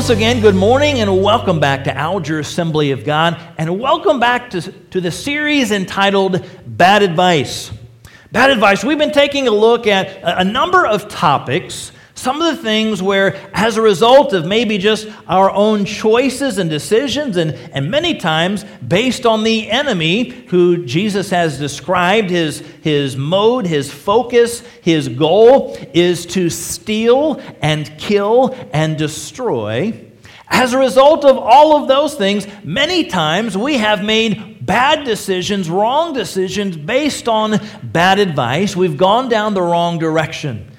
once 0.00 0.08
again, 0.08 0.40
good 0.40 0.54
morning 0.54 1.00
and 1.00 1.22
welcome 1.22 1.60
back 1.60 1.84
to 1.84 1.94
Alger 1.94 2.38
Assembly 2.38 2.90
of 2.90 3.04
God, 3.04 3.38
and 3.58 3.78
welcome 3.78 4.18
back 4.18 4.48
to, 4.48 4.62
to 4.62 4.98
the 4.98 5.10
series 5.10 5.72
entitled 5.72 6.42
Bad 6.66 7.02
Advice. 7.02 7.70
Bad 8.32 8.48
Advice, 8.48 8.82
we've 8.82 8.96
been 8.96 9.12
taking 9.12 9.46
a 9.46 9.50
look 9.50 9.86
at 9.86 10.06
a, 10.22 10.38
a 10.38 10.44
number 10.44 10.86
of 10.86 11.08
topics 11.08 11.92
some 12.20 12.42
of 12.42 12.54
the 12.54 12.62
things 12.62 13.02
where, 13.02 13.34
as 13.54 13.78
a 13.78 13.82
result 13.82 14.34
of 14.34 14.44
maybe 14.44 14.76
just 14.76 15.08
our 15.26 15.50
own 15.50 15.86
choices 15.86 16.58
and 16.58 16.68
decisions, 16.68 17.38
and, 17.38 17.52
and 17.72 17.90
many 17.90 18.18
times 18.18 18.64
based 18.86 19.24
on 19.24 19.42
the 19.42 19.70
enemy 19.70 20.28
who 20.48 20.84
Jesus 20.84 21.30
has 21.30 21.58
described, 21.58 22.28
his, 22.28 22.60
his 22.82 23.16
mode, 23.16 23.66
his 23.66 23.90
focus, 23.90 24.60
his 24.82 25.08
goal 25.08 25.78
is 25.94 26.26
to 26.26 26.50
steal 26.50 27.40
and 27.62 27.90
kill 27.96 28.54
and 28.74 28.98
destroy. 28.98 30.06
As 30.48 30.74
a 30.74 30.78
result 30.78 31.24
of 31.24 31.38
all 31.38 31.80
of 31.80 31.88
those 31.88 32.16
things, 32.16 32.46
many 32.62 33.04
times 33.04 33.56
we 33.56 33.78
have 33.78 34.04
made 34.04 34.66
bad 34.66 35.04
decisions, 35.04 35.70
wrong 35.70 36.12
decisions 36.12 36.76
based 36.76 37.28
on 37.28 37.58
bad 37.82 38.18
advice. 38.18 38.76
We've 38.76 38.98
gone 38.98 39.30
down 39.30 39.54
the 39.54 39.62
wrong 39.62 39.98
direction. 39.98 40.69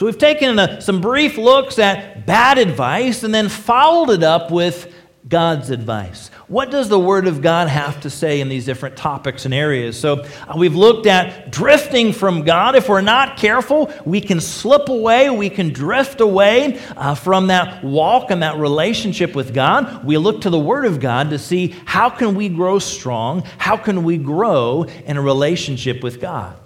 So 0.00 0.06
we've 0.06 0.16
taken 0.16 0.58
a, 0.58 0.80
some 0.80 1.02
brief 1.02 1.36
looks 1.36 1.78
at 1.78 2.24
bad 2.24 2.56
advice 2.56 3.22
and 3.22 3.34
then 3.34 3.50
followed 3.50 4.08
it 4.08 4.22
up 4.22 4.50
with 4.50 4.90
God's 5.28 5.68
advice. 5.68 6.28
What 6.48 6.70
does 6.70 6.88
the 6.88 6.98
Word 6.98 7.26
of 7.26 7.42
God 7.42 7.68
have 7.68 8.00
to 8.00 8.08
say 8.08 8.40
in 8.40 8.48
these 8.48 8.64
different 8.64 8.96
topics 8.96 9.44
and 9.44 9.52
areas? 9.52 10.00
So 10.00 10.24
uh, 10.48 10.54
we've 10.56 10.74
looked 10.74 11.06
at 11.06 11.52
drifting 11.52 12.14
from 12.14 12.44
God. 12.44 12.76
If 12.76 12.88
we're 12.88 13.02
not 13.02 13.36
careful, 13.36 13.92
we 14.06 14.22
can 14.22 14.40
slip 14.40 14.88
away, 14.88 15.28
we 15.28 15.50
can 15.50 15.70
drift 15.70 16.22
away 16.22 16.80
uh, 16.96 17.14
from 17.14 17.48
that 17.48 17.84
walk 17.84 18.30
and 18.30 18.42
that 18.42 18.56
relationship 18.56 19.34
with 19.34 19.52
God. 19.52 20.02
We 20.02 20.16
look 20.16 20.40
to 20.40 20.48
the 20.48 20.58
Word 20.58 20.86
of 20.86 20.98
God 20.98 21.28
to 21.28 21.38
see 21.38 21.76
how 21.84 22.08
can 22.08 22.34
we 22.34 22.48
grow 22.48 22.78
strong, 22.78 23.42
how 23.58 23.76
can 23.76 24.02
we 24.02 24.16
grow 24.16 24.84
in 24.84 25.18
a 25.18 25.20
relationship 25.20 26.02
with 26.02 26.22
God. 26.22 26.56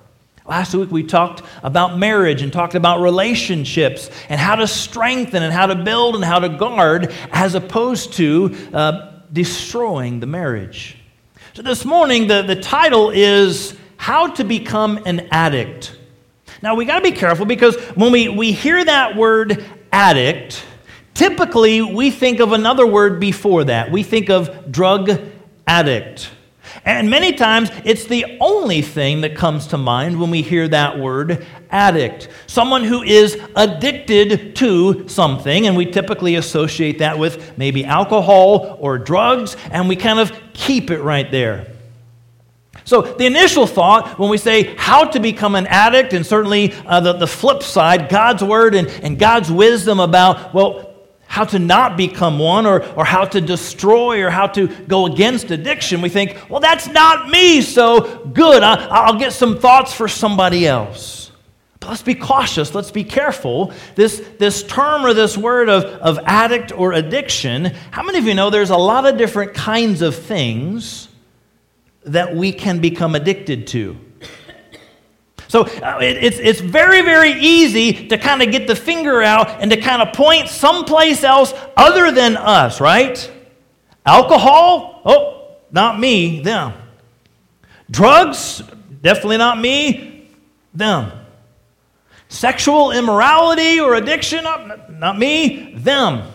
Last 0.46 0.74
week 0.74 0.90
we 0.90 1.04
talked 1.04 1.40
about 1.62 1.98
marriage 1.98 2.42
and 2.42 2.52
talked 2.52 2.74
about 2.74 3.00
relationships 3.00 4.10
and 4.28 4.38
how 4.38 4.56
to 4.56 4.66
strengthen 4.66 5.42
and 5.42 5.50
how 5.50 5.64
to 5.64 5.74
build 5.74 6.16
and 6.16 6.22
how 6.24 6.38
to 6.38 6.50
guard 6.50 7.14
as 7.32 7.54
opposed 7.54 8.12
to 8.14 8.54
uh, 8.74 9.12
destroying 9.32 10.20
the 10.20 10.26
marriage. 10.26 10.98
So 11.54 11.62
this 11.62 11.86
morning 11.86 12.26
the, 12.26 12.42
the 12.42 12.56
title 12.56 13.08
is 13.08 13.74
How 13.96 14.32
to 14.32 14.44
Become 14.44 15.00
an 15.06 15.28
Addict. 15.30 15.96
Now 16.60 16.74
we 16.74 16.84
got 16.84 16.96
to 16.96 17.10
be 17.10 17.16
careful 17.16 17.46
because 17.46 17.76
when 17.94 18.12
we, 18.12 18.28
we 18.28 18.52
hear 18.52 18.84
that 18.84 19.16
word 19.16 19.64
addict, 19.92 20.62
typically 21.14 21.80
we 21.80 22.10
think 22.10 22.40
of 22.40 22.52
another 22.52 22.86
word 22.86 23.18
before 23.18 23.64
that. 23.64 23.90
We 23.90 24.02
think 24.02 24.28
of 24.28 24.70
drug 24.70 25.10
addict. 25.66 26.28
And 26.84 27.08
many 27.08 27.32
times, 27.32 27.70
it's 27.84 28.04
the 28.06 28.38
only 28.40 28.82
thing 28.82 29.20
that 29.22 29.36
comes 29.36 29.68
to 29.68 29.78
mind 29.78 30.20
when 30.20 30.30
we 30.30 30.42
hear 30.42 30.66
that 30.68 30.98
word 30.98 31.46
addict. 31.70 32.28
Someone 32.46 32.84
who 32.84 33.02
is 33.02 33.40
addicted 33.56 34.56
to 34.56 35.08
something, 35.08 35.66
and 35.66 35.76
we 35.76 35.86
typically 35.86 36.36
associate 36.36 36.98
that 36.98 37.18
with 37.18 37.56
maybe 37.56 37.84
alcohol 37.84 38.76
or 38.80 38.98
drugs, 38.98 39.56
and 39.70 39.88
we 39.88 39.96
kind 39.96 40.18
of 40.18 40.32
keep 40.52 40.90
it 40.90 41.00
right 41.00 41.30
there. 41.30 41.68
So, 42.84 43.00
the 43.00 43.24
initial 43.24 43.66
thought 43.66 44.18
when 44.18 44.28
we 44.28 44.36
say 44.36 44.74
how 44.76 45.04
to 45.04 45.20
become 45.20 45.54
an 45.54 45.66
addict, 45.66 46.12
and 46.12 46.26
certainly 46.26 46.74
uh, 46.86 47.00
the, 47.00 47.14
the 47.14 47.26
flip 47.26 47.62
side, 47.62 48.10
God's 48.10 48.44
word 48.44 48.74
and, 48.74 48.88
and 48.88 49.18
God's 49.18 49.50
wisdom 49.50 50.00
about, 50.00 50.52
well, 50.52 50.93
how 51.34 51.42
to 51.44 51.58
not 51.58 51.96
become 51.96 52.38
one 52.38 52.64
or, 52.64 52.84
or 52.94 53.04
how 53.04 53.24
to 53.24 53.40
destroy 53.40 54.24
or 54.24 54.30
how 54.30 54.46
to 54.46 54.68
go 54.86 55.06
against 55.06 55.50
addiction, 55.50 56.00
we 56.00 56.08
think, 56.08 56.38
well, 56.48 56.60
that's 56.60 56.86
not 56.86 57.28
me, 57.28 57.60
so 57.60 58.24
good. 58.26 58.62
I, 58.62 58.86
I'll 58.86 59.18
get 59.18 59.32
some 59.32 59.58
thoughts 59.58 59.92
for 59.92 60.06
somebody 60.06 60.64
else. 60.64 61.32
But 61.80 61.88
let's 61.88 62.02
be 62.02 62.14
cautious. 62.14 62.72
Let's 62.72 62.92
be 62.92 63.02
careful. 63.02 63.72
This, 63.96 64.24
this 64.38 64.62
term 64.62 65.04
or 65.04 65.12
this 65.12 65.36
word 65.36 65.68
of, 65.68 65.82
of 65.82 66.20
addict 66.24 66.70
or 66.70 66.92
addiction, 66.92 67.64
how 67.90 68.04
many 68.04 68.18
of 68.18 68.26
you 68.26 68.34
know 68.34 68.50
there's 68.50 68.70
a 68.70 68.76
lot 68.76 69.04
of 69.04 69.18
different 69.18 69.54
kinds 69.54 70.02
of 70.02 70.14
things 70.14 71.08
that 72.04 72.36
we 72.36 72.52
can 72.52 72.78
become 72.78 73.16
addicted 73.16 73.66
to? 73.66 73.98
So 75.54 75.62
uh, 75.62 76.00
it, 76.02 76.16
it's, 76.16 76.38
it's 76.40 76.58
very, 76.58 77.02
very 77.02 77.34
easy 77.34 78.08
to 78.08 78.18
kind 78.18 78.42
of 78.42 78.50
get 78.50 78.66
the 78.66 78.74
finger 78.74 79.22
out 79.22 79.62
and 79.62 79.70
to 79.70 79.80
kind 79.80 80.02
of 80.02 80.12
point 80.12 80.48
someplace 80.48 81.22
else 81.22 81.54
other 81.76 82.10
than 82.10 82.36
us, 82.36 82.80
right? 82.80 83.30
Alcohol? 84.04 85.00
Oh, 85.04 85.54
not 85.70 86.00
me, 86.00 86.40
them. 86.40 86.72
Drugs? 87.88 88.64
Definitely 89.00 89.36
not 89.36 89.60
me, 89.60 90.28
them. 90.74 91.12
Sexual 92.28 92.90
immorality 92.90 93.78
or 93.78 93.94
addiction? 93.94 94.40
Oh, 94.44 94.80
not 94.90 95.16
me, 95.16 95.74
them. 95.76 96.32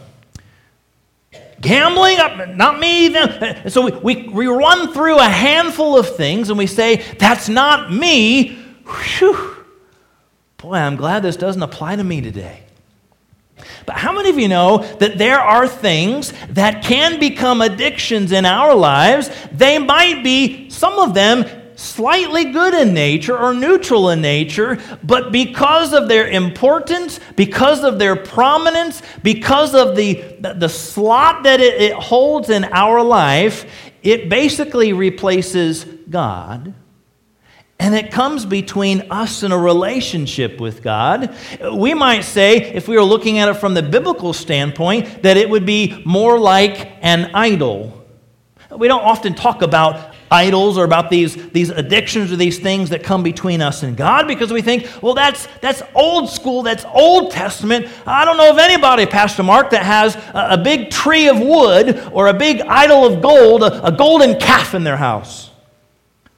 Gambling? 1.59 2.19
Not 2.56 2.79
me, 2.79 3.09
them. 3.09 3.69
So 3.69 3.81
we, 3.81 3.91
we, 3.91 4.29
we 4.29 4.47
run 4.47 4.94
through 4.94 5.19
a 5.19 5.28
handful 5.28 6.00
of 6.00 6.16
things 6.16 6.50
and 6.50 6.58
we 6.58 6.68
say, 6.68 7.03
that's 7.19 7.50
not 7.50 7.91
me, 7.91 8.59
Whew. 8.89 9.55
Boy, 10.57 10.75
I'm 10.75 10.95
glad 10.95 11.23
this 11.23 11.38
doesn't 11.38 11.63
apply 11.63 11.95
to 11.95 12.03
me 12.03 12.22
today. 12.22 12.63
But 13.85 13.95
how 13.95 14.13
many 14.13 14.29
of 14.29 14.38
you 14.38 14.47
know 14.47 14.79
that 15.00 15.17
there 15.17 15.39
are 15.39 15.67
things 15.67 16.33
that 16.50 16.83
can 16.83 17.19
become 17.19 17.61
addictions 17.61 18.31
in 18.31 18.45
our 18.45 18.75
lives? 18.75 19.29
They 19.51 19.79
might 19.79 20.23
be, 20.23 20.69
some 20.69 20.99
of 20.99 21.13
them, 21.13 21.45
slightly 21.75 22.51
good 22.51 22.73
in 22.73 22.94
nature 22.94 23.38
or 23.38 23.53
neutral 23.53 24.09
in 24.09 24.22
nature, 24.22 24.78
but 25.01 25.31
because 25.31 25.94
of 25.94 26.09
their 26.09 26.28
importance, 26.28 27.22
because 27.38 27.83
of 27.83 27.99
their 27.99 28.17
prominence, 28.17 29.01
because 29.23 29.73
of 29.73 29.95
the, 29.95 30.35
the 30.39 30.67
slot 30.67 31.44
that 31.44 31.61
it, 31.61 31.81
it 31.81 31.94
holds 31.94 32.49
in 32.49 32.66
our 32.66 33.01
life, 33.01 33.66
it 34.03 34.28
basically 34.28 34.91
replaces 34.91 35.85
God 35.85 36.73
and 37.79 37.95
it 37.95 38.12
comes 38.12 38.45
between 38.45 39.09
us 39.09 39.41
and 39.41 39.53
a 39.53 39.57
relationship 39.57 40.59
with 40.59 40.84
God. 40.84 41.34
We 41.73 41.94
might 41.94 42.22
say, 42.22 42.57
if 42.57 42.90
we 42.90 42.97
were 42.97 43.03
looking 43.03 43.40
at 43.40 43.47
it 43.47 43.53
from 43.56 43.73
the 43.73 43.81
biblical 43.81 44.34
standpoint, 44.34 45.23
that 45.23 45.38
it 45.38 45.50
would 45.50 45.66
be 45.66 46.03
more 46.06 46.38
like 46.38 46.91
an 47.01 47.31
idol. 47.34 47.95
We 48.69 48.88
don't 48.90 49.01
often 49.01 49.34
talk 49.34 49.62
about 49.62 50.13
idols 50.29 50.78
or 50.78 50.84
about 50.84 51.09
these, 51.09 51.50
these 51.51 51.69
addictions 51.69 52.31
or 52.31 52.35
these 52.35 52.59
things 52.59 52.90
that 52.90 53.01
come 53.01 53.23
between 53.23 53.62
us 53.62 53.81
and 53.81 53.97
God 53.97 54.28
because 54.28 54.53
we 54.53 54.61
think, 54.61 54.88
well, 55.01 55.13
that's, 55.13 55.47
that's 55.61 55.81
old 55.96 56.29
school, 56.29 56.61
that's 56.61 56.85
Old 56.94 57.31
Testament. 57.31 57.88
I 58.06 58.25
don't 58.25 58.38
know 58.38 58.51
of 58.51 58.59
anybody, 58.59 59.06
Pastor 59.06 59.41
Mark, 59.41 59.72
that 59.72 59.84
has 59.84 60.16
a, 60.34 60.57
big 60.57 60.91
tree 60.91 61.29
of 61.29 61.40
wood 61.40 62.09
or 62.11 62.28
a 62.28 62.34
big 62.34 62.61
idol 62.61 63.06
of 63.06 63.22
gold, 63.22 63.63
a, 63.63 63.88
a 63.88 63.91
golden 63.91 64.40
calf 64.40 64.75
in 64.75 64.84
their 64.84 64.97
house. 64.97 65.48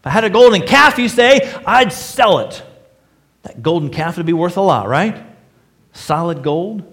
If 0.01 0.07
I 0.07 0.09
had 0.09 0.23
a 0.23 0.31
golden 0.31 0.65
calf, 0.65 0.97
you 0.97 1.07
say, 1.07 1.53
I'd 1.63 1.93
sell 1.93 2.39
it. 2.39 2.63
That 3.43 3.61
golden 3.61 3.91
calf 3.91 4.17
would 4.17 4.25
be 4.25 4.33
worth 4.33 4.57
a 4.57 4.61
lot, 4.61 4.87
right? 4.87 5.23
Solid 5.93 6.41
gold. 6.41 6.83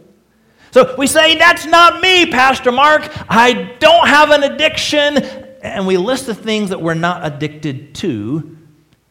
So 0.73 0.95
we 0.99 1.07
say, 1.07 1.39
That's 1.39 1.65
not 1.65 2.03
me, 2.03 2.31
Pastor 2.31 2.71
Mark. 2.71 3.11
I 3.31 3.75
don't 3.79 4.09
have 4.09 4.31
an 4.31 4.43
addiction. 4.43 5.17
And 5.63 5.87
we 5.87 5.97
list 5.97 6.27
the 6.27 6.35
things 6.35 6.69
that 6.69 6.83
we're 6.83 6.93
not 6.93 7.25
addicted 7.25 7.95
to. 7.97 8.59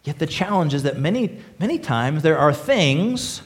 Yet 0.04 0.19
the 0.19 0.27
challenge 0.27 0.75
is 0.75 0.83
that 0.83 1.00
many, 1.00 1.39
many 1.57 1.80
times 1.80 2.22
there 2.22 2.38
are 2.38 2.54
things 2.54 3.42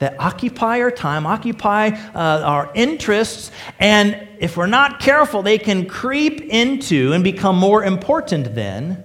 that 0.00 0.18
occupy 0.18 0.80
our 0.80 0.90
time, 0.90 1.28
occupy 1.28 1.90
uh, 2.12 2.42
our 2.42 2.72
interests, 2.74 3.52
and 3.78 4.28
if 4.40 4.56
we're 4.56 4.66
not 4.66 4.98
careful, 4.98 5.42
they 5.42 5.58
can 5.58 5.86
creep 5.86 6.40
into 6.40 7.12
and 7.12 7.22
become 7.22 7.56
more 7.56 7.84
important 7.84 8.56
than 8.56 9.04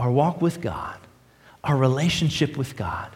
our 0.00 0.10
walk 0.10 0.40
with 0.40 0.60
God, 0.62 0.96
our 1.62 1.76
relationship 1.76 2.56
with 2.56 2.74
God. 2.74 3.14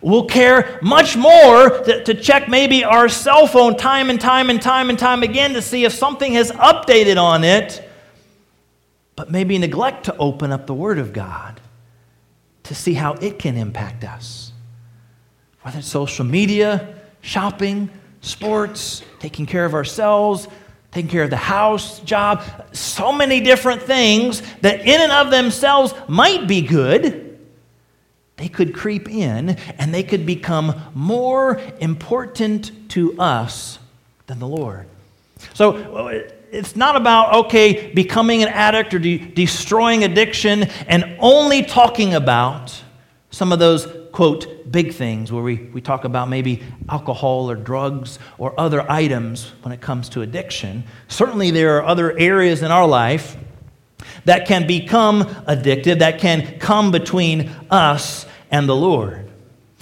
We'll 0.00 0.24
care 0.24 0.78
much 0.80 1.14
more 1.14 1.68
to, 1.68 2.04
to, 2.04 2.14
check 2.14 2.48
maybe 2.48 2.84
our 2.84 3.06
cell 3.10 3.46
phone 3.46 3.76
time 3.76 4.08
and 4.08 4.18
time 4.18 4.48
and 4.48 4.60
time 4.60 4.88
and 4.88 4.98
time 4.98 5.22
again 5.22 5.52
to 5.52 5.60
see 5.60 5.84
if 5.84 5.92
something 5.92 6.32
has 6.32 6.50
updated 6.52 7.22
on 7.22 7.44
it, 7.44 7.86
but 9.14 9.30
maybe 9.30 9.58
neglect 9.58 10.04
to 10.06 10.16
open 10.16 10.52
up 10.52 10.66
the 10.66 10.72
Word 10.72 10.98
of 10.98 11.12
God 11.12 11.60
to 12.62 12.74
see 12.74 12.94
how 12.94 13.12
it 13.14 13.38
can 13.38 13.58
impact 13.58 14.04
us. 14.04 14.52
Whether 15.60 15.80
it's 15.80 15.88
social 15.88 16.24
media, 16.24 16.94
shopping, 17.20 17.90
sports, 18.22 19.02
taking 19.18 19.44
care 19.44 19.66
of 19.66 19.74
ourselves, 19.74 20.48
taking 20.94 21.10
care 21.10 21.24
of 21.24 21.30
the 21.30 21.36
house, 21.36 21.98
job, 22.00 22.44
so 22.72 23.10
many 23.10 23.40
different 23.40 23.82
things 23.82 24.42
that 24.60 24.80
in 24.82 25.00
and 25.00 25.10
of 25.10 25.32
themselves 25.32 25.92
might 26.06 26.46
be 26.46 26.62
good, 26.62 27.36
they 28.36 28.48
could 28.48 28.72
creep 28.72 29.10
in 29.10 29.50
and 29.78 29.92
they 29.92 30.04
could 30.04 30.24
become 30.24 30.80
more 30.94 31.60
important 31.80 32.88
to 32.90 33.18
us 33.20 33.80
than 34.28 34.38
the 34.38 34.46
Lord. 34.46 34.86
So 35.52 36.22
it's 36.52 36.76
not 36.76 36.94
about, 36.94 37.46
okay, 37.46 37.92
becoming 37.92 38.44
an 38.44 38.48
addict 38.48 38.94
or 38.94 39.00
de- 39.00 39.18
destroying 39.18 40.04
addiction 40.04 40.62
and 40.86 41.16
only 41.18 41.64
talking 41.64 42.14
about 42.14 42.80
some 43.32 43.52
of 43.52 43.58
those, 43.58 43.88
quote, 44.14 44.70
big 44.70 44.94
things 44.94 45.32
where 45.32 45.42
we, 45.42 45.56
we 45.56 45.80
talk 45.80 46.04
about 46.04 46.28
maybe 46.28 46.62
alcohol 46.88 47.50
or 47.50 47.56
drugs 47.56 48.20
or 48.38 48.58
other 48.58 48.88
items 48.88 49.52
when 49.62 49.72
it 49.72 49.80
comes 49.80 50.08
to 50.08 50.22
addiction. 50.22 50.84
Certainly, 51.08 51.50
there 51.50 51.78
are 51.78 51.84
other 51.84 52.16
areas 52.16 52.62
in 52.62 52.70
our 52.70 52.86
life 52.86 53.36
that 54.24 54.46
can 54.46 54.68
become 54.68 55.24
addictive, 55.24 55.98
that 55.98 56.20
can 56.20 56.60
come 56.60 56.92
between 56.92 57.50
us 57.72 58.24
and 58.52 58.68
the 58.68 58.76
Lord. 58.76 59.32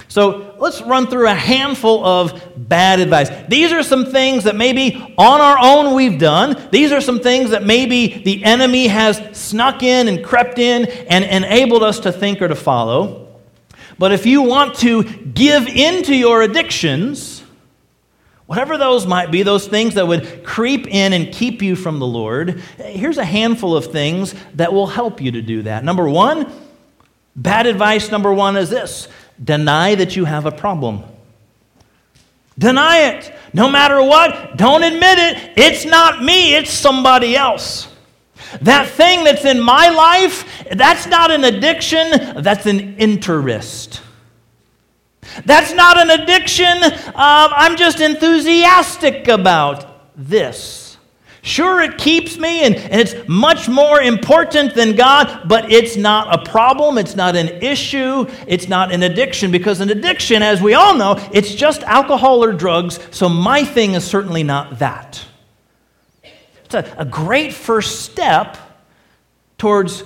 So 0.08 0.56
let's 0.58 0.80
run 0.80 1.08
through 1.08 1.28
a 1.28 1.34
handful 1.34 2.02
of 2.02 2.42
bad 2.56 3.00
advice. 3.00 3.28
These 3.48 3.70
are 3.72 3.82
some 3.82 4.06
things 4.06 4.44
that 4.44 4.56
maybe 4.56 5.14
on 5.18 5.40
our 5.42 5.58
own 5.60 5.94
we've 5.94 6.18
done. 6.18 6.68
These 6.70 6.90
are 6.90 7.02
some 7.02 7.20
things 7.20 7.50
that 7.50 7.64
maybe 7.64 8.22
the 8.22 8.44
enemy 8.44 8.86
has 8.86 9.20
snuck 9.36 9.82
in 9.82 10.08
and 10.08 10.24
crept 10.24 10.58
in 10.58 10.86
and 10.86 11.22
enabled 11.22 11.82
us 11.82 12.00
to 12.00 12.12
think 12.12 12.40
or 12.40 12.48
to 12.48 12.54
follow. 12.54 13.21
But 14.02 14.10
if 14.10 14.26
you 14.26 14.42
want 14.42 14.74
to 14.78 15.04
give 15.04 15.68
in 15.68 16.02
to 16.02 16.16
your 16.16 16.42
addictions, 16.42 17.44
whatever 18.46 18.76
those 18.76 19.06
might 19.06 19.30
be, 19.30 19.44
those 19.44 19.68
things 19.68 19.94
that 19.94 20.08
would 20.08 20.42
creep 20.42 20.88
in 20.88 21.12
and 21.12 21.32
keep 21.32 21.62
you 21.62 21.76
from 21.76 22.00
the 22.00 22.06
Lord, 22.08 22.60
here's 22.78 23.16
a 23.16 23.24
handful 23.24 23.76
of 23.76 23.92
things 23.92 24.34
that 24.54 24.72
will 24.72 24.88
help 24.88 25.20
you 25.20 25.30
to 25.30 25.40
do 25.40 25.62
that. 25.62 25.84
Number 25.84 26.08
one, 26.08 26.50
bad 27.36 27.68
advice 27.68 28.10
number 28.10 28.32
one 28.32 28.56
is 28.56 28.70
this 28.70 29.06
Deny 29.40 29.94
that 29.94 30.16
you 30.16 30.24
have 30.24 30.46
a 30.46 30.50
problem. 30.50 31.04
Deny 32.58 33.02
it. 33.02 33.32
No 33.52 33.70
matter 33.70 34.02
what, 34.02 34.56
don't 34.56 34.82
admit 34.82 35.18
it. 35.18 35.52
It's 35.56 35.84
not 35.84 36.24
me, 36.24 36.56
it's 36.56 36.72
somebody 36.72 37.36
else. 37.36 37.86
That 38.60 38.88
thing 38.88 39.24
that's 39.24 39.44
in 39.44 39.60
my 39.60 39.88
life, 39.88 40.66
that's 40.70 41.06
not 41.06 41.30
an 41.30 41.44
addiction, 41.44 42.42
that's 42.42 42.66
an 42.66 42.96
interest. 42.98 44.02
That's 45.44 45.72
not 45.72 45.98
an 45.98 46.10
addiction. 46.20 46.82
Uh, 46.82 47.12
I'm 47.14 47.76
just 47.76 48.00
enthusiastic 48.00 49.28
about 49.28 49.86
this. 50.16 50.98
Sure, 51.44 51.80
it 51.80 51.98
keeps 51.98 52.38
me, 52.38 52.62
and, 52.62 52.76
and 52.76 53.00
it's 53.00 53.14
much 53.26 53.68
more 53.68 54.00
important 54.00 54.74
than 54.74 54.94
God, 54.94 55.48
but 55.48 55.72
it's 55.72 55.96
not 55.96 56.32
a 56.32 56.48
problem. 56.48 56.98
It's 56.98 57.16
not 57.16 57.34
an 57.34 57.48
issue. 57.62 58.26
It's 58.46 58.68
not 58.68 58.92
an 58.92 59.02
addiction, 59.02 59.50
because 59.50 59.80
an 59.80 59.90
addiction, 59.90 60.42
as 60.42 60.62
we 60.62 60.74
all 60.74 60.94
know, 60.96 61.16
it's 61.32 61.52
just 61.52 61.82
alcohol 61.82 62.44
or 62.44 62.52
drugs, 62.52 63.00
so 63.10 63.28
my 63.28 63.64
thing 63.64 63.94
is 63.94 64.04
certainly 64.04 64.44
not 64.44 64.78
that. 64.78 65.24
It's 66.74 66.88
a, 66.88 66.94
a 66.98 67.04
great 67.04 67.52
first 67.52 68.02
step 68.02 68.56
towards 69.58 70.04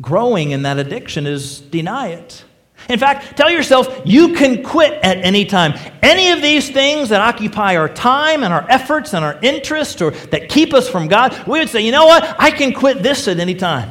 growing 0.00 0.50
in 0.50 0.62
that 0.62 0.78
addiction 0.78 1.26
is 1.26 1.60
deny 1.60 2.08
it. 2.08 2.44
In 2.88 2.98
fact, 2.98 3.36
tell 3.36 3.50
yourself 3.50 4.02
you 4.04 4.34
can 4.34 4.62
quit 4.62 4.92
at 5.02 5.18
any 5.18 5.44
time. 5.44 5.74
Any 6.02 6.30
of 6.30 6.42
these 6.42 6.70
things 6.70 7.08
that 7.08 7.20
occupy 7.20 7.76
our 7.76 7.88
time 7.88 8.44
and 8.44 8.52
our 8.52 8.66
efforts 8.70 9.14
and 9.14 9.24
our 9.24 9.38
interest 9.42 10.02
or 10.02 10.10
that 10.10 10.48
keep 10.48 10.74
us 10.74 10.88
from 10.88 11.08
God, 11.08 11.46
we 11.48 11.58
would 11.58 11.70
say, 11.70 11.80
you 11.80 11.90
know 11.90 12.06
what? 12.06 12.36
I 12.38 12.50
can 12.50 12.72
quit 12.72 13.02
this 13.02 13.26
at 13.28 13.40
any 13.40 13.54
time. 13.54 13.90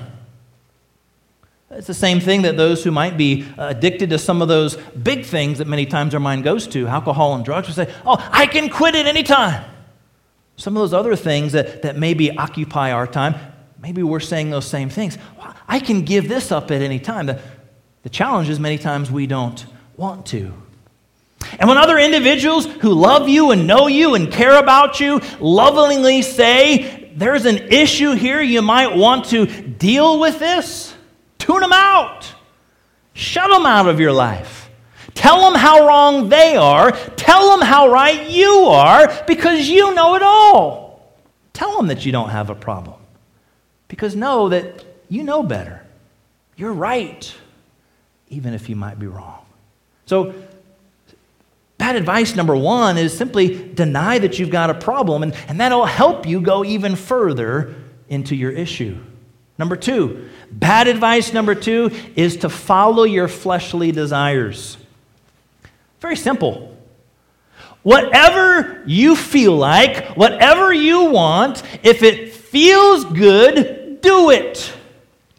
It's 1.72 1.88
the 1.88 1.94
same 1.94 2.22
thing 2.22 2.44
that 2.44 2.56
those 2.56 2.84
who 2.84 2.92
might 2.92 3.18
be 3.18 3.46
addicted 3.58 4.12
to 4.12 4.20
some 4.20 4.42
of 4.42 4.48
those 4.48 4.78
big 4.78 5.26
things 5.26 5.58
that 5.58 5.68
many 5.68 5.86
times 5.86 6.14
our 6.14 6.20
mind 6.22 6.44
goes 6.44 6.68
to, 6.68 6.88
alcohol 6.88 7.36
and 7.36 7.44
drugs, 7.44 7.68
would 7.68 7.76
say, 7.76 7.94
oh, 8.06 8.16
I 8.32 8.46
can 8.46 8.70
quit 8.70 8.96
at 8.96 9.08
any 9.08 9.24
time. 9.24 9.66
Some 10.58 10.76
of 10.78 10.82
those 10.82 10.94
other 10.94 11.16
things 11.16 11.52
that, 11.52 11.82
that 11.82 11.98
maybe 11.98 12.38
occupy 12.38 12.92
our 12.92 13.08
time, 13.08 13.36
maybe 13.82 14.04
we're 14.04 14.20
saying 14.20 14.50
those 14.50 14.66
same 14.66 14.90
things. 14.90 15.18
I 15.68 15.80
can 15.80 16.04
give 16.04 16.30
this 16.30 16.52
up 16.52 16.72
at 16.72 16.82
any 16.82 17.00
time. 17.00 17.26
The, 17.26 17.42
the 18.04 18.10
challenge 18.10 18.50
is 18.50 18.60
many 18.60 18.78
times 18.78 19.12
we 19.12 19.28
don't 19.28 19.66
want 19.98 20.26
to. 20.28 20.54
And 21.60 21.68
when 21.70 21.78
other 21.78 21.98
individuals 21.98 22.66
who 22.66 22.94
love 22.94 23.30
you 23.30 23.52
and 23.52 23.68
know 23.68 23.88
you 23.88 24.16
and 24.16 24.32
care 24.32 24.58
about 24.58 25.00
you 25.00 25.22
lovingly 25.40 26.22
say, 26.22 27.12
There's 27.16 27.46
an 27.46 27.58
issue 27.58 28.14
here, 28.14 28.42
you 28.42 28.62
might 28.62 28.96
want 28.96 29.26
to 29.26 29.46
deal 29.46 30.20
with 30.20 30.40
this, 30.40 30.94
tune 31.38 31.62
them 31.62 31.74
out. 31.74 32.34
Shut 33.14 33.50
them 33.50 33.66
out 33.66 33.88
of 33.88 34.00
your 34.00 34.12
life. 34.12 34.65
Tell 35.16 35.42
them 35.50 35.60
how 35.60 35.88
wrong 35.88 36.30
they 36.30 36.56
are. 36.56 36.92
Tell 36.92 37.50
them 37.58 37.66
how 37.66 37.90
right 37.90 38.30
you 38.30 38.66
are 38.66 39.24
because 39.26 39.68
you 39.68 39.96
know 39.96 40.16
it 40.16 40.22
all. 40.22 41.16
Tell 41.54 41.76
them 41.76 41.88
that 41.88 42.06
you 42.06 42.12
don't 42.12 42.30
have 42.30 42.50
a 42.50 42.56
problem 42.56 43.00
because 43.88 44.16
know 44.16 44.50
that 44.50 44.86
you 45.10 45.24
know 45.24 45.42
better. 45.42 45.82
You're 46.56 46.74
right 46.74 47.34
even 48.30 48.54
if 48.54 48.70
you 48.70 48.76
might 48.76 49.00
be 49.00 49.08
wrong. 49.08 49.46
So, 50.06 50.34
bad 51.78 51.96
advice 51.96 52.36
number 52.36 52.56
one 52.56 52.98
is 52.98 53.16
simply 53.16 53.74
deny 53.74 54.20
that 54.20 54.40
you've 54.40 54.50
got 54.50 54.70
a 54.70 54.74
problem, 54.74 55.24
and, 55.24 55.34
and 55.48 55.60
that'll 55.60 55.86
help 55.86 56.26
you 56.26 56.42
go 56.42 56.64
even 56.64 56.96
further 56.96 57.76
into 58.10 58.36
your 58.36 58.52
issue. 58.52 58.98
Number 59.58 59.76
two, 59.76 60.30
bad 60.52 60.88
advice 60.88 61.34
number 61.34 61.56
two 61.56 61.92
is 62.16 62.38
to 62.38 62.50
follow 62.50 63.04
your 63.04 63.28
fleshly 63.28 63.92
desires. 63.92 64.78
Very 66.06 66.18
simple. 66.18 66.78
Whatever 67.82 68.84
you 68.86 69.16
feel 69.16 69.58
like, 69.58 70.10
whatever 70.10 70.72
you 70.72 71.06
want, 71.06 71.64
if 71.82 72.04
it 72.04 72.32
feels 72.32 73.06
good, 73.06 74.02
do 74.02 74.30
it. 74.30 74.72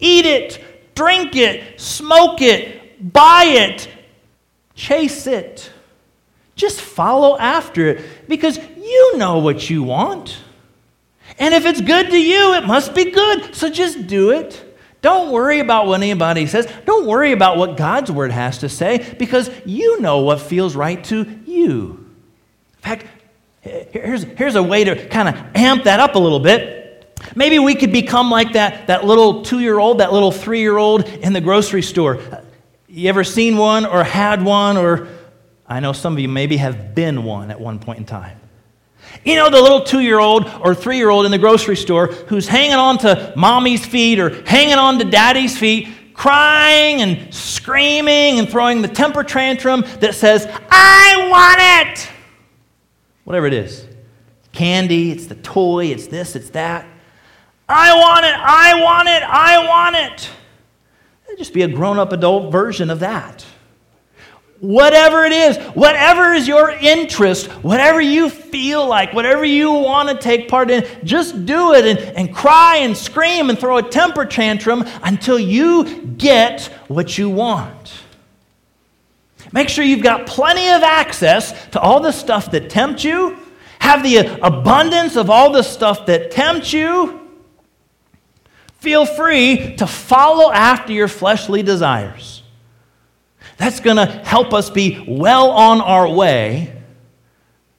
Eat 0.00 0.26
it, 0.26 0.60
drink 0.96 1.36
it, 1.36 1.80
smoke 1.80 2.42
it, 2.42 3.12
buy 3.12 3.44
it, 3.44 3.88
chase 4.74 5.28
it. 5.28 5.70
Just 6.56 6.80
follow 6.80 7.38
after 7.38 7.90
it 7.90 8.04
because 8.26 8.58
you 8.76 9.18
know 9.18 9.38
what 9.38 9.70
you 9.70 9.84
want. 9.84 10.36
And 11.38 11.54
if 11.54 11.64
it's 11.64 11.80
good 11.80 12.10
to 12.10 12.20
you, 12.20 12.54
it 12.54 12.66
must 12.66 12.92
be 12.92 13.12
good. 13.12 13.54
So 13.54 13.70
just 13.70 14.08
do 14.08 14.32
it. 14.32 14.65
Don't 15.06 15.30
worry 15.30 15.60
about 15.60 15.86
what 15.86 16.02
anybody 16.02 16.48
says. 16.48 16.66
Don't 16.84 17.06
worry 17.06 17.30
about 17.30 17.56
what 17.56 17.76
God's 17.76 18.10
word 18.10 18.32
has 18.32 18.58
to 18.58 18.68
say 18.68 19.14
because 19.20 19.48
you 19.64 20.00
know 20.00 20.18
what 20.22 20.40
feels 20.40 20.75
right 20.75 21.04
to 21.04 21.25
you. 21.46 22.04
In 22.75 22.80
fact, 22.80 23.06
here's, 23.60 24.25
here's 24.25 24.56
a 24.56 24.62
way 24.64 24.82
to 24.82 25.08
kind 25.08 25.28
of 25.28 25.36
amp 25.54 25.84
that 25.84 26.00
up 26.00 26.16
a 26.16 26.18
little 26.18 26.40
bit. 26.40 27.08
Maybe 27.36 27.60
we 27.60 27.76
could 27.76 27.92
become 27.92 28.32
like 28.32 28.54
that, 28.54 28.88
that 28.88 29.04
little 29.04 29.44
two 29.44 29.60
year 29.60 29.78
old, 29.78 29.98
that 29.98 30.12
little 30.12 30.32
three 30.32 30.58
year 30.58 30.76
old 30.76 31.04
in 31.04 31.32
the 31.32 31.40
grocery 31.40 31.82
store. 31.82 32.16
Uh, 32.16 32.40
you 32.88 33.08
ever 33.08 33.22
seen 33.22 33.56
one 33.56 33.86
or 33.86 34.02
had 34.02 34.44
one? 34.44 34.76
Or 34.76 35.06
I 35.68 35.78
know 35.78 35.92
some 35.92 36.14
of 36.14 36.18
you 36.18 36.28
maybe 36.28 36.56
have 36.56 36.96
been 36.96 37.22
one 37.22 37.52
at 37.52 37.60
one 37.60 37.78
point 37.78 38.00
in 38.00 38.06
time. 38.06 38.40
You 39.25 39.37
know, 39.37 39.50
the 39.50 39.61
little 39.61 39.82
two 39.82 40.00
year 40.00 40.18
old 40.18 40.46
or 40.61 40.75
three 40.75 40.96
year 40.96 41.11
old 41.11 41.25
in 41.25 41.30
the 41.30 41.38
grocery 41.38 41.76
store 41.76 42.06
who's 42.06 42.49
hanging 42.49 42.75
on 42.75 42.99
to 42.99 43.32
mommy's 43.37 43.85
feet 43.85 44.18
or 44.18 44.42
hanging 44.44 44.75
on 44.75 44.99
to 44.99 45.04
daddy's 45.04 45.58
feet, 45.58 45.88
crying 46.14 47.02
and 47.02 47.32
screaming 47.35 48.38
and 48.38 48.49
throwing 48.49 48.82
the 48.82 48.88
temper 48.88 49.23
tantrum 49.23 49.82
that 50.00 50.14
says, 50.14 50.46
I 50.70 51.28
want 51.30 51.90
it! 51.90 52.08
Whatever 53.25 53.46
it 53.46 53.54
is 53.54 53.87
candy, 54.56 55.12
it's 55.12 55.26
the 55.26 55.35
toy, 55.37 55.87
it's 55.87 56.06
this, 56.06 56.35
it's 56.35 56.50
that. 56.50 56.87
I 57.68 57.94
want 57.94 58.25
it, 58.25 58.35
I 58.35 58.82
want 58.82 59.08
it, 59.08 59.23
I 59.23 59.68
want 59.68 59.96
it. 59.96 60.30
It'd 61.26 61.38
just 61.38 61.52
be 61.52 61.62
a 61.62 61.68
grown 61.68 61.99
up 61.99 62.12
adult 62.12 62.50
version 62.50 62.90
of 62.90 63.00
that. 63.00 63.44
Whatever 64.60 65.25
it 65.25 65.32
is, 65.32 65.58
whatever 65.75 66.32
is 66.32 66.48
your 66.48 66.70
interest, 66.70 67.46
whatever 67.62 68.00
you 68.00 68.30
feel 68.30 68.86
like, 68.86 69.12
whatever 69.12 69.44
you 69.44 69.70
want 69.70 70.08
to 70.08 70.16
take 70.16 70.48
part 70.48 70.70
in, 70.70 70.86
just 71.04 71.44
do 71.44 71.75
it 71.75 71.84
and, 71.84 71.98
and 72.16 72.34
cry 72.34 72.78
and 72.78 72.96
scream 72.96 73.50
and 73.50 73.58
throw 73.58 73.76
a 73.76 73.82
temper 73.82 74.25
tantrum 74.25 74.84
until 75.02 75.38
you 75.38 76.06
get 76.16 76.64
what 76.88 77.18
you 77.18 77.28
want. 77.28 77.92
Make 79.52 79.68
sure 79.68 79.84
you've 79.84 80.02
got 80.02 80.26
plenty 80.26 80.68
of 80.70 80.82
access 80.82 81.52
to 81.68 81.80
all 81.80 82.00
the 82.00 82.12
stuff 82.12 82.50
that 82.52 82.70
tempts 82.70 83.04
you, 83.04 83.38
have 83.78 84.02
the 84.02 84.38
abundance 84.42 85.16
of 85.16 85.30
all 85.30 85.52
the 85.52 85.62
stuff 85.62 86.06
that 86.06 86.30
tempts 86.30 86.72
you 86.72 87.20
feel 88.78 89.04
free 89.04 89.76
to 89.76 89.86
follow 89.86 90.50
after 90.52 90.92
your 90.92 91.08
fleshly 91.08 91.62
desires. 91.62 92.42
That's 93.57 93.81
going 93.81 93.97
to 93.97 94.07
help 94.07 94.53
us 94.53 94.71
be 94.71 95.05
well 95.07 95.50
on 95.50 95.81
our 95.81 96.09
way 96.09 96.73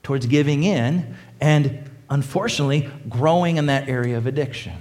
towards 0.02 0.26
giving 0.26 0.64
in 0.64 1.16
and, 1.40 1.90
unfortunately, 2.10 2.90
growing 3.08 3.56
in 3.56 3.66
that 3.66 3.88
area 3.88 4.16
of 4.16 4.26
addiction. 4.26 4.74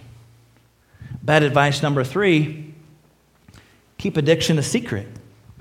Bad 1.22 1.44
advice 1.44 1.82
number 1.84 2.03
three 2.03 2.67
keep 3.98 4.15
addiction 4.17 4.58
a 4.60 4.63
secret. 4.63 5.08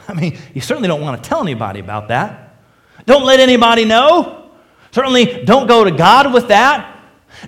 I 0.09 0.15
mean, 0.15 0.39
you 0.55 0.61
certainly 0.61 0.89
don't 0.89 1.01
want 1.01 1.23
to 1.23 1.29
tell 1.29 1.41
anybody 1.41 1.81
about 1.81 2.09
that. 2.09 2.57
Don't 3.07 3.25
let 3.25 3.41
anybody 3.41 3.85
know. 3.85 4.51
Certainly, 4.91 5.45
don't 5.45 5.67
go 5.67 5.85
to 5.85 5.91
God 5.91 6.33
with 6.33 6.49
that. 6.49 6.96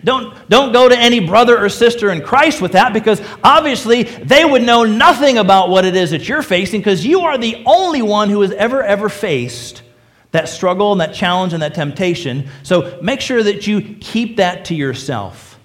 Don't, 0.04 0.48
don't 0.48 0.72
go 0.72 0.88
to 0.88 0.96
any 0.96 1.20
brother 1.20 1.58
or 1.58 1.68
sister 1.68 2.10
in 2.10 2.22
Christ 2.22 2.60
with 2.60 2.72
that 2.72 2.92
because 2.92 3.20
obviously 3.42 4.04
they 4.04 4.44
would 4.44 4.62
know 4.62 4.84
nothing 4.84 5.38
about 5.38 5.70
what 5.70 5.84
it 5.84 5.96
is 5.96 6.10
that 6.10 6.28
you're 6.28 6.42
facing 6.42 6.80
because 6.80 7.04
you 7.04 7.20
are 7.20 7.38
the 7.38 7.62
only 7.66 8.02
one 8.02 8.30
who 8.30 8.40
has 8.42 8.52
ever, 8.52 8.82
ever 8.82 9.08
faced 9.08 9.82
that 10.30 10.48
struggle 10.48 10.92
and 10.92 11.00
that 11.00 11.14
challenge 11.14 11.52
and 11.52 11.62
that 11.62 11.74
temptation. 11.74 12.48
So 12.62 12.98
make 13.02 13.20
sure 13.20 13.42
that 13.42 13.66
you 13.66 13.96
keep 14.00 14.36
that 14.36 14.66
to 14.66 14.74
yourself 14.74 15.58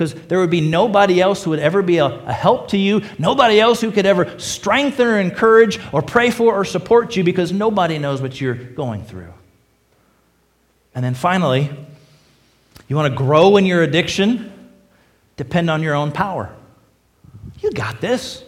because 0.00 0.14
there 0.28 0.40
would 0.40 0.50
be 0.50 0.62
nobody 0.62 1.20
else 1.20 1.44
who 1.44 1.50
would 1.50 1.58
ever 1.58 1.82
be 1.82 1.98
a, 1.98 2.06
a, 2.06 2.32
help 2.32 2.68
to 2.68 2.78
you, 2.78 3.02
nobody 3.18 3.60
else 3.60 3.82
who 3.82 3.92
could 3.92 4.06
ever 4.06 4.38
strengthen 4.38 5.06
or 5.06 5.20
encourage 5.20 5.78
or 5.92 6.00
pray 6.00 6.30
for 6.30 6.54
or 6.54 6.64
support 6.64 7.16
you 7.16 7.22
because 7.22 7.52
nobody 7.52 7.98
knows 7.98 8.22
what 8.22 8.40
you're 8.40 8.54
going 8.54 9.04
through. 9.04 9.34
And 10.94 11.04
then 11.04 11.12
finally, 11.12 11.70
you 12.90 12.96
want 12.96 13.12
to 13.12 13.16
grow 13.16 13.56
in 13.56 13.66
your 13.66 13.84
addiction? 13.84 14.52
Depend 15.36 15.70
on 15.70 15.80
your 15.80 15.94
own 15.94 16.10
power. 16.10 16.52
You 17.60 17.70
got 17.70 18.00
this. 18.00 18.42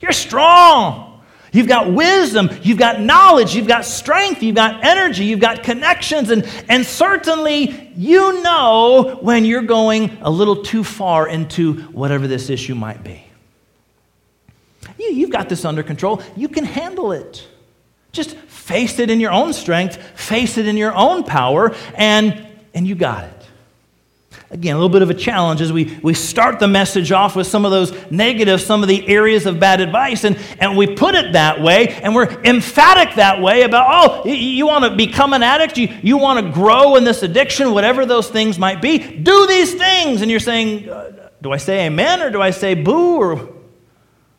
You're 0.00 0.12
strong. 0.12 1.20
You've 1.52 1.68
got 1.68 1.92
wisdom, 1.92 2.50
you've 2.62 2.78
got 2.78 3.00
knowledge, 3.00 3.54
you've 3.54 3.68
got 3.68 3.84
strength, 3.86 4.42
you've 4.42 4.56
got 4.56 4.84
energy, 4.84 5.24
you've 5.24 5.40
got 5.40 5.62
connections, 5.62 6.30
and, 6.30 6.46
and 6.68 6.84
certainly 6.84 7.92
you 7.96 8.42
know 8.42 9.18
when 9.22 9.44
you're 9.44 9.62
going 9.62 10.18
a 10.20 10.30
little 10.30 10.62
too 10.62 10.84
far 10.84 11.28
into 11.28 11.74
whatever 11.92 12.26
this 12.26 12.50
issue 12.50 12.74
might 12.74 13.02
be. 13.02 13.24
You, 14.98 15.06
you've 15.12 15.30
got 15.30 15.48
this 15.48 15.64
under 15.64 15.82
control. 15.82 16.22
You 16.34 16.48
can 16.48 16.64
handle 16.64 17.12
it. 17.12 17.46
Just 18.12 18.36
face 18.36 18.98
it 18.98 19.08
in 19.08 19.20
your 19.20 19.32
own 19.32 19.52
strength, 19.52 19.96
face 20.18 20.58
it 20.58 20.66
in 20.66 20.76
your 20.76 20.94
own 20.94 21.24
power, 21.24 21.74
and, 21.94 22.46
and 22.74 22.86
you 22.86 22.94
got 22.94 23.24
it. 23.24 23.45
Again, 24.48 24.76
a 24.76 24.78
little 24.78 24.92
bit 24.92 25.02
of 25.02 25.10
a 25.10 25.14
challenge 25.14 25.60
as 25.60 25.72
we, 25.72 25.98
we 26.02 26.14
start 26.14 26.60
the 26.60 26.68
message 26.68 27.10
off 27.10 27.34
with 27.34 27.48
some 27.48 27.64
of 27.64 27.72
those 27.72 27.92
negative, 28.12 28.60
some 28.60 28.82
of 28.82 28.88
the 28.88 29.06
areas 29.08 29.44
of 29.44 29.58
bad 29.58 29.80
advice, 29.80 30.22
and, 30.22 30.38
and 30.60 30.76
we 30.76 30.86
put 30.86 31.16
it 31.16 31.32
that 31.32 31.60
way, 31.60 31.88
and 31.88 32.14
we're 32.14 32.30
emphatic 32.44 33.16
that 33.16 33.42
way 33.42 33.62
about, 33.62 33.86
oh, 33.88 34.24
you, 34.28 34.64
want 34.66 34.84
to 34.84 34.94
become 34.94 35.32
an 35.32 35.42
addict, 35.42 35.76
you, 35.76 35.88
you 36.00 36.16
want 36.16 36.46
to 36.46 36.52
grow 36.52 36.94
in 36.94 37.02
this 37.02 37.24
addiction, 37.24 37.72
whatever 37.72 38.06
those 38.06 38.28
things 38.30 38.56
might 38.56 38.80
be, 38.80 38.98
do 38.98 39.48
these 39.48 39.74
things. 39.74 40.22
And 40.22 40.30
you're 40.30 40.38
saying, 40.38 40.88
uh, 40.88 41.30
do 41.42 41.50
I 41.50 41.56
say 41.56 41.86
amen 41.86 42.22
or 42.22 42.30
do 42.30 42.40
I 42.40 42.50
say 42.50 42.74
boo? 42.74 43.16
Or 43.16 43.48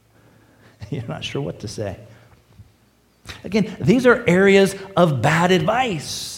you're 0.90 1.08
not 1.08 1.26
sure 1.26 1.42
what 1.42 1.60
to 1.60 1.68
say. 1.68 2.00
Again, 3.44 3.76
these 3.82 4.06
are 4.06 4.24
areas 4.26 4.74
of 4.96 5.22
bad 5.22 5.52
advice. 5.52 6.37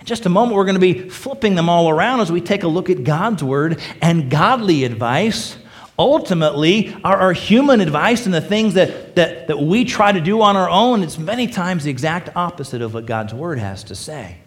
In 0.00 0.06
just 0.06 0.24
a 0.24 0.30
moment, 0.30 0.56
we're 0.56 0.64
going 0.64 0.74
to 0.74 0.80
be 0.80 1.08
flipping 1.10 1.54
them 1.54 1.68
all 1.68 1.90
around 1.90 2.20
as 2.20 2.32
we 2.32 2.40
take 2.40 2.62
a 2.62 2.68
look 2.68 2.88
at 2.88 3.04
God's 3.04 3.44
word 3.44 3.80
and 4.00 4.30
godly 4.30 4.84
advice. 4.84 5.56
Ultimately, 5.98 6.96
our, 7.04 7.16
our 7.18 7.32
human 7.34 7.82
advice 7.82 8.24
and 8.24 8.32
the 8.32 8.40
things 8.40 8.74
that, 8.74 9.14
that, 9.16 9.48
that 9.48 9.58
we 9.58 9.84
try 9.84 10.10
to 10.10 10.20
do 10.20 10.40
on 10.40 10.56
our 10.56 10.70
own, 10.70 11.02
it's 11.02 11.18
many 11.18 11.46
times 11.46 11.84
the 11.84 11.90
exact 11.90 12.34
opposite 12.34 12.80
of 12.80 12.94
what 12.94 13.04
God's 13.04 13.34
word 13.34 13.58
has 13.58 13.84
to 13.84 13.94
say. 13.94 14.38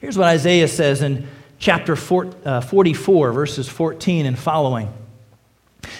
Here's 0.00 0.18
what 0.18 0.26
Isaiah 0.26 0.66
says 0.66 1.02
in 1.02 1.28
chapter 1.60 1.92
uh, 1.94 2.60
44, 2.60 3.32
verses 3.32 3.68
14 3.68 4.26
and 4.26 4.36
following. 4.36 4.92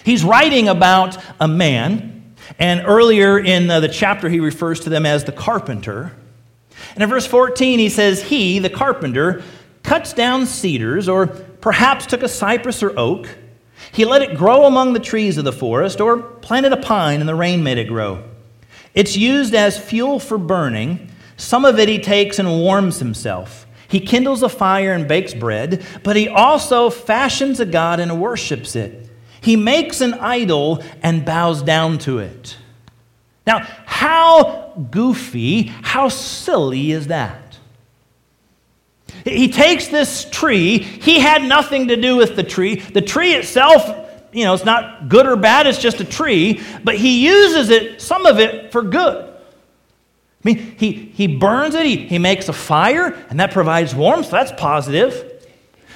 He's 0.05 0.25
writing 0.25 0.69
about 0.69 1.17
a 1.39 1.47
man, 1.47 2.35
and 2.59 2.83
earlier 2.85 3.39
in 3.39 3.69
the 3.69 3.89
chapter, 3.89 4.29
he 4.29 4.41
refers 4.41 4.81
to 4.81 4.91
them 4.91 5.07
as 5.07 5.23
the 5.23 5.33
carpenter. 5.33 6.17
And 6.95 7.03
in 7.03 7.09
verse 7.09 7.27
14, 7.27 7.79
he 7.79 7.89
says, 7.89 8.23
He, 8.23 8.59
the 8.59 8.71
carpenter, 8.71 9.43
cuts 9.83 10.13
down 10.13 10.47
cedars, 10.47 11.09
or 11.09 11.27
perhaps 11.27 12.07
took 12.07 12.23
a 12.23 12.29
cypress 12.29 12.83
or 12.83 12.99
oak. 12.99 13.29
He 13.93 14.05
let 14.05 14.23
it 14.23 14.37
grow 14.37 14.65
among 14.65 14.93
the 14.93 15.01
trees 15.01 15.39
of 15.39 15.45
the 15.45 15.53
forest, 15.53 16.01
or 16.01 16.19
planted 16.19 16.73
a 16.73 16.77
pine, 16.77 17.21
and 17.21 17.29
the 17.29 17.35
rain 17.35 17.63
made 17.63 17.79
it 17.79 17.89
grow. 17.89 18.25
It's 18.95 19.17
used 19.17 19.55
as 19.55 19.79
fuel 19.79 20.19
for 20.19 20.39
burning. 20.39 21.11
Some 21.37 21.65
of 21.65 21.79
it 21.79 21.89
he 21.89 21.99
takes 21.99 22.39
and 22.39 22.49
warms 22.49 22.99
himself. 22.99 23.67
He 23.87 24.01
kindles 24.01 24.43
a 24.43 24.49
fire 24.49 24.93
and 24.93 25.09
bakes 25.09 25.33
bread, 25.33 25.85
but 26.03 26.17
he 26.17 26.29
also 26.29 26.91
fashions 26.91 27.59
a 27.61 27.67
god 27.67 28.01
and 28.01 28.21
worships 28.21 28.77
it. 28.77 29.09
He 29.41 29.57
makes 29.57 30.01
an 30.01 30.15
idol 30.15 30.83
and 31.03 31.25
bows 31.25 31.63
down 31.63 31.99
to 31.99 32.19
it. 32.19 32.57
Now, 33.49 33.67
how 33.87 34.75
goofy, 34.91 35.63
how 35.63 36.11
silly 36.11 36.93
is 36.93 37.07
that? 37.07 37.59
He 39.25 39.49
takes 39.49 39.89
this 39.89 40.29
tree, 40.29 40.81
he 40.81 41.19
had 41.19 41.43
nothing 41.43 41.89
to 41.89 41.97
do 41.97 42.15
with 42.17 42.37
the 42.37 42.43
tree. 42.43 42.75
The 42.75 43.01
tree 43.01 43.33
itself, 43.33 43.89
you 44.33 44.45
know, 44.45 44.53
it's 44.53 44.67
not 44.67 45.09
good 45.09 45.27
or 45.27 45.35
bad, 45.35 45.67
it's 45.67 45.79
just 45.79 45.99
a 46.01 46.05
tree, 46.05 46.61
but 46.85 46.97
he 46.97 47.25
uses 47.25 47.71
it, 47.71 48.03
some 48.03 48.27
of 48.27 48.39
it, 48.39 48.71
for 48.71 48.83
good. 48.83 49.25
I 49.25 49.33
mean, 50.45 50.77
he, 50.79 50.93
he 50.93 51.27
burns 51.27 51.75
it, 51.75 51.87
he, 51.87 51.97
he 51.97 52.19
makes 52.19 52.51
a 52.51 52.53
fire, 52.53 53.15
and 53.31 53.41
that 53.41 53.53
provides 53.53 53.95
warmth, 53.95 54.31
that's 54.31 54.53
positive. 54.61 55.43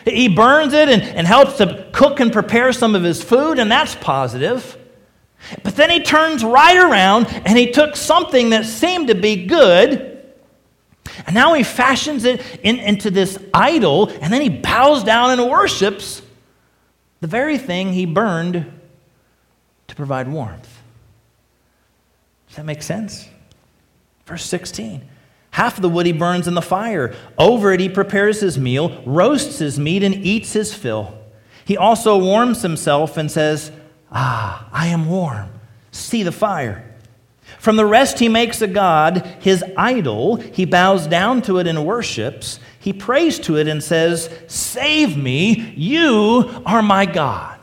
He 0.06 0.28
burns 0.28 0.72
it 0.72 0.88
and, 0.88 1.02
and 1.02 1.26
helps 1.26 1.58
to 1.58 1.86
cook 1.92 2.18
and 2.18 2.32
prepare 2.32 2.72
some 2.72 2.94
of 2.94 3.02
his 3.02 3.22
food, 3.22 3.58
and 3.58 3.70
that's 3.70 3.94
positive. 3.94 4.78
But 5.62 5.76
then 5.76 5.90
he 5.90 6.00
turns 6.00 6.44
right 6.44 6.76
around 6.76 7.26
and 7.26 7.58
he 7.58 7.70
took 7.70 7.96
something 7.96 8.50
that 8.50 8.64
seemed 8.64 9.08
to 9.08 9.14
be 9.14 9.46
good. 9.46 10.08
And 11.26 11.34
now 11.34 11.54
he 11.54 11.62
fashions 11.62 12.24
it 12.24 12.42
in, 12.62 12.78
into 12.78 13.10
this 13.10 13.38
idol, 13.52 14.08
and 14.08 14.32
then 14.32 14.40
he 14.40 14.48
bows 14.48 15.04
down 15.04 15.30
and 15.30 15.50
worships 15.50 16.22
the 17.20 17.26
very 17.26 17.58
thing 17.58 17.92
he 17.92 18.06
burned 18.06 18.72
to 19.88 19.94
provide 19.94 20.28
warmth. 20.28 20.68
Does 22.48 22.56
that 22.56 22.64
make 22.64 22.82
sense? 22.82 23.28
Verse 24.26 24.44
16. 24.44 25.02
Half 25.50 25.76
of 25.76 25.82
the 25.82 25.88
wood 25.88 26.06
he 26.06 26.12
burns 26.12 26.48
in 26.48 26.54
the 26.54 26.62
fire. 26.62 27.14
Over 27.36 27.72
it 27.72 27.80
he 27.80 27.88
prepares 27.88 28.40
his 28.40 28.58
meal, 28.58 29.02
roasts 29.04 29.58
his 29.58 29.78
meat, 29.78 30.02
and 30.02 30.14
eats 30.14 30.52
his 30.52 30.72
fill. 30.72 31.18
He 31.64 31.76
also 31.76 32.16
warms 32.18 32.62
himself 32.62 33.16
and 33.16 33.30
says, 33.30 33.70
Ah, 34.12 34.68
I 34.72 34.88
am 34.88 35.08
warm. 35.08 35.48
See 35.90 36.22
the 36.22 36.32
fire. 36.32 36.88
From 37.58 37.76
the 37.76 37.86
rest, 37.86 38.18
he 38.18 38.28
makes 38.28 38.60
a 38.60 38.66
god, 38.66 39.26
his 39.40 39.64
idol. 39.76 40.36
He 40.36 40.64
bows 40.64 41.06
down 41.06 41.42
to 41.42 41.58
it 41.58 41.66
and 41.66 41.86
worships. 41.86 42.58
He 42.78 42.92
prays 42.92 43.38
to 43.40 43.56
it 43.56 43.68
and 43.68 43.82
says, 43.82 44.28
Save 44.48 45.16
me, 45.16 45.72
you 45.76 46.62
are 46.66 46.82
my 46.82 47.06
God. 47.06 47.60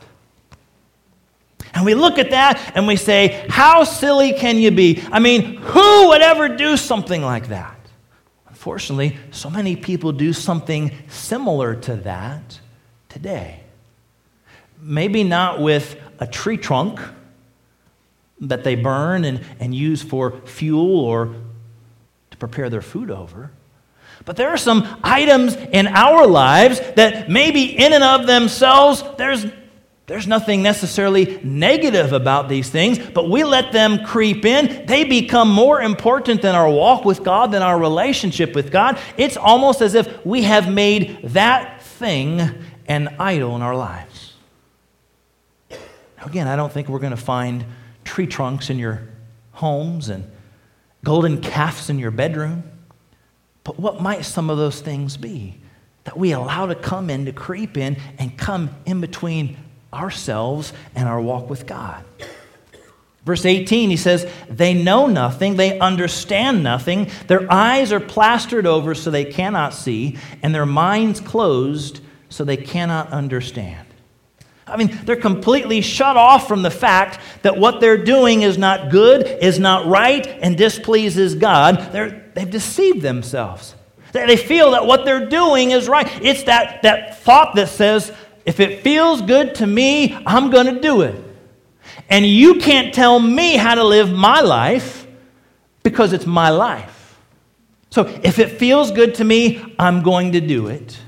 And 1.74 1.84
we 1.84 1.94
look 1.94 2.18
at 2.18 2.30
that 2.30 2.72
and 2.74 2.86
we 2.86 2.96
say, 2.96 3.46
How 3.48 3.84
silly 3.84 4.32
can 4.32 4.58
you 4.58 4.70
be? 4.70 5.02
I 5.12 5.18
mean, 5.18 5.56
who 5.56 6.08
would 6.08 6.22
ever 6.22 6.48
do 6.48 6.76
something 6.76 7.22
like 7.22 7.48
that? 7.48 7.76
Unfortunately, 8.48 9.16
so 9.30 9.50
many 9.50 9.76
people 9.76 10.12
do 10.12 10.32
something 10.32 10.92
similar 11.08 11.74
to 11.76 11.96
that 11.96 12.60
today. 13.08 13.59
Maybe 14.80 15.24
not 15.24 15.60
with 15.60 16.00
a 16.18 16.26
tree 16.26 16.56
trunk 16.56 17.00
that 18.40 18.64
they 18.64 18.74
burn 18.74 19.24
and, 19.24 19.40
and 19.58 19.74
use 19.74 20.02
for 20.02 20.40
fuel 20.46 20.98
or 20.98 21.34
to 22.30 22.36
prepare 22.38 22.70
their 22.70 22.82
food 22.82 23.10
over. 23.10 23.50
But 24.24 24.36
there 24.36 24.50
are 24.50 24.58
some 24.58 24.86
items 25.02 25.56
in 25.56 25.86
our 25.86 26.26
lives 26.26 26.80
that 26.96 27.30
maybe 27.30 27.64
in 27.64 27.92
and 27.92 28.04
of 28.04 28.26
themselves, 28.26 29.02
there's, 29.16 29.46
there's 30.06 30.26
nothing 30.26 30.62
necessarily 30.62 31.40
negative 31.42 32.12
about 32.12 32.48
these 32.48 32.68
things, 32.68 32.98
but 32.98 33.30
we 33.30 33.44
let 33.44 33.72
them 33.72 34.04
creep 34.04 34.44
in. 34.44 34.86
They 34.86 35.04
become 35.04 35.50
more 35.50 35.80
important 35.80 36.42
than 36.42 36.54
our 36.54 36.68
walk 36.68 37.04
with 37.04 37.24
God, 37.24 37.52
than 37.52 37.62
our 37.62 37.78
relationship 37.78 38.54
with 38.54 38.70
God. 38.70 38.98
It's 39.16 39.36
almost 39.36 39.80
as 39.80 39.94
if 39.94 40.24
we 40.24 40.42
have 40.42 40.70
made 40.70 41.20
that 41.22 41.82
thing 41.82 42.40
an 42.86 43.14
idol 43.18 43.56
in 43.56 43.62
our 43.62 43.76
lives. 43.76 44.09
Again, 46.24 46.46
I 46.46 46.56
don't 46.56 46.72
think 46.72 46.88
we're 46.88 46.98
going 46.98 47.10
to 47.10 47.16
find 47.16 47.64
tree 48.04 48.26
trunks 48.26 48.70
in 48.70 48.78
your 48.78 49.08
homes 49.52 50.08
and 50.08 50.30
golden 51.04 51.40
calves 51.40 51.90
in 51.90 51.98
your 51.98 52.10
bedroom. 52.10 52.64
But 53.64 53.78
what 53.78 54.00
might 54.00 54.24
some 54.24 54.50
of 54.50 54.58
those 54.58 54.80
things 54.80 55.16
be 55.16 55.58
that 56.04 56.16
we 56.16 56.32
allow 56.32 56.66
to 56.66 56.74
come 56.74 57.10
in, 57.10 57.26
to 57.26 57.32
creep 57.32 57.76
in, 57.76 57.96
and 58.18 58.36
come 58.36 58.70
in 58.86 59.00
between 59.00 59.56
ourselves 59.92 60.72
and 60.94 61.08
our 61.08 61.20
walk 61.20 61.50
with 61.50 61.66
God? 61.66 62.04
Verse 63.24 63.44
18, 63.44 63.90
he 63.90 63.96
says, 63.96 64.30
They 64.48 64.74
know 64.74 65.06
nothing, 65.06 65.56
they 65.56 65.78
understand 65.78 66.62
nothing, 66.62 67.10
their 67.26 67.50
eyes 67.52 67.92
are 67.92 68.00
plastered 68.00 68.66
over 68.66 68.94
so 68.94 69.10
they 69.10 69.26
cannot 69.26 69.74
see, 69.74 70.18
and 70.42 70.54
their 70.54 70.66
minds 70.66 71.20
closed 71.20 72.00
so 72.30 72.44
they 72.44 72.56
cannot 72.56 73.12
understand. 73.12 73.86
I 74.70 74.76
mean, 74.76 74.98
they're 75.04 75.16
completely 75.16 75.80
shut 75.80 76.16
off 76.16 76.48
from 76.48 76.62
the 76.62 76.70
fact 76.70 77.20
that 77.42 77.56
what 77.56 77.80
they're 77.80 78.02
doing 78.02 78.42
is 78.42 78.56
not 78.56 78.90
good, 78.90 79.26
is 79.26 79.58
not 79.58 79.86
right, 79.86 80.26
and 80.26 80.56
displeases 80.56 81.34
God. 81.34 81.92
They're, 81.92 82.30
they've 82.34 82.50
deceived 82.50 83.02
themselves. 83.02 83.74
They 84.12 84.36
feel 84.36 84.72
that 84.72 84.86
what 84.86 85.04
they're 85.04 85.28
doing 85.28 85.70
is 85.70 85.88
right. 85.88 86.06
It's 86.22 86.44
that, 86.44 86.82
that 86.82 87.20
thought 87.20 87.54
that 87.56 87.68
says, 87.68 88.12
if 88.44 88.58
it 88.60 88.82
feels 88.82 89.22
good 89.22 89.56
to 89.56 89.66
me, 89.66 90.20
I'm 90.26 90.50
going 90.50 90.74
to 90.74 90.80
do 90.80 91.02
it. 91.02 91.22
And 92.08 92.26
you 92.26 92.56
can't 92.56 92.92
tell 92.92 93.20
me 93.20 93.56
how 93.56 93.74
to 93.74 93.84
live 93.84 94.12
my 94.12 94.40
life 94.40 95.06
because 95.82 96.12
it's 96.12 96.26
my 96.26 96.50
life. 96.50 97.18
So 97.90 98.06
if 98.22 98.38
it 98.38 98.58
feels 98.58 98.90
good 98.92 99.16
to 99.16 99.24
me, 99.24 99.74
I'm 99.78 100.02
going 100.02 100.32
to 100.32 100.40
do 100.40 100.68
it. 100.68 100.98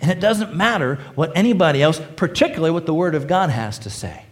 And 0.00 0.10
it 0.10 0.20
doesn't 0.20 0.54
matter 0.54 0.96
what 1.14 1.32
anybody 1.36 1.82
else, 1.82 2.00
particularly 2.16 2.70
what 2.70 2.86
the 2.86 2.94
Word 2.94 3.14
of 3.14 3.26
God 3.26 3.50
has 3.50 3.78
to 3.80 3.90
say. 3.90 4.24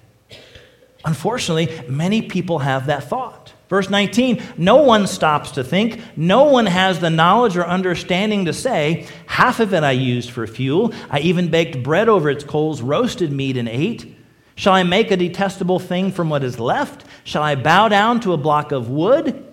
Unfortunately, 1.05 1.69
many 1.89 2.23
people 2.23 2.61
have 2.61 2.87
that 2.87 3.05
thought. 3.05 3.53
Verse 3.69 3.89
19 3.89 4.43
No 4.59 4.83
one 4.83 5.07
stops 5.07 5.53
to 5.53 5.65
think, 5.65 6.01
no 6.17 6.45
one 6.45 6.67
has 6.67 6.99
the 6.99 7.09
knowledge 7.09 7.57
or 7.57 7.65
understanding 7.65 8.47
to 8.47 8.53
say, 8.53 9.07
Half 9.27 9.61
of 9.61 9.73
it 9.73 9.85
I 9.85 9.93
used 9.93 10.31
for 10.31 10.47
fuel. 10.47 10.93
I 11.09 11.21
even 11.21 11.51
baked 11.51 11.83
bread 11.83 12.09
over 12.09 12.29
its 12.29 12.45
coals, 12.45 12.83
roasted 12.83 13.33
meat, 13.33 13.57
and 13.57 13.69
ate. 13.69 14.17
Shall 14.57 14.75
I 14.75 14.83
make 14.83 15.11
a 15.11 15.17
detestable 15.17 15.79
thing 15.79 16.13
from 16.13 16.29
what 16.29 16.45
is 16.45 16.61
left? 16.61 17.07
Shall 17.25 17.43
I 17.43 17.55
bow 17.55 17.89
down 17.89 18.21
to 18.21 18.35
a 18.35 18.37
block 18.37 18.73
of 18.73 18.91
wood? 18.91 19.47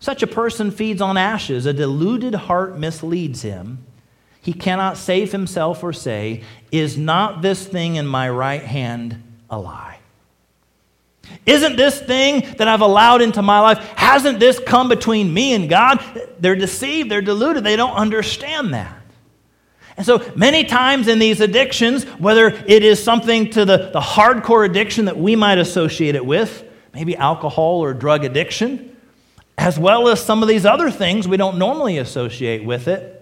Such 0.00 0.22
a 0.22 0.26
person 0.26 0.70
feeds 0.70 1.00
on 1.00 1.16
ashes. 1.16 1.66
A 1.66 1.72
deluded 1.72 2.34
heart 2.34 2.78
misleads 2.78 3.42
him. 3.42 3.84
He 4.48 4.54
cannot 4.54 4.96
save 4.96 5.30
himself 5.30 5.84
or 5.84 5.92
say, 5.92 6.42
Is 6.72 6.96
not 6.96 7.42
this 7.42 7.66
thing 7.66 7.96
in 7.96 8.06
my 8.06 8.30
right 8.30 8.62
hand 8.62 9.22
a 9.50 9.58
lie? 9.58 9.98
Isn't 11.44 11.76
this 11.76 12.00
thing 12.00 12.40
that 12.56 12.66
I've 12.66 12.80
allowed 12.80 13.20
into 13.20 13.42
my 13.42 13.60
life, 13.60 13.76
hasn't 13.94 14.40
this 14.40 14.58
come 14.58 14.88
between 14.88 15.34
me 15.34 15.52
and 15.52 15.68
God? 15.68 16.02
They're 16.40 16.56
deceived, 16.56 17.10
they're 17.10 17.20
deluded, 17.20 17.62
they 17.62 17.76
don't 17.76 17.92
understand 17.92 18.72
that. 18.72 18.96
And 19.98 20.06
so 20.06 20.32
many 20.34 20.64
times 20.64 21.08
in 21.08 21.18
these 21.18 21.42
addictions, 21.42 22.04
whether 22.18 22.46
it 22.46 22.82
is 22.82 23.04
something 23.04 23.50
to 23.50 23.66
the, 23.66 23.90
the 23.92 24.00
hardcore 24.00 24.64
addiction 24.64 25.04
that 25.04 25.18
we 25.18 25.36
might 25.36 25.58
associate 25.58 26.14
it 26.14 26.24
with, 26.24 26.64
maybe 26.94 27.14
alcohol 27.16 27.80
or 27.80 27.92
drug 27.92 28.24
addiction, 28.24 28.96
as 29.58 29.78
well 29.78 30.08
as 30.08 30.24
some 30.24 30.42
of 30.42 30.48
these 30.48 30.64
other 30.64 30.90
things 30.90 31.28
we 31.28 31.36
don't 31.36 31.58
normally 31.58 31.98
associate 31.98 32.64
with 32.64 32.88
it, 32.88 33.17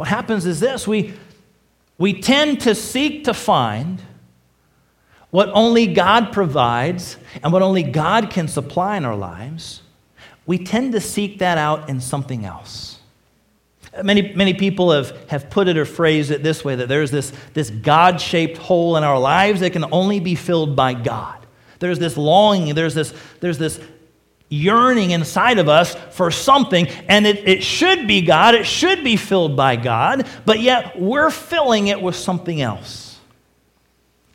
what 0.00 0.08
happens 0.08 0.46
is 0.46 0.60
this 0.60 0.88
we, 0.88 1.12
we 1.98 2.22
tend 2.22 2.62
to 2.62 2.74
seek 2.74 3.24
to 3.24 3.34
find 3.34 4.00
what 5.28 5.50
only 5.50 5.88
God 5.88 6.32
provides 6.32 7.18
and 7.42 7.52
what 7.52 7.60
only 7.60 7.82
God 7.82 8.30
can 8.30 8.48
supply 8.48 8.96
in 8.96 9.04
our 9.04 9.14
lives, 9.14 9.82
we 10.46 10.56
tend 10.56 10.92
to 10.92 11.02
seek 11.02 11.40
that 11.40 11.58
out 11.58 11.90
in 11.90 12.00
something 12.00 12.46
else. 12.46 12.98
Many, 14.02 14.32
many 14.34 14.54
people 14.54 14.90
have, 14.90 15.28
have 15.28 15.50
put 15.50 15.68
it 15.68 15.76
or 15.76 15.84
phrased 15.84 16.30
it 16.30 16.42
this 16.42 16.64
way 16.64 16.76
that 16.76 16.88
there's 16.88 17.10
this, 17.10 17.30
this 17.52 17.68
God 17.68 18.22
shaped 18.22 18.56
hole 18.56 18.96
in 18.96 19.04
our 19.04 19.18
lives 19.18 19.60
that 19.60 19.74
can 19.74 19.84
only 19.92 20.18
be 20.18 20.34
filled 20.34 20.74
by 20.74 20.94
God. 20.94 21.44
There's 21.78 21.98
this 21.98 22.16
longing, 22.16 22.74
there's 22.74 22.94
this, 22.94 23.12
there's 23.40 23.58
this 23.58 23.78
yearning 24.50 25.12
inside 25.12 25.58
of 25.58 25.68
us 25.68 25.94
for 26.10 26.30
something, 26.30 26.88
and 27.08 27.26
it, 27.26 27.48
it 27.48 27.62
should 27.62 28.06
be 28.06 28.20
God, 28.20 28.54
it 28.54 28.66
should 28.66 29.02
be 29.02 29.16
filled 29.16 29.56
by 29.56 29.76
God, 29.76 30.26
but 30.44 30.60
yet 30.60 31.00
we're 31.00 31.30
filling 31.30 31.86
it 31.86 32.02
with 32.02 32.16
something 32.16 32.60
else. 32.60 33.18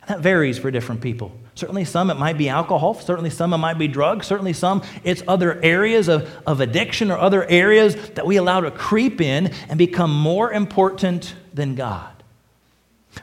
That 0.08 0.20
varies 0.20 0.58
for 0.58 0.70
different 0.70 1.02
people. 1.02 1.32
Certainly, 1.54 1.86
some 1.86 2.10
it 2.10 2.18
might 2.18 2.36
be 2.36 2.48
alcohol. 2.48 2.94
Certainly, 2.94 3.30
some 3.30 3.52
it 3.54 3.58
might 3.58 3.78
be 3.78 3.88
drugs. 3.88 4.26
Certainly, 4.26 4.52
some 4.54 4.82
it's 5.04 5.22
other 5.26 5.60
areas 5.62 6.08
of, 6.08 6.28
of 6.46 6.60
addiction 6.60 7.10
or 7.10 7.18
other 7.18 7.44
areas 7.44 7.94
that 8.10 8.26
we 8.26 8.36
allow 8.36 8.60
to 8.60 8.70
creep 8.70 9.20
in 9.20 9.48
and 9.68 9.78
become 9.78 10.14
more 10.14 10.52
important 10.52 11.34
than 11.54 11.74
God. 11.74 12.12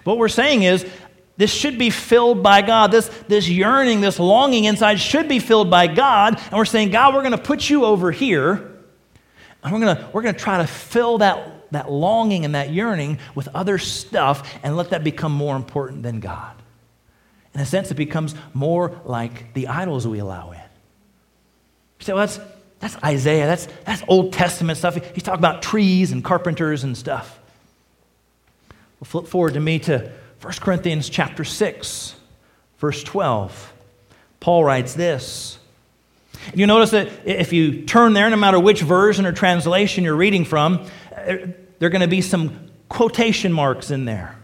What 0.04 0.18
we're 0.18 0.30
saying 0.30 0.64
is, 0.64 0.86
this 1.36 1.52
should 1.52 1.80
be 1.80 1.90
filled 1.90 2.44
by 2.44 2.62
God. 2.62 2.92
This, 2.92 3.08
this 3.28 3.50
yearning, 3.50 4.02
this 4.02 4.20
longing 4.20 4.66
inside 4.66 5.00
should 5.00 5.28
be 5.28 5.40
filled 5.40 5.70
by 5.70 5.88
God. 5.88 6.38
And 6.38 6.54
we're 6.54 6.66
saying, 6.66 6.92
God, 6.92 7.16
we're 7.16 7.22
going 7.24 7.32
to 7.32 7.38
put 7.40 7.70
you 7.70 7.86
over 7.86 8.12
here, 8.12 8.54
and 9.64 9.74
we're 9.74 9.80
going 9.80 9.96
to, 9.96 10.10
we're 10.14 10.22
going 10.22 10.36
to 10.36 10.40
try 10.40 10.60
to 10.60 10.68
fill 10.68 11.20
that, 11.20 11.72
that 11.72 11.92
longing 11.92 12.46
and 12.46 12.54
that 12.54 12.72
yearning 12.72 13.18
with 13.34 13.48
other 13.56 13.80
stuff 13.80 14.48
and 14.62 14.78
let 14.78 14.92
that 14.92 15.04
become 15.04 15.32
more 15.32 15.56
important 15.56 16.04
than 16.04 16.20
God. 16.20 16.56
In 17.56 17.62
a 17.62 17.66
sense, 17.66 17.90
it 17.90 17.96
becomes 17.96 18.36
more 18.54 19.00
like 19.06 19.54
the 19.54 19.68
idols 19.68 20.08
we 20.08 20.20
allow 20.20 20.52
in. 20.52 20.58
You 20.58 22.06
say, 22.06 22.14
well, 22.14 22.28
that's, 22.28 22.40
that's 22.80 23.04
Isaiah. 23.04 23.48
That's, 23.48 23.68
that's 23.86 24.04
Old 24.08 24.34
Testament 24.34 24.78
stuff. 24.78 24.96
He's 25.14 25.24
talking 25.24 25.40
about 25.40 25.64
trees 25.64 26.12
and 26.12 26.24
carpenters 26.24 26.84
and 26.84 26.98
stuff. 26.98 27.40
We'll 29.00 29.06
flip 29.06 29.28
forward 29.28 29.54
to 29.56 29.60
me 29.60 29.80
to 29.80 30.12
1 30.44 30.52
Corinthians 30.60 31.08
chapter 31.08 31.46
6, 31.46 32.16
verse 32.78 33.02
12. 33.04 33.74
Paul 34.42 34.66
writes 34.66 34.94
this. 34.94 35.58
You 36.54 36.68
notice 36.68 36.90
that 36.90 37.08
if 37.24 37.54
you 37.54 37.84
turn 37.86 38.12
there, 38.12 38.30
no 38.30 38.36
matter 38.36 38.60
which 38.60 38.82
version 38.82 39.26
or 39.26 39.32
translation 39.32 40.04
you're 40.04 40.18
reading 40.18 40.44
from, 40.44 40.86
there 41.16 41.56
are 41.82 41.90
going 41.90 42.02
to 42.02 42.10
be 42.10 42.20
some 42.20 42.70
quotation 42.90 43.54
marks 43.54 43.90
in 43.90 44.04
there. 44.04 44.36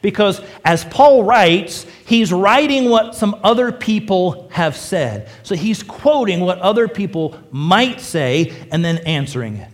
Because 0.00 0.40
as 0.64 0.84
Paul 0.84 1.24
writes, 1.24 1.86
he's 2.06 2.32
writing 2.32 2.88
what 2.88 3.16
some 3.16 3.40
other 3.42 3.72
people 3.72 4.48
have 4.52 4.76
said. 4.76 5.28
So 5.42 5.56
he's 5.56 5.82
quoting 5.82 6.38
what 6.38 6.60
other 6.60 6.86
people 6.86 7.36
might 7.50 8.00
say 8.00 8.54
and 8.70 8.84
then 8.84 8.98
answering 8.98 9.56
it. 9.56 9.72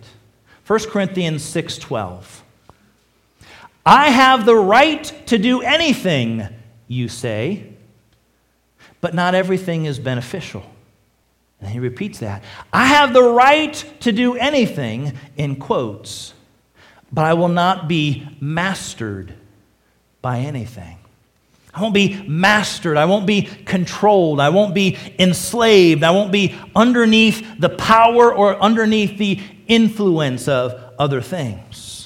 1 0.65 0.79
Corinthians 0.89 1.43
6:12. 1.43 2.38
I 3.89 4.11
have 4.11 4.45
the 4.45 4.55
right 4.55 5.03
to 5.25 5.39
do 5.39 5.61
anything, 5.63 6.47
you 6.87 7.07
say, 7.07 7.73
but 9.01 9.15
not 9.15 9.33
everything 9.33 9.85
is 9.85 9.97
beneficial. 9.97 10.63
And 11.59 11.71
he 11.71 11.79
repeats 11.79 12.19
that. 12.19 12.43
I 12.71 12.85
have 12.85 13.13
the 13.13 13.23
right 13.23 13.73
to 14.01 14.11
do 14.11 14.35
anything, 14.35 15.17
in 15.37 15.55
quotes, 15.55 16.35
but 17.11 17.25
I 17.25 17.33
will 17.33 17.47
not 17.47 17.87
be 17.87 18.27
mastered 18.39 19.33
by 20.21 20.41
anything. 20.41 20.99
I 21.73 21.81
won't 21.81 21.95
be 21.95 22.21
mastered. 22.27 22.95
I 22.95 23.05
won't 23.05 23.25
be 23.25 23.41
controlled. 23.41 24.39
I 24.39 24.49
won't 24.49 24.75
be 24.75 24.99
enslaved. 25.17 26.03
I 26.03 26.11
won't 26.11 26.31
be 26.31 26.55
underneath 26.75 27.59
the 27.59 27.69
power 27.69 28.31
or 28.31 28.55
underneath 28.61 29.17
the 29.17 29.41
influence 29.67 30.47
of 30.47 30.79
other 30.99 31.21
things. 31.21 31.98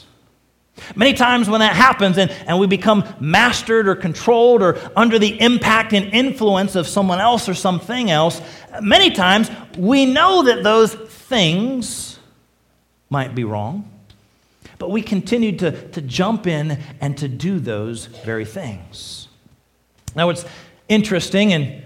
Many 0.95 1.13
times 1.13 1.49
when 1.49 1.59
that 1.59 1.75
happens 1.75 2.17
and, 2.17 2.31
and 2.47 2.59
we 2.59 2.67
become 2.67 3.03
mastered 3.19 3.87
or 3.87 3.95
controlled 3.95 4.61
or 4.63 4.77
under 4.95 5.19
the 5.19 5.39
impact 5.39 5.93
and 5.93 6.13
influence 6.13 6.75
of 6.75 6.87
someone 6.87 7.19
else 7.19 7.47
or 7.47 7.53
something 7.53 8.09
else, 8.09 8.41
many 8.81 9.11
times 9.11 9.51
we 9.77 10.05
know 10.05 10.43
that 10.43 10.63
those 10.63 10.93
things 10.93 12.19
might 13.09 13.35
be 13.35 13.43
wrong. 13.43 13.89
But 14.79 14.89
we 14.89 15.01
continue 15.01 15.55
to, 15.59 15.89
to 15.89 16.01
jump 16.01 16.47
in 16.47 16.79
and 16.99 17.17
to 17.19 17.27
do 17.27 17.59
those 17.59 18.07
very 18.07 18.43
things. 18.43 19.27
Now, 20.15 20.27
what's 20.27 20.45
interesting, 20.89 21.53
and 21.53 21.83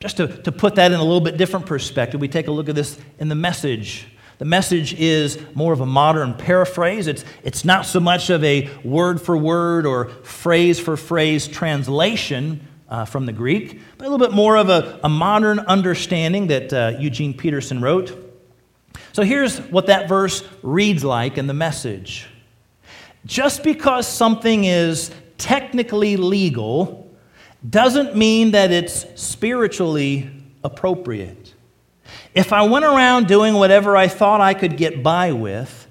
just 0.00 0.16
to, 0.18 0.26
to 0.42 0.52
put 0.52 0.74
that 0.74 0.92
in 0.92 0.98
a 0.98 1.02
little 1.02 1.20
bit 1.20 1.36
different 1.36 1.66
perspective, 1.66 2.20
we 2.20 2.28
take 2.28 2.48
a 2.48 2.50
look 2.50 2.68
at 2.68 2.74
this 2.74 2.98
in 3.18 3.28
the 3.28 3.34
message. 3.34 4.08
The 4.40 4.46
message 4.46 4.94
is 4.94 5.38
more 5.54 5.74
of 5.74 5.82
a 5.82 5.86
modern 5.86 6.32
paraphrase. 6.32 7.08
It's, 7.08 7.26
it's 7.44 7.62
not 7.62 7.84
so 7.84 8.00
much 8.00 8.30
of 8.30 8.42
a 8.42 8.70
word 8.82 9.20
for 9.20 9.36
word 9.36 9.84
or 9.84 10.06
phrase 10.08 10.80
for 10.80 10.96
phrase 10.96 11.46
translation 11.46 12.66
uh, 12.88 13.04
from 13.04 13.26
the 13.26 13.34
Greek, 13.34 13.82
but 13.98 14.06
a 14.06 14.08
little 14.08 14.26
bit 14.26 14.34
more 14.34 14.56
of 14.56 14.70
a, 14.70 14.98
a 15.04 15.10
modern 15.10 15.58
understanding 15.58 16.46
that 16.46 16.72
uh, 16.72 16.96
Eugene 16.98 17.34
Peterson 17.34 17.82
wrote. 17.82 18.16
So 19.12 19.24
here's 19.24 19.58
what 19.58 19.88
that 19.88 20.08
verse 20.08 20.42
reads 20.62 21.04
like 21.04 21.36
in 21.36 21.46
the 21.46 21.52
message 21.52 22.26
Just 23.26 23.62
because 23.62 24.08
something 24.08 24.64
is 24.64 25.10
technically 25.36 26.16
legal 26.16 27.14
doesn't 27.68 28.16
mean 28.16 28.52
that 28.52 28.70
it's 28.70 29.04
spiritually 29.20 30.30
appropriate. 30.64 31.49
If 32.34 32.52
I 32.52 32.62
went 32.62 32.84
around 32.84 33.26
doing 33.26 33.54
whatever 33.54 33.96
I 33.96 34.08
thought 34.08 34.40
I 34.40 34.54
could 34.54 34.76
get 34.76 35.02
by 35.02 35.32
with, 35.32 35.88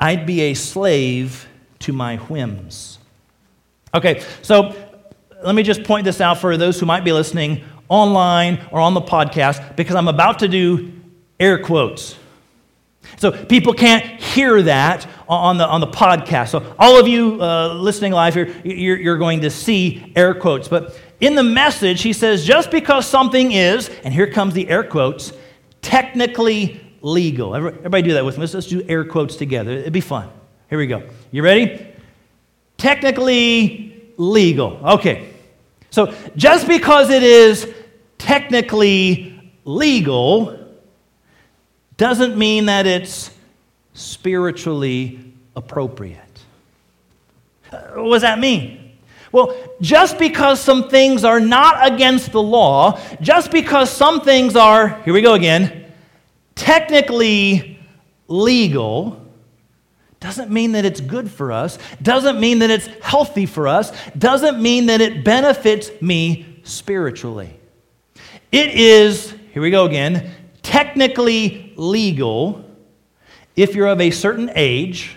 I'd 0.00 0.26
be 0.26 0.40
a 0.42 0.54
slave 0.54 1.46
to 1.80 1.92
my 1.92 2.16
whims. 2.16 2.98
Okay, 3.94 4.24
so 4.40 4.74
let 5.44 5.54
me 5.54 5.62
just 5.62 5.84
point 5.84 6.04
this 6.04 6.20
out 6.20 6.38
for 6.38 6.56
those 6.56 6.80
who 6.80 6.86
might 6.86 7.04
be 7.04 7.12
listening 7.12 7.64
online 7.88 8.64
or 8.70 8.80
on 8.80 8.94
the 8.94 9.02
podcast 9.02 9.76
because 9.76 9.94
I'm 9.94 10.08
about 10.08 10.38
to 10.38 10.48
do 10.48 10.92
air 11.38 11.62
quotes. 11.62 12.16
So 13.18 13.30
people 13.30 13.74
can't 13.74 14.04
hear 14.20 14.62
that 14.62 15.06
on 15.28 15.58
the, 15.58 15.66
on 15.66 15.80
the 15.80 15.86
podcast. 15.88 16.48
So 16.50 16.74
all 16.78 16.98
of 16.98 17.06
you 17.06 17.42
uh, 17.42 17.74
listening 17.74 18.12
live 18.12 18.34
here, 18.34 18.54
you're, 18.64 18.98
you're 18.98 19.18
going 19.18 19.42
to 19.42 19.50
see 19.50 20.12
air 20.16 20.34
quotes. 20.34 20.68
But 20.68 20.98
in 21.20 21.34
the 21.34 21.42
message, 21.42 22.02
he 22.02 22.12
says, 22.12 22.46
just 22.46 22.70
because 22.70 23.06
something 23.06 23.52
is, 23.52 23.90
and 24.04 24.14
here 24.14 24.30
comes 24.30 24.54
the 24.54 24.68
air 24.68 24.84
quotes, 24.84 25.32
technically 25.82 26.80
legal. 27.02 27.54
Everybody 27.54 28.02
do 28.02 28.14
that 28.14 28.24
with 28.24 28.36
me. 28.36 28.42
Let's, 28.42 28.54
let's 28.54 28.66
do 28.68 28.82
air 28.88 29.04
quotes 29.04 29.36
together. 29.36 29.72
It'd 29.72 29.92
be 29.92 30.00
fun. 30.00 30.30
Here 30.70 30.78
we 30.78 30.86
go. 30.86 31.02
You 31.30 31.42
ready? 31.42 31.86
Technically 32.78 34.12
legal. 34.16 34.80
Okay. 34.84 35.28
So 35.90 36.14
just 36.36 36.66
because 36.66 37.10
it 37.10 37.22
is 37.22 37.72
technically 38.16 39.52
legal 39.64 40.58
doesn't 41.96 42.38
mean 42.38 42.66
that 42.66 42.86
it's 42.86 43.30
spiritually 43.92 45.20
appropriate. 45.54 46.18
Uh, 47.70 47.80
what 47.96 48.14
does 48.14 48.22
that 48.22 48.38
mean? 48.38 48.81
Well, 49.32 49.56
just 49.80 50.18
because 50.18 50.60
some 50.60 50.90
things 50.90 51.24
are 51.24 51.40
not 51.40 51.90
against 51.90 52.32
the 52.32 52.42
law, 52.42 53.00
just 53.22 53.50
because 53.50 53.90
some 53.90 54.20
things 54.20 54.54
are, 54.56 55.00
here 55.04 55.14
we 55.14 55.22
go 55.22 55.32
again, 55.32 55.90
technically 56.54 57.80
legal, 58.28 59.18
doesn't 60.20 60.50
mean 60.50 60.72
that 60.72 60.84
it's 60.84 61.00
good 61.00 61.30
for 61.30 61.50
us, 61.50 61.78
doesn't 62.02 62.38
mean 62.38 62.58
that 62.60 62.70
it's 62.70 62.86
healthy 63.02 63.46
for 63.46 63.66
us, 63.66 63.90
doesn't 64.16 64.60
mean 64.60 64.86
that 64.86 65.00
it 65.00 65.24
benefits 65.24 65.90
me 66.02 66.60
spiritually. 66.62 67.58
It 68.52 68.68
is, 68.74 69.34
here 69.52 69.62
we 69.62 69.70
go 69.70 69.86
again, 69.86 70.30
technically 70.62 71.72
legal 71.76 72.64
if 73.56 73.74
you're 73.74 73.88
of 73.88 74.00
a 74.00 74.10
certain 74.10 74.50
age 74.54 75.16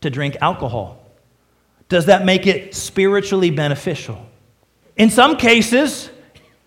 to 0.00 0.08
drink 0.08 0.38
alcohol. 0.40 1.01
Does 1.92 2.06
that 2.06 2.24
make 2.24 2.46
it 2.46 2.74
spiritually 2.74 3.50
beneficial? 3.50 4.26
In 4.96 5.10
some 5.10 5.36
cases, 5.36 6.08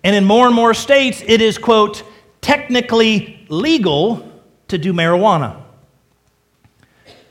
and 0.03 0.15
in 0.15 0.23
more 0.23 0.45
and 0.45 0.55
more 0.55 0.75
states, 0.75 1.23
it 1.25 1.41
is, 1.41 1.57
quote, 1.57 2.03
technically 2.41 3.43
legal 3.49 4.31
to 4.67 4.77
do 4.77 4.93
marijuana. 4.93 5.59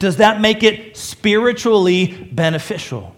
Does 0.00 0.16
that 0.16 0.40
make 0.40 0.64
it 0.64 0.96
spiritually 0.96 2.28
beneficial? 2.32 3.14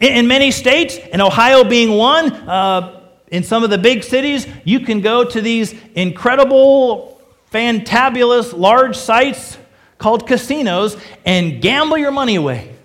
In, 0.00 0.26
many 0.26 0.50
states, 0.50 0.98
and 1.12 1.22
Ohio 1.22 1.62
being 1.62 1.96
one, 1.96 2.32
uh, 2.32 3.02
in 3.28 3.44
some 3.44 3.62
of 3.62 3.70
the 3.70 3.78
big 3.78 4.02
cities, 4.02 4.48
you 4.64 4.80
can 4.80 5.00
go 5.00 5.22
to 5.22 5.40
these 5.40 5.76
incredible, 5.94 7.20
fantabulous, 7.52 8.52
large 8.52 8.96
sites 8.96 9.58
called 9.98 10.26
casinos 10.26 10.96
and 11.24 11.62
gamble 11.62 11.98
your 11.98 12.10
money 12.10 12.34
away. 12.34 12.75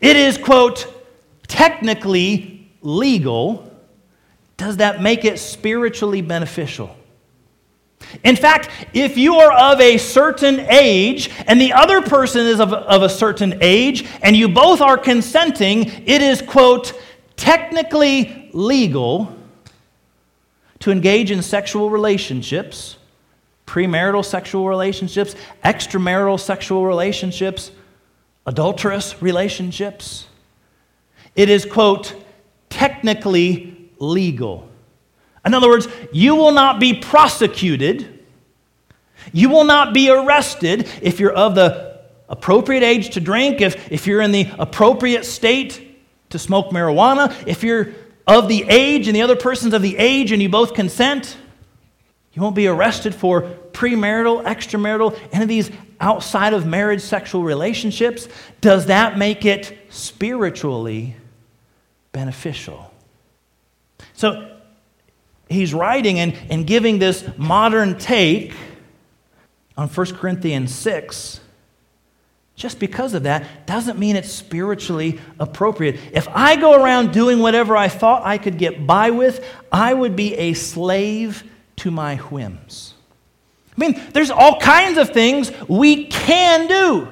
It 0.00 0.16
is, 0.16 0.38
quote, 0.38 0.86
technically 1.46 2.70
legal. 2.82 3.70
Does 4.56 4.78
that 4.78 5.02
make 5.02 5.24
it 5.24 5.38
spiritually 5.38 6.22
beneficial? 6.22 6.96
In 8.24 8.36
fact, 8.36 8.70
if 8.94 9.18
you 9.18 9.36
are 9.36 9.52
of 9.52 9.80
a 9.80 9.98
certain 9.98 10.60
age 10.70 11.30
and 11.46 11.60
the 11.60 11.72
other 11.72 12.00
person 12.00 12.46
is 12.46 12.60
of, 12.60 12.72
of 12.72 13.02
a 13.02 13.08
certain 13.08 13.58
age 13.60 14.06
and 14.22 14.36
you 14.36 14.48
both 14.48 14.80
are 14.80 14.96
consenting, 14.96 15.86
it 16.06 16.22
is, 16.22 16.40
quote, 16.40 16.92
technically 17.36 18.50
legal 18.52 19.34
to 20.80 20.90
engage 20.90 21.30
in 21.30 21.42
sexual 21.42 21.90
relationships, 21.90 22.96
premarital 23.66 24.24
sexual 24.24 24.68
relationships, 24.68 25.34
extramarital 25.64 26.38
sexual 26.38 26.86
relationships, 26.86 27.72
adulterous 28.48 29.20
relationships. 29.20 30.26
It 31.36 31.50
is, 31.50 31.66
quote, 31.66 32.14
technically 32.70 33.90
legal. 33.98 34.66
In 35.44 35.52
other 35.52 35.68
words, 35.68 35.86
you 36.12 36.34
will 36.34 36.52
not 36.52 36.80
be 36.80 36.94
prosecuted, 36.94 38.24
you 39.34 39.50
will 39.50 39.64
not 39.64 39.92
be 39.92 40.08
arrested 40.08 40.88
if 41.02 41.20
you're 41.20 41.34
of 41.34 41.54
the 41.54 42.00
appropriate 42.30 42.82
age 42.82 43.10
to 43.10 43.20
drink, 43.20 43.60
if, 43.60 43.92
if 43.92 44.06
you're 44.06 44.22
in 44.22 44.32
the 44.32 44.50
appropriate 44.58 45.26
state 45.26 46.00
to 46.30 46.38
smoke 46.38 46.70
marijuana, 46.70 47.34
if 47.46 47.62
you're 47.62 47.88
of 48.26 48.48
the 48.48 48.64
age 48.68 49.08
and 49.08 49.14
the 49.16 49.22
other 49.22 49.36
person's 49.36 49.74
of 49.74 49.82
the 49.82 49.98
age 49.98 50.32
and 50.32 50.40
you 50.40 50.48
both 50.48 50.72
consent. 50.72 51.36
You 52.32 52.40
won't 52.40 52.56
be 52.56 52.66
arrested 52.66 53.14
for 53.14 53.42
premarital, 53.72 54.44
extramarital, 54.44 55.18
any 55.32 55.42
of 55.42 55.48
these 55.48 55.70
outside 56.00 56.52
of 56.52 56.66
marriage 56.66 57.02
sexual 57.02 57.42
relationships, 57.42 58.28
does 58.60 58.86
that 58.86 59.18
make 59.18 59.44
it 59.44 59.78
spiritually 59.88 61.16
beneficial? 62.12 62.92
So 64.14 64.56
he's 65.48 65.74
writing 65.74 66.18
and, 66.18 66.36
and 66.50 66.66
giving 66.66 66.98
this 66.98 67.28
modern 67.36 67.98
take 67.98 68.54
on 69.76 69.88
1 69.88 70.16
Corinthians 70.16 70.74
6. 70.74 71.40
Just 72.56 72.80
because 72.80 73.14
of 73.14 73.22
that 73.22 73.66
doesn't 73.66 74.00
mean 74.00 74.16
it's 74.16 74.32
spiritually 74.32 75.20
appropriate. 75.38 76.00
If 76.12 76.26
I 76.28 76.56
go 76.56 76.82
around 76.82 77.12
doing 77.12 77.38
whatever 77.38 77.76
I 77.76 77.86
thought 77.86 78.26
I 78.26 78.36
could 78.38 78.58
get 78.58 78.84
by 78.84 79.10
with, 79.10 79.44
I 79.70 79.94
would 79.94 80.16
be 80.16 80.34
a 80.34 80.54
slave 80.54 81.44
to 81.76 81.92
my 81.92 82.16
whims. 82.16 82.94
I 83.78 83.80
mean, 83.80 84.02
there's 84.12 84.32
all 84.32 84.58
kinds 84.58 84.98
of 84.98 85.10
things 85.10 85.52
we 85.68 86.06
can 86.06 86.66
do. 86.66 87.08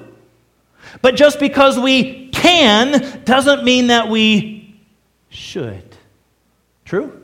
But 1.00 1.14
just 1.14 1.38
because 1.38 1.79
we 1.79 2.29
can 2.31 3.22
doesn't 3.24 3.62
mean 3.62 3.87
that 3.87 4.09
we 4.09 4.81
should. 5.29 5.94
True? 6.85 7.22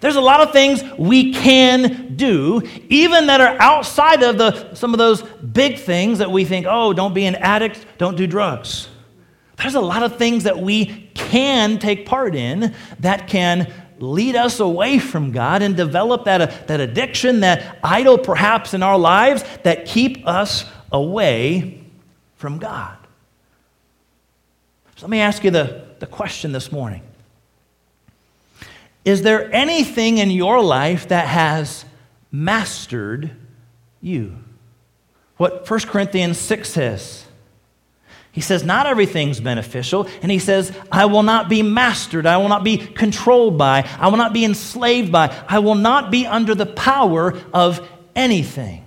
There's 0.00 0.16
a 0.16 0.22
lot 0.22 0.40
of 0.40 0.52
things 0.52 0.82
we 0.98 1.34
can 1.34 2.16
do, 2.16 2.62
even 2.88 3.26
that 3.26 3.42
are 3.42 3.60
outside 3.60 4.22
of 4.22 4.38
the, 4.38 4.74
some 4.74 4.94
of 4.94 4.98
those 4.98 5.22
big 5.22 5.78
things 5.78 6.18
that 6.18 6.30
we 6.30 6.46
think, 6.46 6.66
oh, 6.68 6.94
don't 6.94 7.14
be 7.14 7.26
an 7.26 7.34
addict, 7.36 7.84
don't 7.98 8.16
do 8.16 8.26
drugs. 8.26 8.88
There's 9.56 9.74
a 9.74 9.80
lot 9.80 10.02
of 10.02 10.16
things 10.16 10.44
that 10.44 10.58
we 10.58 11.10
can 11.14 11.78
take 11.78 12.06
part 12.06 12.34
in 12.34 12.74
that 13.00 13.28
can 13.28 13.72
lead 13.98 14.36
us 14.36 14.60
away 14.60 14.98
from 14.98 15.32
God 15.32 15.62
and 15.62 15.76
develop 15.76 16.24
that, 16.24 16.40
uh, 16.40 16.46
that 16.66 16.80
addiction, 16.80 17.40
that 17.40 17.78
idol 17.82 18.18
perhaps 18.18 18.74
in 18.74 18.82
our 18.82 18.98
lives 18.98 19.44
that 19.62 19.86
keep 19.86 20.26
us 20.26 20.64
away 20.92 21.84
from 22.36 22.58
God. 22.58 22.96
So 24.96 25.06
let 25.06 25.10
me 25.10 25.20
ask 25.20 25.42
you 25.44 25.50
the, 25.50 25.86
the 25.98 26.06
question 26.06 26.52
this 26.52 26.70
morning 26.70 27.02
Is 29.04 29.22
there 29.22 29.52
anything 29.52 30.18
in 30.18 30.30
your 30.30 30.62
life 30.62 31.08
that 31.08 31.28
has 31.28 31.84
mastered 32.30 33.30
you? 34.00 34.36
What 35.36 35.68
1 35.68 35.80
Corinthians 35.80 36.38
6 36.38 36.68
says. 36.68 37.24
He 38.34 38.40
says, 38.40 38.64
Not 38.64 38.86
everything's 38.86 39.38
beneficial. 39.38 40.08
And 40.20 40.30
he 40.30 40.40
says, 40.40 40.76
I 40.90 41.06
will 41.06 41.22
not 41.22 41.48
be 41.48 41.62
mastered. 41.62 42.26
I 42.26 42.36
will 42.38 42.48
not 42.48 42.64
be 42.64 42.78
controlled 42.78 43.56
by. 43.56 43.88
I 43.98 44.08
will 44.08 44.16
not 44.16 44.32
be 44.32 44.44
enslaved 44.44 45.12
by. 45.12 45.32
I 45.48 45.60
will 45.60 45.76
not 45.76 46.10
be 46.10 46.26
under 46.26 46.56
the 46.56 46.66
power 46.66 47.40
of 47.52 47.88
anything. 48.16 48.84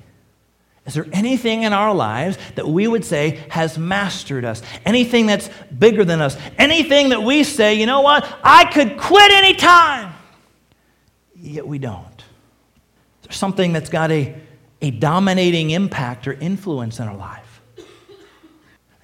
Is 0.85 0.95
there 0.95 1.07
anything 1.13 1.63
in 1.63 1.71
our 1.71 1.93
lives 1.93 2.37
that 2.55 2.67
we 2.67 2.87
would 2.87 3.05
say 3.05 3.41
has 3.49 3.77
mastered 3.77 4.43
us? 4.43 4.61
Anything 4.85 5.27
that's 5.27 5.49
bigger 5.77 6.03
than 6.03 6.21
us? 6.21 6.37
Anything 6.57 7.09
that 7.09 7.23
we 7.23 7.45
say, 7.45 7.75
you 7.75 7.85
know 7.85 8.01
what? 8.01 8.27
I 8.43 8.65
could 8.65 8.97
quit 8.97 9.31
anytime. 9.31 10.13
Yet 11.35 11.65
we 11.65 11.79
don't. 11.79 12.23
There's 13.23 13.37
something 13.37 13.71
that's 13.71 13.89
got 13.89 14.11
a, 14.11 14.35
a 14.81 14.91
dominating 14.91 15.69
impact 15.69 16.27
or 16.27 16.33
influence 16.33 16.99
in 16.99 17.07
our 17.07 17.15
life. 17.15 17.46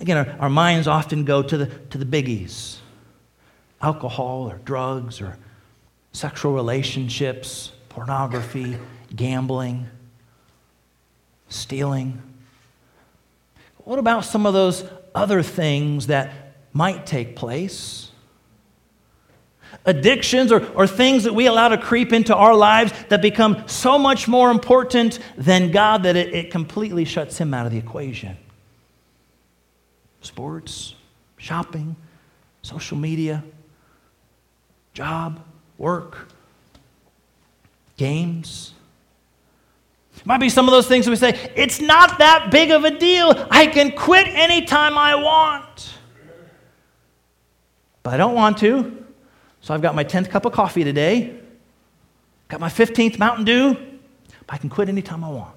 Again, 0.03 0.17
our, 0.17 0.35
our 0.37 0.49
minds 0.49 0.85
often 0.85 1.23
go 1.23 1.41
to 1.41 1.57
the, 1.57 1.65
to 1.65 1.97
the 1.97 2.03
biggies 2.05 2.79
alcohol 3.81 4.51
or 4.51 4.57
drugs 4.65 5.21
or 5.21 5.37
sexual 6.11 6.51
relationships, 6.53 7.71
pornography, 7.87 8.77
gambling, 9.15 9.87
stealing. 11.47 12.21
What 13.85 13.97
about 13.97 14.25
some 14.25 14.45
of 14.45 14.53
those 14.53 14.83
other 15.15 15.41
things 15.41 16.07
that 16.07 16.33
might 16.73 17.05
take 17.05 17.37
place? 17.37 18.11
Addictions 19.85 20.51
or, 20.51 20.65
or 20.73 20.85
things 20.85 21.23
that 21.23 21.33
we 21.33 21.45
allow 21.45 21.69
to 21.69 21.77
creep 21.77 22.11
into 22.11 22.35
our 22.35 22.53
lives 22.53 22.91
that 23.07 23.21
become 23.21 23.65
so 23.69 23.97
much 23.97 24.27
more 24.27 24.51
important 24.51 25.19
than 25.37 25.71
God 25.71 26.03
that 26.03 26.17
it, 26.17 26.33
it 26.33 26.51
completely 26.51 27.05
shuts 27.05 27.37
Him 27.37 27.53
out 27.53 27.65
of 27.65 27.71
the 27.71 27.77
equation 27.77 28.37
sports, 30.25 30.95
shopping, 31.37 31.95
social 32.61 32.97
media, 32.97 33.43
job, 34.93 35.43
work, 35.77 36.29
games. 37.97 38.73
Might 40.25 40.39
be 40.39 40.49
some 40.49 40.67
of 40.67 40.71
those 40.71 40.87
things 40.87 41.05
that 41.05 41.11
we 41.11 41.17
say, 41.17 41.51
it's 41.55 41.81
not 41.81 42.19
that 42.19 42.49
big 42.49 42.71
of 42.71 42.85
a 42.85 42.97
deal. 42.97 43.33
I 43.51 43.67
can 43.67 43.91
quit 43.91 44.27
anytime 44.27 44.97
I 44.97 45.15
want. 45.15 45.93
But 48.03 48.13
I 48.13 48.17
don't 48.17 48.35
want 48.35 48.57
to. 48.59 49.05
So 49.59 49.73
I've 49.73 49.81
got 49.81 49.95
my 49.95 50.03
10th 50.03 50.29
cup 50.29 50.45
of 50.45 50.53
coffee 50.53 50.83
today, 50.83 51.39
got 52.47 52.59
my 52.59 52.69
15th 52.69 53.17
Mountain 53.17 53.45
Dew, 53.45 53.73
but 54.45 54.55
I 54.55 54.57
can 54.57 54.69
quit 54.69 54.87
anytime 54.87 55.23
I 55.23 55.29
want. 55.29 55.55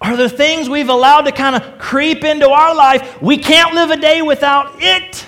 Are 0.00 0.16
there 0.16 0.28
things 0.28 0.68
we've 0.68 0.88
allowed 0.88 1.22
to 1.22 1.32
kind 1.32 1.56
of 1.56 1.78
creep 1.78 2.24
into 2.24 2.48
our 2.48 2.74
life? 2.74 3.20
We 3.22 3.38
can't 3.38 3.74
live 3.74 3.90
a 3.90 3.96
day 3.96 4.22
without 4.22 4.74
it. 4.78 5.26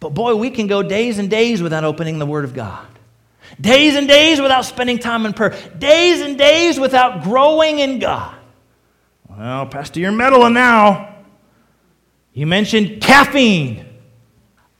But 0.00 0.10
boy, 0.10 0.34
we 0.36 0.50
can 0.50 0.66
go 0.66 0.82
days 0.82 1.18
and 1.18 1.28
days 1.30 1.62
without 1.62 1.84
opening 1.84 2.18
the 2.18 2.26
Word 2.26 2.44
of 2.44 2.54
God. 2.54 2.86
Days 3.60 3.96
and 3.96 4.08
days 4.08 4.40
without 4.40 4.64
spending 4.64 4.98
time 4.98 5.26
in 5.26 5.32
prayer. 5.32 5.56
Days 5.78 6.20
and 6.20 6.38
days 6.38 6.80
without 6.80 7.22
growing 7.22 7.78
in 7.78 7.98
God. 7.98 8.34
Well, 9.28 9.66
Pastor, 9.66 10.00
you're 10.00 10.12
meddling 10.12 10.54
now. 10.54 11.16
You 12.32 12.46
mentioned 12.46 13.00
caffeine. 13.02 13.86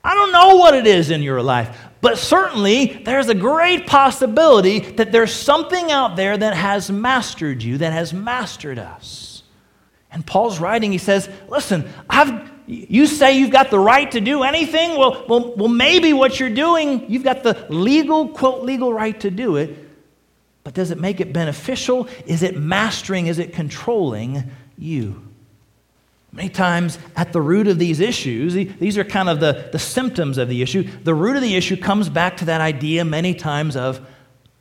I 0.03 0.15
don't 0.15 0.33
know 0.33 0.57
what 0.57 0.75
it 0.75 0.87
is 0.87 1.11
in 1.11 1.23
your 1.23 1.43
life, 1.43 1.77
but 2.01 2.19
certainly 2.19 3.03
there's 3.05 3.29
a 3.29 3.35
great 3.35 3.87
possibility 3.87 4.81
that 4.81 5.13
there's 5.13 5.33
something 5.33 5.91
out 5.91 6.17
there 6.17 6.37
that 6.37 6.55
has 6.55 6.91
mastered 6.91 7.63
you, 7.63 7.79
that 7.79 7.93
has 7.93 8.13
mastered 8.13 8.79
us. 8.79 9.43
And 10.11 10.27
Paul's 10.27 10.59
writing, 10.59 10.93
he 10.93 10.99
says, 10.99 11.29
Listen, 11.49 11.89
I've 12.09 12.51
you 12.71 13.07
say 13.07 13.37
you've 13.37 13.51
got 13.51 13.71
the 13.71 13.79
right 13.79 14.11
to 14.13 14.21
do 14.21 14.45
anything? 14.45 14.97
Well, 14.97 15.25
well, 15.29 15.55
well, 15.57 15.69
maybe 15.69 16.13
what 16.13 16.39
you're 16.39 16.51
doing, 16.51 17.11
you've 17.11 17.25
got 17.25 17.43
the 17.43 17.67
legal, 17.69 18.29
quote, 18.29 18.65
legal 18.65 18.93
right 18.93 19.19
to 19.21 19.31
do 19.31 19.57
it. 19.57 19.77
But 20.63 20.75
does 20.75 20.93
it 20.93 21.01
make 21.01 21.21
it 21.21 21.33
beneficial? 21.33 22.07
Is 22.27 22.45
it 22.45 22.57
mastering? 22.57 23.27
Is 23.27 23.41
it 23.41 23.53
controlling 23.53 24.45
you? 24.79 25.30
Many 26.33 26.49
times, 26.49 26.99
at 27.17 27.33
the 27.33 27.41
root 27.41 27.67
of 27.67 27.79
these 27.79 27.99
issues, 27.99 28.55
these 28.55 28.97
are 28.97 29.05
kind 29.05 29.29
of 29.29 29.41
the, 29.41 29.69
the 29.73 29.79
symptoms 29.81 30.39
of 30.39 30.49
the 30.49 30.63
issue. 30.63 30.89
The 31.03 31.15
root 31.15 31.37
of 31.37 31.43
the 31.43 31.57
issue 31.57 31.77
comes 31.77 32.09
back 32.09 32.37
to 32.39 32.45
that 32.47 32.61
idea, 32.61 33.05
many 33.05 33.35
times, 33.35 33.77
of 33.77 34.01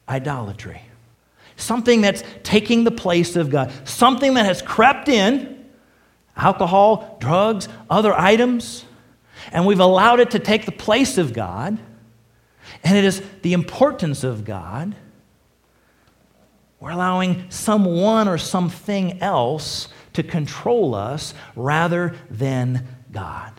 idolatry. 0.07 0.81
Something 1.57 2.01
that's 2.01 2.23
taking 2.41 2.85
the 2.85 2.91
place 2.91 3.35
of 3.35 3.51
God, 3.51 3.71
something 3.83 4.33
that 4.33 4.45
has 4.45 4.61
crept 4.61 5.09
in 5.09 5.63
alcohol, 6.35 7.17
drugs, 7.19 7.67
other 7.89 8.13
items, 8.13 8.85
and 9.51 9.65
we've 9.65 9.79
allowed 9.79 10.19
it 10.19 10.31
to 10.31 10.39
take 10.39 10.65
the 10.65 10.71
place 10.71 11.17
of 11.17 11.33
God, 11.33 11.77
and 12.83 12.97
it 12.97 13.03
is 13.03 13.21
the 13.41 13.53
importance 13.53 14.23
of 14.23 14.43
God. 14.43 14.95
We're 16.79 16.91
allowing 16.91 17.49
someone 17.49 18.27
or 18.27 18.37
something 18.37 19.21
else 19.21 19.89
to 20.13 20.23
control 20.23 20.95
us 20.95 21.33
rather 21.55 22.15
than 22.29 22.87
God. 23.11 23.53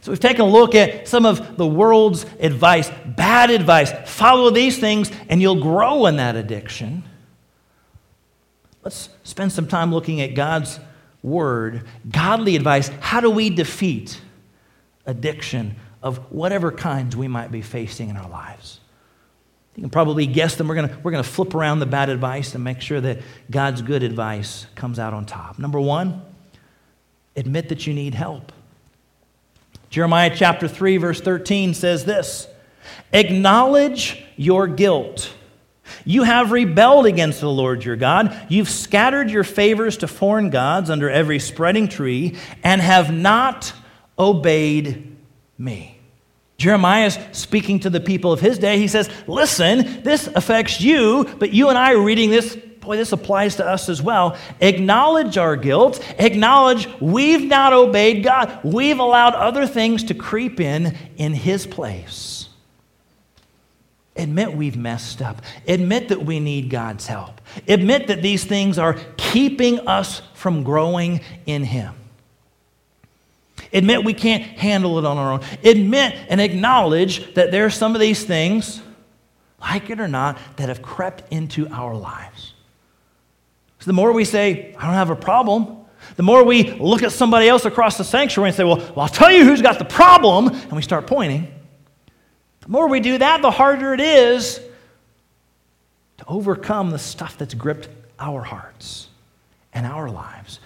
So 0.00 0.12
we've 0.12 0.20
taken 0.20 0.42
a 0.42 0.48
look 0.48 0.74
at 0.74 1.08
some 1.08 1.26
of 1.26 1.56
the 1.56 1.66
world's 1.66 2.24
advice, 2.40 2.90
bad 3.04 3.50
advice. 3.50 3.92
Follow 4.06 4.50
these 4.50 4.78
things 4.78 5.10
and 5.28 5.42
you'll 5.42 5.60
grow 5.60 6.06
in 6.06 6.16
that 6.16 6.36
addiction. 6.36 7.02
Let's 8.84 9.10
spend 9.24 9.52
some 9.52 9.66
time 9.66 9.92
looking 9.92 10.20
at 10.20 10.34
God's 10.34 10.78
word, 11.22 11.84
godly 12.10 12.56
advice. 12.56 12.88
How 13.00 13.20
do 13.20 13.30
we 13.30 13.50
defeat 13.50 14.20
addiction 15.04 15.76
of 16.02 16.18
whatever 16.32 16.70
kinds 16.70 17.16
we 17.16 17.28
might 17.28 17.50
be 17.50 17.60
facing 17.60 18.08
in 18.08 18.16
our 18.16 18.30
lives? 18.30 18.80
You 19.78 19.82
can 19.82 19.90
probably 19.90 20.26
guess 20.26 20.56
them. 20.56 20.66
We're 20.66 20.74
going 20.74 20.90
we're 21.04 21.12
going 21.12 21.22
to 21.22 21.30
flip 21.30 21.54
around 21.54 21.78
the 21.78 21.86
bad 21.86 22.08
advice 22.08 22.56
and 22.56 22.64
make 22.64 22.80
sure 22.80 23.00
that 23.00 23.20
God's 23.48 23.80
good 23.80 24.02
advice 24.02 24.66
comes 24.74 24.98
out 24.98 25.14
on 25.14 25.24
top. 25.24 25.56
Number 25.56 25.78
one, 25.78 26.20
admit 27.36 27.68
that 27.68 27.86
you 27.86 27.94
need 27.94 28.14
help. 28.14 28.50
Jeremiah 29.88 30.32
chapter 30.34 30.66
3, 30.66 30.96
verse 30.96 31.20
13 31.20 31.74
says 31.74 32.04
this 32.04 32.48
Acknowledge 33.12 34.24
your 34.36 34.66
guilt 34.66 35.32
you 36.04 36.24
have 36.24 36.50
rebelled 36.52 37.06
against 37.06 37.40
the 37.40 37.48
Lord 37.48 37.84
your 37.84 37.96
God. 37.96 38.36
You've 38.48 38.68
scattered 38.68 39.30
your 39.30 39.44
favors 39.44 39.98
to 39.98 40.08
foreign 40.08 40.50
gods 40.50 40.90
under 40.90 41.08
every 41.08 41.38
spreading 41.38 41.88
tree 41.88 42.36
and 42.64 42.80
have 42.80 43.12
not 43.12 43.72
obeyed 44.18 45.16
me. 45.56 45.97
Jeremiah 46.58 47.06
is 47.06 47.18
speaking 47.30 47.78
to 47.80 47.90
the 47.90 48.00
people 48.00 48.32
of 48.32 48.40
his 48.40 48.58
day. 48.58 48.78
He 48.78 48.88
says, 48.88 49.08
Listen, 49.28 50.02
this 50.02 50.26
affects 50.26 50.80
you, 50.80 51.24
but 51.38 51.52
you 51.52 51.68
and 51.68 51.78
I 51.78 51.94
are 51.94 52.02
reading 52.02 52.30
this. 52.30 52.56
Boy, 52.80 52.96
this 52.96 53.12
applies 53.12 53.56
to 53.56 53.66
us 53.66 53.88
as 53.88 54.02
well. 54.02 54.36
Acknowledge 54.60 55.38
our 55.38 55.56
guilt. 55.56 56.04
Acknowledge 56.18 56.88
we've 57.00 57.44
not 57.44 57.72
obeyed 57.72 58.24
God. 58.24 58.60
We've 58.64 58.98
allowed 58.98 59.34
other 59.34 59.66
things 59.66 60.04
to 60.04 60.14
creep 60.14 60.58
in 60.58 60.96
in 61.16 61.32
his 61.32 61.64
place. 61.66 62.48
Admit 64.16 64.52
we've 64.52 64.76
messed 64.76 65.22
up. 65.22 65.42
Admit 65.68 66.08
that 66.08 66.24
we 66.24 66.40
need 66.40 66.70
God's 66.70 67.06
help. 67.06 67.40
Admit 67.68 68.08
that 68.08 68.20
these 68.20 68.44
things 68.44 68.76
are 68.76 68.98
keeping 69.16 69.86
us 69.86 70.22
from 70.34 70.64
growing 70.64 71.20
in 71.46 71.62
Him. 71.62 71.94
Admit 73.72 74.04
we 74.04 74.14
can't 74.14 74.42
handle 74.42 74.98
it 74.98 75.04
on 75.04 75.18
our 75.18 75.32
own. 75.32 75.40
Admit 75.64 76.16
and 76.28 76.40
acknowledge 76.40 77.34
that 77.34 77.50
there 77.50 77.66
are 77.66 77.70
some 77.70 77.94
of 77.94 78.00
these 78.00 78.24
things, 78.24 78.80
like 79.60 79.90
it 79.90 80.00
or 80.00 80.08
not, 80.08 80.38
that 80.56 80.68
have 80.68 80.82
crept 80.82 81.30
into 81.32 81.68
our 81.68 81.94
lives. 81.94 82.54
So 83.80 83.86
the 83.86 83.92
more 83.92 84.12
we 84.12 84.24
say, 84.24 84.74
I 84.78 84.86
don't 84.86 84.94
have 84.94 85.10
a 85.10 85.16
problem, 85.16 85.76
the 86.16 86.22
more 86.22 86.42
we 86.44 86.72
look 86.72 87.02
at 87.02 87.12
somebody 87.12 87.48
else 87.48 87.64
across 87.64 87.98
the 87.98 88.04
sanctuary 88.04 88.48
and 88.48 88.56
say, 88.56 88.64
well, 88.64 88.78
well 88.78 89.00
I'll 89.00 89.08
tell 89.08 89.30
you 89.30 89.44
who's 89.44 89.62
got 89.62 89.78
the 89.78 89.84
problem, 89.84 90.48
and 90.48 90.72
we 90.72 90.82
start 90.82 91.06
pointing. 91.06 91.52
The 92.60 92.68
more 92.68 92.88
we 92.88 93.00
do 93.00 93.18
that, 93.18 93.42
the 93.42 93.50
harder 93.50 93.94
it 93.94 94.00
is 94.00 94.60
to 96.18 96.24
overcome 96.26 96.90
the 96.90 96.98
stuff 96.98 97.38
that's 97.38 97.54
gripped 97.54 97.88
our 98.18 98.42
hearts 98.42 99.08
and 99.72 99.86
our 99.86 100.10
lives. 100.10 100.60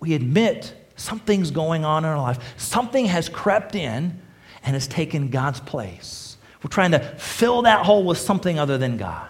We 0.00 0.14
admit 0.14 0.74
something's 0.96 1.50
going 1.50 1.84
on 1.84 2.04
in 2.04 2.10
our 2.10 2.20
life, 2.20 2.54
something 2.56 3.06
has 3.06 3.28
crept 3.28 3.74
in 3.74 4.20
and 4.64 4.74
has 4.74 4.86
taken 4.86 5.28
God's 5.28 5.60
place. 5.60 6.36
We're 6.62 6.70
trying 6.70 6.92
to 6.92 7.00
fill 7.00 7.62
that 7.62 7.84
hole 7.84 8.04
with 8.04 8.18
something 8.18 8.58
other 8.58 8.78
than 8.78 8.96
God. 8.96 9.28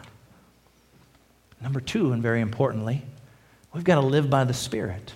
Number 1.61 1.81
two, 1.81 2.13
and 2.13 2.23
very 2.23 2.41
importantly, 2.41 3.03
we've 3.73 3.85
got 3.85 3.95
to 3.95 4.07
live 4.07 4.29
by 4.29 4.45
the 4.45 4.55
Spirit. 4.55 5.15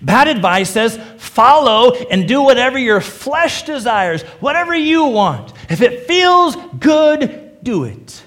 Bad 0.00 0.28
advice 0.28 0.70
says 0.70 0.98
follow 1.18 1.94
and 1.94 2.26
do 2.26 2.42
whatever 2.42 2.78
your 2.78 3.00
flesh 3.00 3.64
desires, 3.64 4.22
whatever 4.40 4.74
you 4.74 5.04
want. 5.06 5.52
If 5.68 5.80
it 5.80 6.06
feels 6.06 6.56
good, 6.78 7.58
do 7.62 7.84
it. 7.84 8.22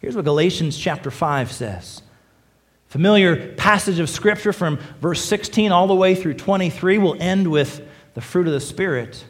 Here's 0.00 0.16
what 0.16 0.24
Galatians 0.24 0.76
chapter 0.78 1.10
5 1.10 1.52
says. 1.52 2.02
Familiar 2.96 3.52
passage 3.56 3.98
of 3.98 4.08
scripture 4.08 4.54
from 4.54 4.78
verse 5.02 5.22
16 5.22 5.70
all 5.70 5.86
the 5.86 5.94
way 5.94 6.14
through 6.14 6.32
23 6.32 6.96
will 6.96 7.14
end 7.20 7.46
with 7.46 7.86
the 8.14 8.22
fruit 8.22 8.46
of 8.46 8.54
the 8.54 8.58
Spirit. 8.58 9.22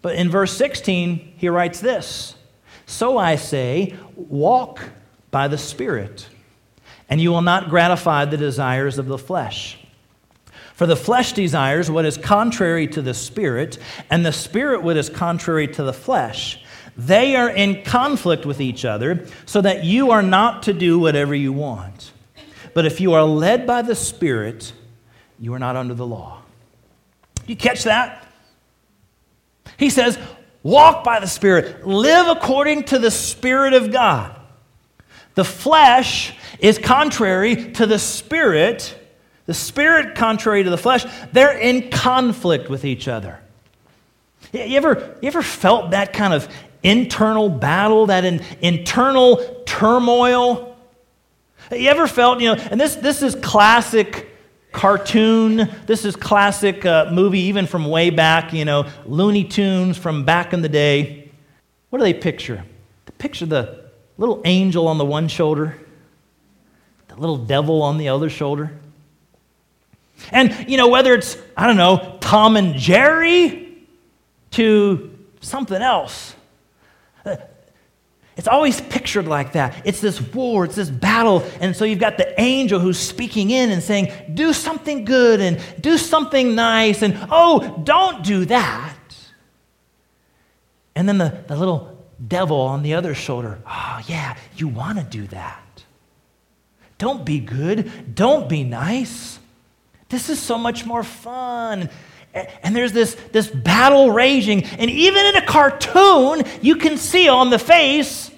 But 0.00 0.14
in 0.14 0.30
verse 0.30 0.56
16, 0.56 1.34
he 1.36 1.50
writes 1.50 1.80
this 1.80 2.34
So 2.86 3.18
I 3.18 3.36
say, 3.36 3.94
walk 4.16 4.80
by 5.30 5.48
the 5.48 5.58
Spirit, 5.58 6.26
and 7.10 7.20
you 7.20 7.30
will 7.30 7.42
not 7.42 7.68
gratify 7.68 8.24
the 8.24 8.38
desires 8.38 8.98
of 8.98 9.04
the 9.04 9.18
flesh. 9.18 9.78
For 10.72 10.86
the 10.86 10.96
flesh 10.96 11.34
desires 11.34 11.90
what 11.90 12.06
is 12.06 12.16
contrary 12.16 12.86
to 12.86 13.02
the 13.02 13.12
spirit, 13.12 13.76
and 14.08 14.24
the 14.24 14.32
spirit 14.32 14.82
what 14.82 14.96
is 14.96 15.10
contrary 15.10 15.68
to 15.68 15.82
the 15.82 15.92
flesh. 15.92 16.58
They 16.96 17.36
are 17.36 17.50
in 17.50 17.82
conflict 17.82 18.46
with 18.46 18.62
each 18.62 18.86
other, 18.86 19.26
so 19.44 19.60
that 19.60 19.84
you 19.84 20.10
are 20.10 20.22
not 20.22 20.62
to 20.62 20.72
do 20.72 20.98
whatever 20.98 21.34
you 21.34 21.52
want. 21.52 22.11
But 22.74 22.86
if 22.86 23.00
you 23.00 23.12
are 23.14 23.24
led 23.24 23.66
by 23.66 23.82
the 23.82 23.94
Spirit, 23.94 24.72
you 25.38 25.54
are 25.54 25.58
not 25.58 25.76
under 25.76 25.94
the 25.94 26.06
law. 26.06 26.42
You 27.46 27.56
catch 27.56 27.84
that? 27.84 28.26
He 29.76 29.90
says, 29.90 30.18
walk 30.62 31.04
by 31.04 31.20
the 31.20 31.26
Spirit, 31.26 31.86
live 31.86 32.28
according 32.28 32.84
to 32.84 32.98
the 32.98 33.10
Spirit 33.10 33.74
of 33.74 33.92
God. 33.92 34.38
The 35.34 35.44
flesh 35.44 36.34
is 36.58 36.78
contrary 36.78 37.72
to 37.72 37.86
the 37.86 37.98
Spirit 37.98 38.98
the 39.46 39.54
spirit, 39.54 40.14
contrary 40.14 40.62
to 40.62 40.70
the 40.70 40.78
flesh, 40.78 41.04
they're 41.32 41.58
in 41.58 41.90
conflict 41.90 42.68
with 42.68 42.84
each 42.84 43.08
other. 43.08 43.38
You 44.52 44.76
ever, 44.76 45.16
you 45.20 45.28
ever 45.28 45.42
felt 45.42 45.92
that 45.92 46.12
kind 46.12 46.32
of 46.32 46.48
internal 46.82 47.48
battle, 47.48 48.06
that 48.06 48.24
in, 48.24 48.42
internal 48.60 49.62
turmoil? 49.66 50.71
You 51.72 51.88
ever 51.88 52.06
felt, 52.06 52.40
you 52.40 52.54
know, 52.54 52.60
and 52.70 52.78
this, 52.80 52.96
this 52.96 53.22
is 53.22 53.34
classic 53.34 54.28
cartoon, 54.72 55.68
this 55.86 56.04
is 56.04 56.16
classic 56.16 56.84
uh, 56.84 57.10
movie, 57.10 57.40
even 57.40 57.66
from 57.66 57.86
way 57.86 58.10
back, 58.10 58.52
you 58.52 58.64
know, 58.64 58.88
Looney 59.06 59.44
Tunes 59.44 59.96
from 59.96 60.24
back 60.24 60.52
in 60.52 60.62
the 60.62 60.68
day. 60.68 61.30
What 61.90 61.98
do 61.98 62.04
they 62.04 62.14
picture? 62.14 62.64
They 63.06 63.12
picture 63.18 63.46
the 63.46 63.90
little 64.18 64.42
angel 64.44 64.88
on 64.88 64.98
the 64.98 65.04
one 65.04 65.28
shoulder, 65.28 65.78
the 67.08 67.16
little 67.16 67.38
devil 67.38 67.82
on 67.82 67.98
the 67.98 68.08
other 68.08 68.30
shoulder. 68.30 68.72
And, 70.30 70.68
you 70.68 70.76
know, 70.76 70.88
whether 70.88 71.14
it's, 71.14 71.36
I 71.56 71.66
don't 71.66 71.76
know, 71.76 72.18
Tom 72.20 72.56
and 72.56 72.74
Jerry 72.74 73.86
to 74.52 75.18
something 75.40 75.80
else, 75.80 76.34
It's 78.36 78.48
always 78.48 78.80
pictured 78.80 79.26
like 79.26 79.52
that. 79.52 79.82
It's 79.84 80.00
this 80.00 80.20
war, 80.20 80.64
it's 80.64 80.74
this 80.74 80.88
battle. 80.88 81.44
And 81.60 81.76
so 81.76 81.84
you've 81.84 81.98
got 81.98 82.16
the 82.16 82.40
angel 82.40 82.80
who's 82.80 82.98
speaking 82.98 83.50
in 83.50 83.70
and 83.70 83.82
saying, 83.82 84.10
Do 84.32 84.52
something 84.52 85.04
good 85.04 85.40
and 85.40 85.62
do 85.80 85.98
something 85.98 86.54
nice. 86.54 87.02
And 87.02 87.18
oh, 87.30 87.82
don't 87.84 88.24
do 88.24 88.46
that. 88.46 88.96
And 90.94 91.08
then 91.08 91.18
the, 91.18 91.44
the 91.46 91.56
little 91.56 92.06
devil 92.26 92.60
on 92.60 92.82
the 92.82 92.94
other 92.94 93.14
shoulder, 93.14 93.58
Oh, 93.66 94.00
yeah, 94.06 94.36
you 94.56 94.68
want 94.68 94.98
to 94.98 95.04
do 95.04 95.26
that. 95.28 95.84
Don't 96.98 97.24
be 97.24 97.40
good. 97.40 98.14
Don't 98.14 98.48
be 98.48 98.64
nice. 98.64 99.38
This 100.08 100.30
is 100.30 100.38
so 100.38 100.56
much 100.56 100.86
more 100.86 101.02
fun. 101.02 101.90
And 102.34 102.74
there's 102.74 102.92
this, 102.92 103.14
this 103.32 103.48
battle 103.48 104.10
raging. 104.10 104.64
And 104.64 104.90
even 104.90 105.26
in 105.26 105.36
a 105.36 105.46
cartoon, 105.46 106.44
you 106.62 106.76
can 106.76 106.96
see 106.96 107.28
on 107.28 107.50
the 107.50 107.58
face 107.58 108.30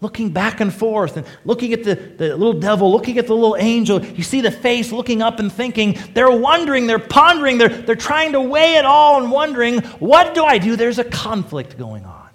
looking 0.00 0.30
back 0.30 0.60
and 0.60 0.72
forth 0.72 1.16
and 1.16 1.26
looking 1.44 1.72
at 1.72 1.82
the, 1.82 1.96
the 1.96 2.36
little 2.36 2.60
devil, 2.60 2.92
looking 2.92 3.18
at 3.18 3.26
the 3.26 3.34
little 3.34 3.56
angel. 3.56 4.04
You 4.04 4.22
see 4.22 4.40
the 4.40 4.52
face 4.52 4.92
looking 4.92 5.22
up 5.22 5.40
and 5.40 5.52
thinking. 5.52 5.98
They're 6.14 6.30
wondering, 6.30 6.86
they're 6.86 7.00
pondering, 7.00 7.58
they're, 7.58 7.68
they're 7.68 7.96
trying 7.96 8.32
to 8.32 8.40
weigh 8.40 8.76
it 8.76 8.84
all 8.84 9.20
and 9.20 9.32
wondering, 9.32 9.80
what 9.98 10.34
do 10.34 10.44
I 10.44 10.58
do? 10.58 10.76
There's 10.76 10.98
a 10.98 11.04
conflict 11.04 11.76
going 11.76 12.04
on. 12.04 12.28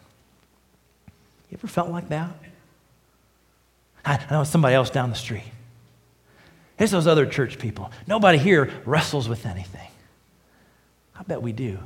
You 1.50 1.58
ever 1.58 1.68
felt 1.68 1.90
like 1.90 2.10
that? 2.10 2.32
I 4.04 4.20
know 4.30 4.44
somebody 4.44 4.76
else 4.76 4.90
down 4.90 5.10
the 5.10 5.16
street. 5.16 5.44
Here's 6.78 6.92
those 6.92 7.08
other 7.08 7.26
church 7.26 7.60
people. 7.60 7.92
Nobody 8.08 8.38
here 8.38 8.70
wrestles 8.86 9.30
with 9.30 9.46
anything. 9.46 9.88
I 11.24 11.26
bet 11.26 11.42
we 11.42 11.54
do. 11.54 11.80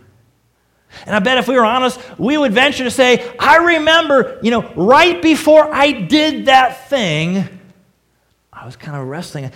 And 1.06 1.16
I 1.16 1.20
bet 1.20 1.38
if 1.38 1.48
we 1.48 1.54
were 1.56 1.66
honest, 1.66 2.00
we 2.18 2.40
would 2.40 2.54
venture 2.54 2.84
to 2.84 2.90
say, 2.90 3.36
I 3.38 3.58
remember, 3.58 4.40
you 4.42 4.50
know, 4.50 4.74
right 4.74 5.22
before 5.22 5.72
I 5.72 5.92
did 5.92 6.48
that 6.48 6.90
thing, 6.90 7.48
I 8.52 8.66
was 8.66 8.76
kind 8.76 8.98
of 8.98 9.06
wrestling. 9.06 9.52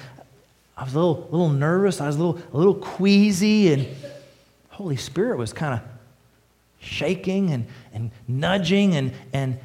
I 0.78 0.84
was 0.84 0.94
a 0.94 1.00
little, 1.00 1.28
little 1.32 1.50
nervous. 1.50 2.00
I 2.00 2.06
was 2.06 2.18
a 2.18 2.24
little, 2.24 2.42
a 2.54 2.58
little 2.58 2.76
queasy. 2.76 3.74
And 3.74 3.88
Holy 4.70 4.98
Spirit 4.98 5.38
was 5.38 5.52
kind 5.52 5.74
of 5.74 5.82
shaking 6.80 7.50
and, 7.50 7.66
and 7.92 8.12
nudging 8.28 8.96
and, 8.96 9.14
and 9.34 9.58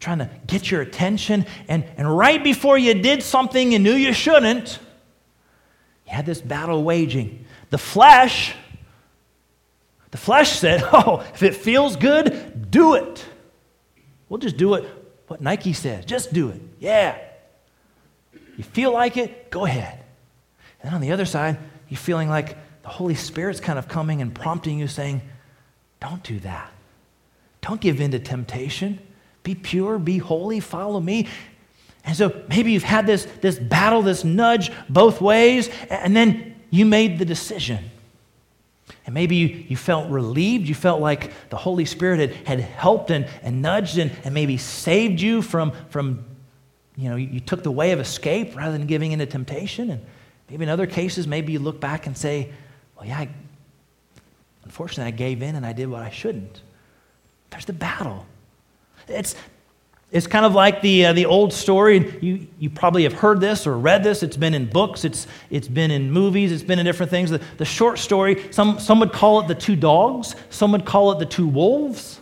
trying 0.00 0.20
to 0.20 0.30
get 0.46 0.70
your 0.70 0.80
attention. 0.80 1.44
And, 1.68 1.84
and 1.98 2.16
right 2.16 2.42
before 2.42 2.78
you 2.78 2.94
did 2.94 3.22
something 3.22 3.72
you 3.72 3.78
knew 3.78 3.92
you 3.92 4.14
shouldn't, 4.14 4.78
you 6.06 6.14
had 6.14 6.24
this 6.24 6.40
battle 6.40 6.82
waging. 6.84 7.44
The 7.68 7.76
flesh 7.76 8.54
the 10.18 10.24
flesh 10.24 10.58
said, 10.58 10.82
Oh, 10.92 11.24
if 11.32 11.42
it 11.42 11.54
feels 11.54 11.96
good, 11.96 12.70
do 12.70 12.94
it. 12.94 13.24
We'll 14.28 14.38
just 14.38 14.56
do 14.56 14.74
it 14.74 14.84
what 15.28 15.40
Nike 15.40 15.72
says. 15.72 16.04
Just 16.04 16.32
do 16.32 16.48
it. 16.50 16.60
Yeah. 16.80 17.18
You 18.56 18.64
feel 18.64 18.92
like 18.92 19.16
it, 19.16 19.50
go 19.50 19.64
ahead. 19.64 20.02
And 20.82 20.94
on 20.94 21.00
the 21.00 21.12
other 21.12 21.24
side, 21.24 21.58
you're 21.88 21.98
feeling 21.98 22.28
like 22.28 22.56
the 22.82 22.88
Holy 22.88 23.14
Spirit's 23.14 23.60
kind 23.60 23.78
of 23.78 23.86
coming 23.88 24.20
and 24.20 24.34
prompting 24.34 24.78
you, 24.78 24.88
saying, 24.88 25.22
Don't 26.00 26.22
do 26.22 26.40
that. 26.40 26.72
Don't 27.60 27.80
give 27.80 28.00
in 28.00 28.10
to 28.10 28.18
temptation. 28.18 28.98
Be 29.44 29.54
pure, 29.54 29.98
be 29.98 30.18
holy, 30.18 30.60
follow 30.60 31.00
me. 31.00 31.28
And 32.04 32.16
so 32.16 32.42
maybe 32.48 32.72
you've 32.72 32.82
had 32.82 33.06
this, 33.06 33.26
this 33.40 33.58
battle, 33.58 34.02
this 34.02 34.24
nudge 34.24 34.72
both 34.88 35.20
ways, 35.20 35.70
and 35.90 36.16
then 36.16 36.56
you 36.70 36.86
made 36.86 37.18
the 37.18 37.24
decision. 37.24 37.90
And 39.06 39.14
maybe 39.14 39.36
you, 39.36 39.46
you 39.68 39.76
felt 39.76 40.10
relieved. 40.10 40.68
You 40.68 40.74
felt 40.74 41.00
like 41.00 41.32
the 41.50 41.56
Holy 41.56 41.84
Spirit 41.84 42.20
had, 42.20 42.46
had 42.46 42.60
helped 42.60 43.10
and, 43.10 43.26
and 43.42 43.62
nudged 43.62 43.98
and, 43.98 44.12
and 44.24 44.34
maybe 44.34 44.56
saved 44.56 45.20
you 45.20 45.42
from, 45.42 45.72
from, 45.88 46.24
you 46.96 47.08
know, 47.08 47.16
you 47.16 47.40
took 47.40 47.62
the 47.62 47.70
way 47.70 47.92
of 47.92 48.00
escape 48.00 48.56
rather 48.56 48.76
than 48.76 48.86
giving 48.86 49.12
into 49.12 49.26
temptation. 49.26 49.90
And 49.90 50.04
maybe 50.50 50.64
in 50.64 50.68
other 50.68 50.86
cases, 50.86 51.26
maybe 51.26 51.52
you 51.52 51.58
look 51.58 51.80
back 51.80 52.06
and 52.06 52.16
say, 52.16 52.50
well, 52.96 53.06
yeah, 53.06 53.18
I, 53.18 53.28
unfortunately, 54.64 55.12
I 55.12 55.16
gave 55.16 55.42
in 55.42 55.56
and 55.56 55.64
I 55.64 55.72
did 55.72 55.88
what 55.88 56.02
I 56.02 56.10
shouldn't. 56.10 56.62
There's 57.50 57.64
the 57.64 57.72
battle. 57.72 58.26
It's, 59.06 59.34
it's 60.10 60.26
kind 60.26 60.46
of 60.46 60.54
like 60.54 60.80
the, 60.80 61.06
uh, 61.06 61.12
the 61.12 61.26
old 61.26 61.52
story. 61.52 62.18
You, 62.22 62.46
you 62.58 62.70
probably 62.70 63.02
have 63.02 63.12
heard 63.12 63.40
this 63.40 63.66
or 63.66 63.76
read 63.76 64.02
this. 64.02 64.22
It's 64.22 64.38
been 64.38 64.54
in 64.54 64.66
books, 64.66 65.04
it's, 65.04 65.26
it's 65.50 65.68
been 65.68 65.90
in 65.90 66.10
movies, 66.10 66.50
it's 66.50 66.62
been 66.62 66.78
in 66.78 66.86
different 66.86 67.10
things. 67.10 67.30
The, 67.30 67.42
the 67.58 67.66
short 67.66 67.98
story, 67.98 68.50
some, 68.50 68.78
some 68.78 69.00
would 69.00 69.12
call 69.12 69.40
it 69.40 69.48
the 69.48 69.54
two 69.54 69.76
dogs, 69.76 70.34
some 70.48 70.72
would 70.72 70.86
call 70.86 71.12
it 71.12 71.18
the 71.18 71.26
two 71.26 71.46
wolves. 71.46 72.20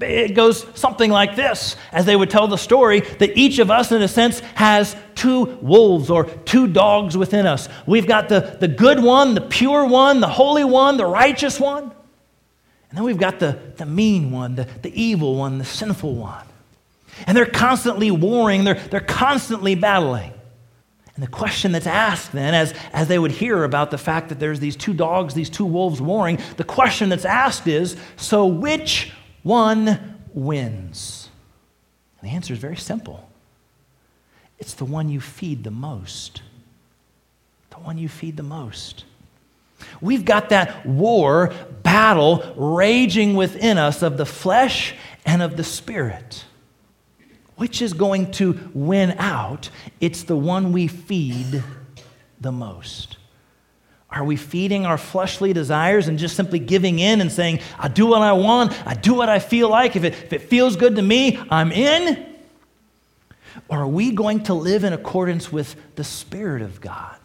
It 0.00 0.34
goes 0.34 0.66
something 0.74 1.10
like 1.10 1.36
this 1.36 1.76
as 1.92 2.06
they 2.06 2.16
would 2.16 2.30
tell 2.30 2.48
the 2.48 2.56
story 2.56 3.00
that 3.00 3.36
each 3.36 3.58
of 3.58 3.70
us, 3.70 3.92
in 3.92 4.00
a 4.00 4.08
sense, 4.08 4.40
has 4.54 4.96
two 5.14 5.58
wolves 5.60 6.08
or 6.08 6.24
two 6.24 6.66
dogs 6.66 7.16
within 7.18 7.46
us. 7.46 7.68
We've 7.86 8.06
got 8.06 8.30
the, 8.30 8.56
the 8.58 8.68
good 8.68 9.02
one, 9.02 9.34
the 9.34 9.42
pure 9.42 9.86
one, 9.86 10.20
the 10.20 10.28
holy 10.28 10.64
one, 10.64 10.96
the 10.96 11.06
righteous 11.06 11.60
one. 11.60 11.92
And 12.88 12.98
then 12.98 13.04
we've 13.04 13.18
got 13.18 13.38
the, 13.38 13.58
the 13.76 13.86
mean 13.86 14.30
one, 14.30 14.54
the, 14.54 14.66
the 14.80 15.00
evil 15.00 15.36
one, 15.36 15.58
the 15.58 15.64
sinful 15.64 16.14
one. 16.14 16.46
And 17.26 17.36
they're 17.36 17.46
constantly 17.46 18.10
warring, 18.10 18.64
they're, 18.64 18.74
they're 18.74 19.00
constantly 19.00 19.74
battling. 19.74 20.32
And 21.14 21.22
the 21.22 21.28
question 21.28 21.72
that's 21.72 21.86
asked 21.86 22.32
then, 22.32 22.54
as, 22.54 22.72
as 22.92 23.08
they 23.08 23.18
would 23.18 23.32
hear 23.32 23.64
about 23.64 23.90
the 23.90 23.98
fact 23.98 24.30
that 24.30 24.40
there's 24.40 24.60
these 24.60 24.76
two 24.76 24.94
dogs, 24.94 25.34
these 25.34 25.50
two 25.50 25.66
wolves 25.66 26.00
warring, 26.00 26.38
the 26.56 26.64
question 26.64 27.10
that's 27.10 27.26
asked 27.26 27.66
is 27.66 27.96
so 28.16 28.46
which 28.46 29.12
one 29.42 30.18
wins? 30.32 31.28
And 32.20 32.30
the 32.30 32.34
answer 32.34 32.52
is 32.52 32.58
very 32.58 32.76
simple 32.76 33.28
it's 34.58 34.74
the 34.74 34.84
one 34.84 35.08
you 35.08 35.20
feed 35.20 35.64
the 35.64 35.72
most. 35.72 36.40
The 37.70 37.78
one 37.78 37.98
you 37.98 38.08
feed 38.08 38.36
the 38.36 38.44
most. 38.44 39.04
We've 40.00 40.24
got 40.24 40.50
that 40.50 40.86
war, 40.86 41.52
battle 41.82 42.54
raging 42.56 43.34
within 43.34 43.76
us 43.76 44.02
of 44.02 44.16
the 44.16 44.24
flesh 44.24 44.94
and 45.26 45.42
of 45.42 45.56
the 45.56 45.64
spirit. 45.64 46.44
Which 47.62 47.80
is 47.80 47.92
going 47.92 48.32
to 48.32 48.58
win 48.74 49.12
out? 49.20 49.70
It's 50.00 50.24
the 50.24 50.34
one 50.34 50.72
we 50.72 50.88
feed 50.88 51.62
the 52.40 52.50
most. 52.50 53.18
Are 54.10 54.24
we 54.24 54.34
feeding 54.34 54.84
our 54.84 54.98
fleshly 54.98 55.52
desires 55.52 56.08
and 56.08 56.18
just 56.18 56.34
simply 56.34 56.58
giving 56.58 56.98
in 56.98 57.20
and 57.20 57.30
saying, 57.30 57.60
I 57.78 57.86
do 57.86 58.06
what 58.06 58.20
I 58.20 58.32
want, 58.32 58.72
I 58.84 58.94
do 58.94 59.14
what 59.14 59.28
I 59.28 59.38
feel 59.38 59.68
like, 59.68 59.94
if 59.94 60.02
it, 60.02 60.12
if 60.12 60.32
it 60.32 60.42
feels 60.42 60.74
good 60.74 60.96
to 60.96 61.02
me, 61.02 61.38
I'm 61.50 61.70
in? 61.70 62.34
Or 63.68 63.82
are 63.82 63.86
we 63.86 64.10
going 64.10 64.42
to 64.42 64.54
live 64.54 64.82
in 64.82 64.92
accordance 64.92 65.52
with 65.52 65.76
the 65.94 66.02
Spirit 66.02 66.62
of 66.62 66.80
God? 66.80 67.16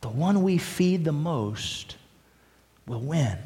The 0.00 0.08
one 0.08 0.42
we 0.42 0.58
feed 0.58 1.04
the 1.04 1.12
most 1.12 1.94
will 2.88 3.02
win. 3.02 3.38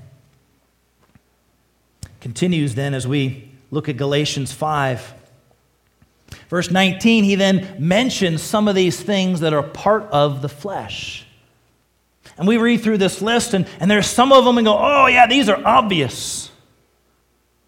Continues 2.23 2.75
then 2.75 2.95
as 2.95 3.07
we 3.07 3.51
look 3.71 3.91
at 3.91 3.99
Galatians 3.99 4.51
5. 4.51 5.17
Verse 6.49 6.71
19, 6.71 7.25
he 7.25 7.35
then 7.35 7.77
mentions 7.79 8.43
some 8.43 8.69
of 8.69 8.75
these 8.75 9.01
things 9.01 9.41
that 9.41 9.53
are 9.53 9.63
part 9.63 10.05
of 10.05 10.43
the 10.43 10.49
flesh. 10.49 11.27
And 12.37 12.49
we 12.49 12.57
read 12.57 12.83
through 12.83 12.99
this 12.99 13.23
list, 13.23 13.55
and, 13.55 13.67
and 13.81 13.91
there's 13.91 14.07
some 14.07 14.33
of 14.33 14.45
them 14.45 14.59
and 14.59 14.67
go, 14.67 14.77
oh, 14.79 15.07
yeah, 15.07 15.27
these 15.27 15.49
are 15.49 15.61
obvious. 15.65 16.51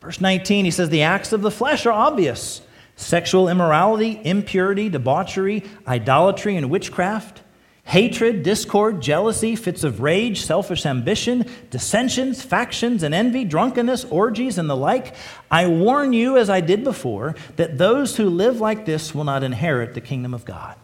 Verse 0.01 0.21
19, 0.21 0.65
he 0.65 0.71
says, 0.71 0.89
the 0.89 1.03
acts 1.03 1.33
of 1.33 1.43
the 1.43 1.51
flesh 1.51 1.87
are 1.87 1.93
obvious 1.93 2.63
sexual 2.99 3.49
immorality, 3.49 4.19
impurity, 4.25 4.89
debauchery, 4.89 5.63
idolatry, 5.87 6.57
and 6.57 6.71
witchcraft 6.71 7.43
hatred, 7.87 8.43
discord, 8.43 9.01
jealousy, 9.01 9.55
fits 9.55 9.85
of 9.85 10.01
rage, 10.01 10.43
selfish 10.43 10.85
ambition, 10.85 11.47
dissensions, 11.71 12.43
factions, 12.43 13.05
and 13.05 13.15
envy, 13.15 13.45
drunkenness, 13.45 14.05
orgies, 14.07 14.59
and 14.59 14.69
the 14.69 14.77
like. 14.77 15.15
I 15.51 15.69
warn 15.69 16.13
you, 16.13 16.37
as 16.37 16.51
I 16.51 16.61
did 16.61 16.83
before, 16.83 17.37
that 17.55 17.79
those 17.79 18.17
who 18.17 18.29
live 18.29 18.61
like 18.61 18.87
this 18.87 19.15
will 19.15 19.23
not 19.23 19.45
inherit 19.45 19.95
the 19.95 20.01
kingdom 20.01 20.35
of 20.35 20.45
God. 20.45 20.75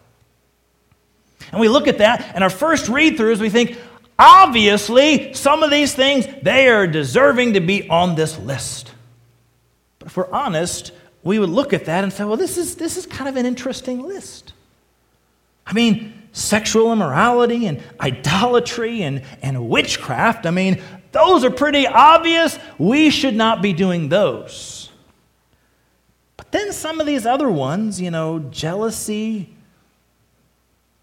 And 1.51 1.61
we 1.61 1.69
look 1.69 1.89
at 1.89 1.99
that, 1.99 2.33
and 2.37 2.45
our 2.45 2.51
first 2.51 2.89
read 2.89 3.17
through 3.17 3.33
is 3.33 3.41
we 3.41 3.51
think, 3.51 3.77
obviously, 4.17 5.35
some 5.35 5.65
of 5.65 5.73
these 5.73 5.93
things, 5.93 6.25
they 6.43 6.69
are 6.69 6.87
deserving 6.87 7.55
to 7.55 7.61
be 7.61 7.89
on 7.91 8.15
this 8.15 8.39
list. 8.39 8.93
But 9.99 10.07
if 10.07 10.17
we're 10.17 10.31
honest, 10.31 10.93
we 11.25 11.41
would 11.41 11.51
look 11.51 11.73
at 11.73 11.87
that 11.87 12.05
and 12.05 12.13
say, 12.13 12.23
well, 12.23 12.37
this 12.37 12.57
is, 12.57 12.77
this 12.77 12.97
is 12.97 13.07
kind 13.07 13.29
of 13.29 13.35
an 13.35 13.45
interesting 13.45 14.05
list. 14.07 14.53
I 15.67 15.73
mean, 15.73 16.22
sexual 16.33 16.93
immorality 16.93 17.67
and 17.67 17.83
idolatry 18.01 19.03
and, 19.03 19.23
and 19.43 19.69
witchcraft, 19.69 20.47
I 20.47 20.51
mean, 20.51 20.83
those 21.13 21.45
are 21.45 21.51
pretty 21.51 21.87
obvious. 21.87 22.59
We 22.79 23.11
should 23.11 23.37
not 23.37 23.61
be 23.63 23.73
doing 23.75 24.09
those. 24.09 24.91
But 26.39 26.51
then 26.51 26.73
some 26.73 27.01
of 27.01 27.07
these 27.07 27.27
other 27.27 27.51
ones, 27.51 28.01
you 28.01 28.11
know, 28.11 28.39
jealousy, 28.39 29.55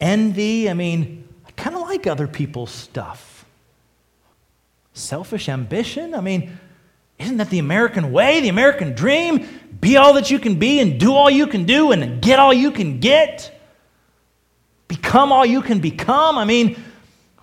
envy, 0.02 0.70
I 0.70 0.74
mean, 0.74 1.28
I 1.48 1.52
kind 1.52 1.76
of 1.76 1.84
like 1.84 2.08
other 2.08 2.28
people's 2.28 2.72
stuff. 2.72 3.46
Selfish 4.94 5.48
ambition, 5.48 6.16
I 6.16 6.22
mean, 6.22 6.58
Isn't 7.20 7.38
that 7.38 7.50
the 7.50 7.60
American 7.60 8.14
way, 8.14 8.40
the 8.40 8.48
American 8.50 8.94
dream? 8.94 9.48
Be 9.82 9.98
all 9.98 10.14
that 10.14 10.32
you 10.32 10.40
can 10.40 10.58
be 10.58 10.80
and 10.80 11.00
do 11.00 11.14
all 11.14 11.30
you 11.30 11.48
can 11.48 11.66
do 11.66 11.92
and 11.92 12.22
get 12.22 12.40
all 12.40 12.54
you 12.54 12.72
can 12.72 13.00
get? 13.00 13.59
Become 14.90 15.32
all 15.32 15.46
you 15.46 15.62
can 15.62 15.80
become? 15.80 16.38
I 16.38 16.44
mean, 16.44 16.76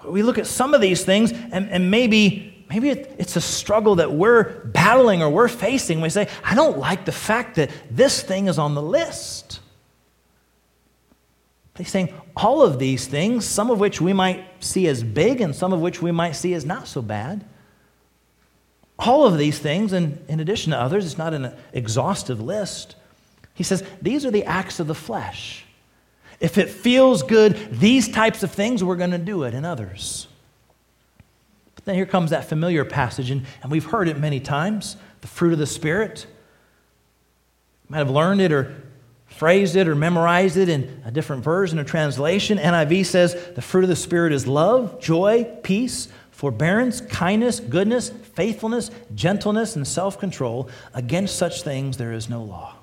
we 0.05 0.23
look 0.23 0.37
at 0.37 0.47
some 0.47 0.75
of 0.75 0.83
these 0.83 1.05
things 1.05 1.33
and, 1.33 1.71
and 1.71 1.91
maybe, 1.91 2.67
maybe 2.69 2.91
it's 2.91 3.37
a 3.37 3.41
struggle 3.41 3.95
that 3.97 4.13
we're 4.13 4.65
battling 4.67 5.23
or 5.23 5.31
we're 5.31 5.49
facing. 5.49 6.01
We 6.01 6.11
say, 6.11 6.29
I 6.45 6.55
don't 6.55 6.77
like 6.77 7.07
the 7.07 7.13
fact 7.13 7.55
that 7.55 7.71
this 7.91 8.21
thing 8.21 8.49
is 8.49 8.59
on 8.59 8.75
the 8.75 8.83
list. 8.83 9.61
He's 11.77 11.91
saying 11.91 12.13
all 12.35 12.63
of 12.63 12.79
these 12.79 13.07
things, 13.07 13.45
some 13.45 13.71
of 13.71 13.79
which 13.79 14.01
we 14.01 14.13
might 14.13 14.45
see 14.61 14.89
as 14.89 15.05
big 15.05 15.41
and 15.41 15.55
some 15.55 15.73
of 15.73 15.81
which 15.81 16.03
we 16.03 16.11
might 16.11 16.33
see 16.33 16.53
as 16.55 16.65
not 16.65 16.89
so 16.89 17.01
bad. 17.01 17.45
All 18.99 19.27
of 19.27 19.37
these 19.37 19.59
things, 19.59 19.93
and 19.93 20.25
in 20.27 20.41
addition 20.41 20.73
to 20.73 20.81
others, 20.81 21.05
it's 21.05 21.19
not 21.19 21.35
an 21.35 21.55
exhaustive 21.73 22.41
list. 22.41 22.97
He 23.55 23.63
says 23.63 23.85
these 24.03 24.25
are 24.25 24.31
the 24.31 24.45
acts 24.45 24.81
of 24.81 24.87
the 24.87 24.95
flesh. 24.95 25.66
If 26.41 26.59
it 26.59 26.69
feels 26.69 27.23
good, 27.23 27.57
these 27.71 28.09
types 28.09 28.43
of 28.43 28.51
things, 28.51 28.85
we're 28.85 28.97
going 28.97 29.13
to 29.13 29.19
do 29.19 29.45
it 29.45 29.55
in 29.55 29.65
others. 29.65 30.29
But 31.75 31.85
then 31.85 31.95
here 31.95 32.07
comes 32.07 32.31
that 32.31 32.49
familiar 32.49 32.85
passage, 32.85 33.31
and, 33.31 33.47
and 33.63 33.71
we've 33.71 33.87
heard 33.87 34.09
it 34.09 34.19
many 34.19 34.41
times 34.41 34.97
the 35.23 35.27
fruit 35.27 35.53
of 35.53 35.59
the 35.59 35.67
Spirit. 35.67 36.27
You 37.85 37.93
might 37.93 37.99
have 37.99 38.11
learned 38.11 38.41
it 38.41 38.53
or 38.53 38.83
phrased 39.27 39.77
it 39.77 39.89
or 39.89 39.95
memorized 39.95 40.57
it 40.57 40.69
in 40.69 41.03
a 41.05 41.11
different 41.11 41.45
version 41.45 41.79
or 41.79 41.85
translation. 41.85 42.59
NIV 42.59 43.07
says 43.07 43.35
the 43.55 43.63
fruit 43.63 43.85
of 43.85 43.89
the 43.89 43.97
Spirit 43.97 44.33
is 44.33 44.47
love, 44.47 45.01
joy, 45.01 45.45
peace, 45.63 46.09
forbearance, 46.31 47.01
kindness, 47.03 47.61
goodness, 47.61 48.11
faithfulness, 48.11 48.91
gentleness, 49.15 49.77
and 49.77 49.87
self 49.87 50.19
control. 50.19 50.69
Against 50.95 51.37
such 51.37 51.63
things 51.63 51.97
there 51.97 52.13
is 52.13 52.29
no 52.29 52.43
law. 52.43 52.76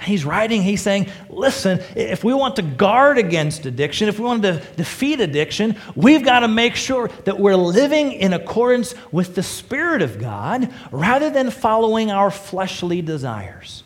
He's 0.00 0.24
writing, 0.24 0.62
he's 0.62 0.82
saying, 0.82 1.10
listen, 1.30 1.80
if 1.96 2.22
we 2.22 2.34
want 2.34 2.56
to 2.56 2.62
guard 2.62 3.16
against 3.16 3.64
addiction, 3.64 4.08
if 4.08 4.18
we 4.18 4.26
want 4.26 4.42
to 4.42 4.62
defeat 4.76 5.20
addiction, 5.20 5.76
we've 5.94 6.24
got 6.24 6.40
to 6.40 6.48
make 6.48 6.76
sure 6.76 7.08
that 7.24 7.40
we're 7.40 7.56
living 7.56 8.12
in 8.12 8.34
accordance 8.34 8.94
with 9.10 9.34
the 9.34 9.42
Spirit 9.42 10.02
of 10.02 10.20
God 10.20 10.72
rather 10.92 11.30
than 11.30 11.50
following 11.50 12.10
our 12.10 12.30
fleshly 12.30 13.00
desires. 13.00 13.84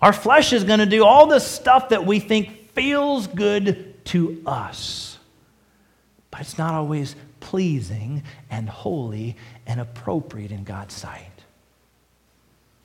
Our 0.00 0.12
flesh 0.12 0.52
is 0.52 0.64
going 0.64 0.78
to 0.78 0.86
do 0.86 1.04
all 1.04 1.26
the 1.26 1.40
stuff 1.40 1.88
that 1.88 2.06
we 2.06 2.20
think 2.20 2.72
feels 2.72 3.26
good 3.26 4.04
to 4.06 4.42
us. 4.46 5.18
But 6.30 6.42
it's 6.42 6.58
not 6.58 6.74
always 6.74 7.16
pleasing 7.40 8.22
and 8.50 8.68
holy 8.68 9.36
and 9.66 9.80
appropriate 9.80 10.52
in 10.52 10.64
God's 10.64 10.94
sight. 10.94 11.31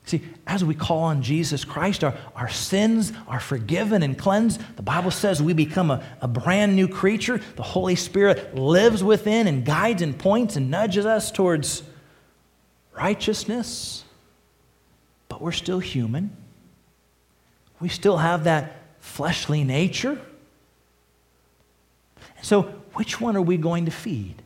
See, 0.08 0.22
as 0.46 0.64
we 0.64 0.74
call 0.74 1.00
on 1.00 1.20
Jesus 1.20 1.66
Christ, 1.66 2.02
our, 2.02 2.14
our 2.34 2.48
sins 2.48 3.12
are 3.26 3.40
forgiven 3.40 4.02
and 4.02 4.16
cleansed. 4.16 4.58
The 4.76 4.82
Bible 4.82 5.10
says 5.10 5.42
we 5.42 5.52
become 5.52 5.90
a, 5.90 6.02
a 6.22 6.26
brand 6.26 6.74
new 6.74 6.88
creature. 6.88 7.42
The 7.56 7.62
Holy 7.62 7.94
Spirit 7.94 8.54
lives 8.54 9.04
within 9.04 9.46
and 9.46 9.66
guides 9.66 10.00
and 10.00 10.18
points 10.18 10.56
and 10.56 10.70
nudges 10.70 11.04
us 11.04 11.30
towards 11.30 11.82
righteousness. 12.96 14.02
But 15.28 15.42
we're 15.42 15.52
still 15.52 15.78
human. 15.78 16.34
We 17.78 17.90
still 17.90 18.16
have 18.16 18.44
that 18.44 18.80
fleshly 19.00 19.62
nature. 19.62 20.18
So, 22.40 22.62
which 22.94 23.20
one 23.20 23.36
are 23.36 23.42
we 23.42 23.58
going 23.58 23.84
to 23.84 23.90
feed? 23.90 24.40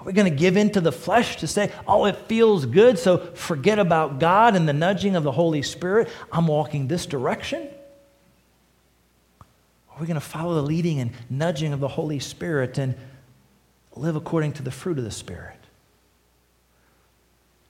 Are 0.00 0.04
we 0.04 0.14
going 0.14 0.30
to 0.30 0.36
give 0.36 0.56
in 0.56 0.70
to 0.70 0.80
the 0.80 0.92
flesh 0.92 1.36
to 1.36 1.46
say, 1.46 1.70
oh, 1.86 2.06
it 2.06 2.16
feels 2.16 2.64
good, 2.64 2.98
so 2.98 3.18
forget 3.18 3.78
about 3.78 4.18
God 4.18 4.56
and 4.56 4.66
the 4.66 4.72
nudging 4.72 5.14
of 5.14 5.24
the 5.24 5.32
Holy 5.32 5.60
Spirit? 5.60 6.08
I'm 6.32 6.46
walking 6.46 6.88
this 6.88 7.04
direction? 7.04 7.68
Are 9.90 10.00
we 10.00 10.06
going 10.06 10.14
to 10.14 10.26
follow 10.26 10.54
the 10.54 10.62
leading 10.62 11.00
and 11.00 11.10
nudging 11.28 11.74
of 11.74 11.80
the 11.80 11.88
Holy 11.88 12.18
Spirit 12.18 12.78
and 12.78 12.94
live 13.94 14.16
according 14.16 14.54
to 14.54 14.62
the 14.62 14.70
fruit 14.70 14.96
of 14.96 15.04
the 15.04 15.10
Spirit? 15.10 15.58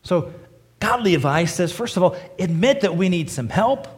So, 0.04 0.32
godly 0.78 1.16
advice 1.16 1.52
says, 1.52 1.72
first 1.72 1.96
of 1.96 2.04
all, 2.04 2.16
admit 2.38 2.82
that 2.82 2.96
we 2.96 3.08
need 3.08 3.28
some 3.28 3.48
help. 3.48 3.88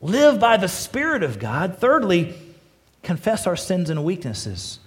Live 0.00 0.40
by 0.40 0.56
the 0.56 0.68
Spirit 0.68 1.22
of 1.22 1.38
God. 1.38 1.78
Thirdly, 1.78 2.34
confess 3.04 3.46
our 3.46 3.56
sins 3.56 3.88
and 3.88 4.02
weaknesses. 4.02 4.80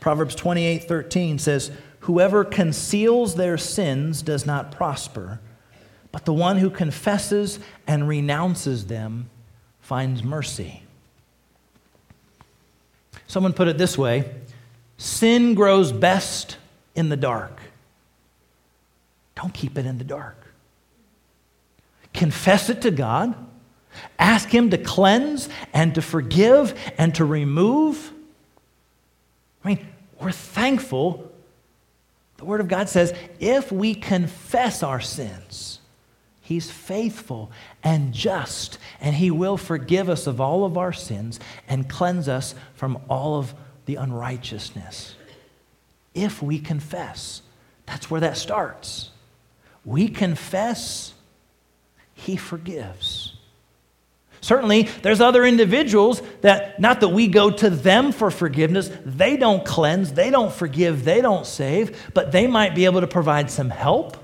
Proverbs 0.00 0.34
28 0.34 0.84
13 0.84 1.38
says, 1.38 1.70
Whoever 2.00 2.44
conceals 2.44 3.34
their 3.34 3.58
sins 3.58 4.22
does 4.22 4.46
not 4.46 4.72
prosper, 4.72 5.40
but 6.12 6.24
the 6.24 6.32
one 6.32 6.58
who 6.58 6.70
confesses 6.70 7.58
and 7.86 8.08
renounces 8.08 8.86
them 8.86 9.30
finds 9.80 10.22
mercy. 10.22 10.82
Someone 13.26 13.52
put 13.52 13.68
it 13.68 13.78
this 13.78 13.98
way 13.98 14.30
sin 14.96 15.54
grows 15.54 15.92
best 15.92 16.56
in 16.94 17.08
the 17.08 17.16
dark. 17.16 17.60
Don't 19.34 19.54
keep 19.54 19.78
it 19.78 19.86
in 19.86 19.98
the 19.98 20.04
dark. 20.04 20.36
Confess 22.12 22.70
it 22.70 22.82
to 22.82 22.90
God 22.90 23.34
Ask 24.18 24.48
Him 24.48 24.70
to 24.70 24.78
cleanse 24.78 25.48
and 25.72 25.94
to 25.94 26.02
forgive 26.02 26.74
and 26.98 27.14
to 27.16 27.24
remove. 27.24 28.12
I 29.64 29.68
mean, 29.68 29.88
we're 30.20 30.32
thankful. 30.32 31.27
The 32.38 32.44
Word 32.44 32.60
of 32.60 32.68
God 32.68 32.88
says 32.88 33.12
if 33.38 33.70
we 33.70 33.94
confess 33.94 34.82
our 34.82 35.00
sins, 35.00 35.80
He's 36.40 36.70
faithful 36.70 37.50
and 37.84 38.14
just, 38.14 38.78
and 39.00 39.14
He 39.14 39.30
will 39.30 39.58
forgive 39.58 40.08
us 40.08 40.26
of 40.26 40.40
all 40.40 40.64
of 40.64 40.78
our 40.78 40.94
sins 40.94 41.38
and 41.68 41.90
cleanse 41.90 42.26
us 42.26 42.54
from 42.74 42.98
all 43.10 43.38
of 43.38 43.54
the 43.84 43.96
unrighteousness. 43.96 45.14
If 46.14 46.42
we 46.42 46.58
confess, 46.58 47.42
that's 47.84 48.10
where 48.10 48.22
that 48.22 48.36
starts. 48.36 49.10
We 49.84 50.08
confess, 50.08 51.12
He 52.14 52.36
forgives. 52.36 53.37
Certainly, 54.40 54.82
there's 55.02 55.20
other 55.20 55.44
individuals 55.44 56.22
that, 56.42 56.78
not 56.80 57.00
that 57.00 57.08
we 57.08 57.26
go 57.26 57.50
to 57.50 57.70
them 57.70 58.12
for 58.12 58.30
forgiveness, 58.30 58.90
they 59.04 59.36
don't 59.36 59.64
cleanse, 59.64 60.12
they 60.12 60.30
don't 60.30 60.52
forgive, 60.52 61.04
they 61.04 61.20
don't 61.20 61.46
save, 61.46 62.10
but 62.14 62.32
they 62.32 62.46
might 62.46 62.74
be 62.74 62.84
able 62.84 63.00
to 63.00 63.06
provide 63.06 63.50
some 63.50 63.70
help, 63.70 64.16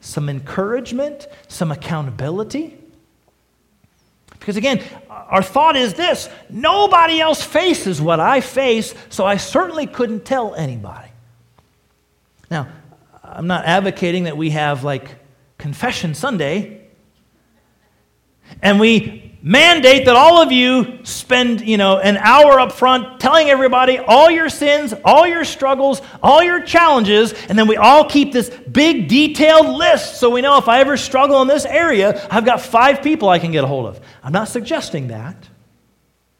some 0.00 0.28
encouragement, 0.28 1.28
some 1.48 1.70
accountability. 1.70 2.76
Because 4.38 4.56
again, 4.56 4.82
our 5.08 5.42
thought 5.42 5.76
is 5.76 5.94
this 5.94 6.28
nobody 6.48 7.20
else 7.20 7.42
faces 7.42 8.00
what 8.00 8.20
I 8.20 8.40
face, 8.40 8.94
so 9.08 9.26
I 9.26 9.36
certainly 9.36 9.86
couldn't 9.86 10.24
tell 10.24 10.54
anybody. 10.54 11.08
Now, 12.50 12.68
I'm 13.22 13.46
not 13.46 13.64
advocating 13.64 14.24
that 14.24 14.36
we 14.36 14.50
have 14.50 14.84
like 14.84 15.16
Confession 15.58 16.14
Sunday 16.14 16.86
and 18.62 18.78
we 18.78 19.25
mandate 19.46 20.06
that 20.06 20.16
all 20.16 20.42
of 20.42 20.50
you 20.50 20.98
spend, 21.04 21.60
you 21.60 21.76
know, 21.76 21.98
an 21.98 22.16
hour 22.16 22.58
up 22.58 22.72
front 22.72 23.20
telling 23.20 23.48
everybody 23.48 23.96
all 23.96 24.28
your 24.28 24.48
sins, 24.48 24.92
all 25.04 25.24
your 25.24 25.44
struggles, 25.44 26.02
all 26.20 26.42
your 26.42 26.60
challenges, 26.60 27.32
and 27.48 27.56
then 27.56 27.68
we 27.68 27.76
all 27.76 28.04
keep 28.10 28.32
this 28.32 28.50
big 28.50 29.06
detailed 29.06 29.68
list 29.68 30.18
so 30.18 30.30
we 30.30 30.40
know 30.40 30.58
if 30.58 30.66
I 30.66 30.80
ever 30.80 30.96
struggle 30.96 31.40
in 31.42 31.46
this 31.46 31.64
area, 31.64 32.26
I've 32.28 32.44
got 32.44 32.60
five 32.60 33.04
people 33.04 33.28
I 33.28 33.38
can 33.38 33.52
get 33.52 33.62
a 33.62 33.68
hold 33.68 33.86
of. 33.86 34.00
I'm 34.20 34.32
not 34.32 34.48
suggesting 34.48 35.08
that. 35.08 35.48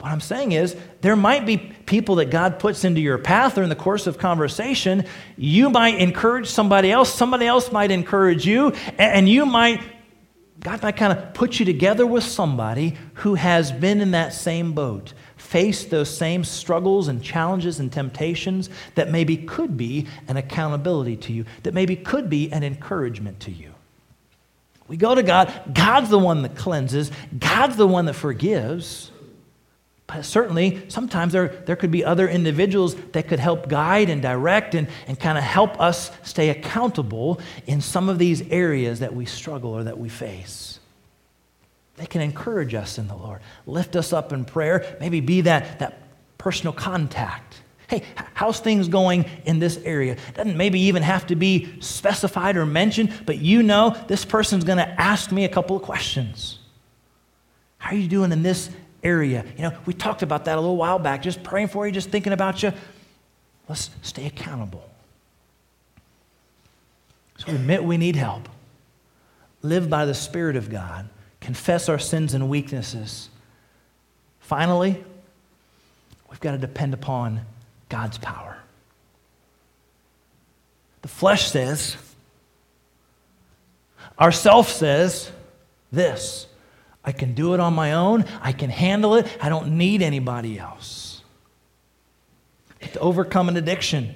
What 0.00 0.11
I'm 0.11 0.20
saying 0.20 0.50
is, 0.50 0.76
there 1.00 1.14
might 1.14 1.46
be 1.46 1.59
people 1.59 2.16
that 2.16 2.30
God 2.30 2.59
puts 2.59 2.82
into 2.82 3.00
your 3.00 3.18
path 3.18 3.57
or 3.57 3.62
in 3.62 3.68
the 3.68 3.76
course 3.76 4.09
of 4.09 4.18
conversation. 4.18 5.04
You 5.36 5.70
might 5.70 6.00
encourage 6.00 6.48
somebody 6.48 6.90
else, 6.90 7.14
somebody 7.14 7.46
else 7.46 7.70
might 7.70 7.92
encourage 7.92 8.44
you, 8.44 8.72
and 8.98 9.28
you 9.28 9.46
might 9.46 9.80
God 10.61 10.82
might 10.82 10.96
kind 10.96 11.16
of 11.16 11.34
put 11.34 11.61
you 11.61 11.66
together 11.66 12.07
with 12.07 12.24
somebody 12.24 12.96
who 13.14 13.34
has 13.34 13.70
been 13.70 14.00
in 14.00 14.12
that 14.12 14.32
same 14.32 14.72
boat, 14.72 15.12
faced 15.36 15.90
those 15.90 16.14
same 16.14 16.44
struggles 16.44 17.09
and 17.09 17.22
challenges 17.22 17.78
and 17.78 17.92
temptations 17.92 18.70
that 18.94 19.11
maybe 19.11 19.36
could 19.36 19.76
be 19.76 20.07
an 20.28 20.36
accountability 20.36 21.16
to 21.16 21.32
you, 21.32 21.44
that 21.62 21.74
maybe 21.74 21.94
could 21.94 22.30
be 22.30 22.50
an 22.52 22.64
encouragement 22.64 23.38
to 23.40 23.52
you. 23.52 23.72
We 24.88 24.96
go 24.96 25.14
to 25.14 25.22
God. 25.22 25.52
God's 25.72 26.11
the 26.11 26.18
one 26.18 26.42
that 26.42 26.57
cleanses, 26.57 27.11
God's 27.38 27.76
the 27.76 27.86
one 27.86 28.07
that 28.07 28.14
forgives. 28.14 29.11
But 30.07 30.24
certainly, 30.24 30.88
sometimes 30.88 31.32
there, 31.32 31.48
there 31.48 31.74
could 31.74 31.90
be 31.90 32.04
other 32.04 32.28
individuals 32.28 32.94
that 33.12 33.26
could 33.26 33.40
help 33.40 33.68
guide 33.68 34.09
and 34.09 34.22
direct 34.22 34.74
and, 34.74 34.86
and 35.09 35.18
kind 35.18 35.36
of 35.36 35.42
help 35.42 35.80
us 35.80 36.12
stay 36.22 36.50
accountable 36.50 37.40
in 37.66 37.80
some 37.80 38.09
of 38.09 38.18
these 38.18 38.42
areas 38.48 39.00
that 39.00 39.14
we 39.14 39.24
struggle 39.24 39.72
or 39.72 39.84
that 39.84 39.98
we 39.98 40.09
face. 40.09 40.78
They 41.96 42.07
can 42.07 42.20
encourage 42.20 42.74
us 42.74 42.98
in 42.98 43.09
the 43.09 43.16
Lord, 43.16 43.40
lift 43.66 43.96
us 43.96 44.12
up 44.12 44.32
in 44.32 44.44
prayer, 44.44 44.96
maybe 45.00 45.20
be 45.20 45.40
that, 45.42 45.80
that 45.80 46.02
personal 46.38 46.72
contact 46.72 47.62
Hey, 47.88 48.02
how's 48.34 48.59
things 48.59 48.88
going 48.88 49.26
in 49.44 49.61
this 49.61 49.76
area? 49.84 50.16
Doesn't 50.34 50.57
maybe 50.57 50.80
even 50.80 51.02
have 51.02 51.26
to 51.28 51.36
be 51.36 51.80
specified 51.80 52.57
or 52.57 52.66
mentioned, 52.66 53.12
but 53.26 53.38
you 53.38 53.62
know 53.62 53.96
this 54.09 54.24
person's 54.24 54.64
going 54.64 54.78
to 54.78 55.00
ask 55.00 55.30
me 55.30 55.44
a 55.44 55.48
couple 55.48 55.76
of 55.76 55.82
questions. 55.82 56.59
How 57.78 57.94
are 57.94 57.98
you 57.98 58.09
doing 58.09 58.32
in 58.32 58.42
this 58.42 58.70
area? 59.07 59.44
You 59.57 59.62
know, 59.62 59.72
we 59.86 59.94
talked 59.94 60.22
about 60.22 60.46
that 60.46 60.59
a 60.59 60.61
little 60.61 60.76
while 60.76 60.98
back, 60.98 61.22
just 61.22 61.42
praying 61.42 61.68
for 61.68 61.86
you, 61.86 61.92
just 61.92 62.11
thinking 62.11 62.32
about 62.32 62.62
you. 62.62 62.72
Let's 63.68 63.90
stay 64.02 64.26
accountable. 64.26 64.88
So 67.38 67.52
admit 67.52 67.84
we 67.84 67.96
need 67.96 68.16
help. 68.16 68.48
Live 69.62 69.88
by 69.88 70.04
the 70.04 70.14
Spirit 70.14 70.57
of 70.57 70.70
God. 70.70 71.09
Confess 71.40 71.88
our 71.88 71.98
sins 71.98 72.34
and 72.34 72.48
weaknesses. 72.48 73.28
Finally, 74.40 75.02
we've 76.30 76.40
got 76.40 76.52
to 76.52 76.59
depend 76.59 76.94
upon 76.94 77.42
God's 77.88 78.18
power. 78.18 78.57
The 81.02 81.09
flesh 81.09 81.50
says, 81.50 81.96
our 84.18 84.32
self 84.32 84.70
says 84.70 85.30
this 85.92 86.45
I 87.07 87.12
can 87.12 87.34
do 87.34 87.54
it 87.54 87.61
on 87.61 87.72
my 87.72 87.92
own, 87.92 88.24
I 88.42 88.50
can 88.50 88.68
handle 88.68 89.14
it, 89.14 89.26
I 89.40 89.48
don't 89.48 89.78
need 89.78 90.02
anybody 90.02 90.59
else. 90.59 91.22
To 92.80 92.98
overcome 92.98 93.48
an 93.48 93.57
addiction, 93.57 94.14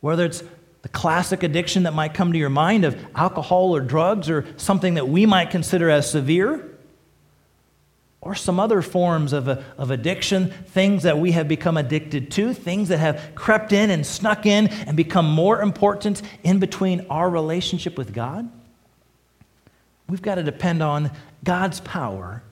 whether 0.00 0.26
it's 0.26 0.42
the 0.82 0.88
classic 0.88 1.42
addiction 1.42 1.84
that 1.84 1.94
might 1.94 2.14
come 2.14 2.32
to 2.32 2.38
your 2.38 2.50
mind 2.50 2.84
of 2.84 2.96
alcohol 3.14 3.74
or 3.74 3.80
drugs 3.80 4.28
or 4.28 4.46
something 4.58 4.94
that 4.94 5.08
we 5.08 5.26
might 5.26 5.50
consider 5.50 5.90
as 5.90 6.10
severe, 6.10 6.64
or 8.20 8.34
some 8.34 8.58
other 8.58 8.82
forms 8.82 9.32
of, 9.32 9.48
of 9.48 9.90
addiction, 9.90 10.50
things 10.50 11.04
that 11.04 11.18
we 11.18 11.32
have 11.32 11.48
become 11.48 11.76
addicted 11.76 12.30
to, 12.32 12.52
things 12.52 12.88
that 12.88 12.98
have 12.98 13.30
crept 13.34 13.72
in 13.72 13.90
and 13.90 14.04
snuck 14.04 14.44
in 14.44 14.68
and 14.68 14.96
become 14.96 15.26
more 15.26 15.62
important 15.62 16.20
in 16.42 16.58
between 16.58 17.06
our 17.08 17.30
relationship 17.30 17.96
with 17.96 18.12
God. 18.12 18.50
We've 20.08 20.22
got 20.22 20.36
to 20.36 20.42
depend 20.42 20.82
on 20.82 21.10
God's 21.44 21.80
power 21.80 22.42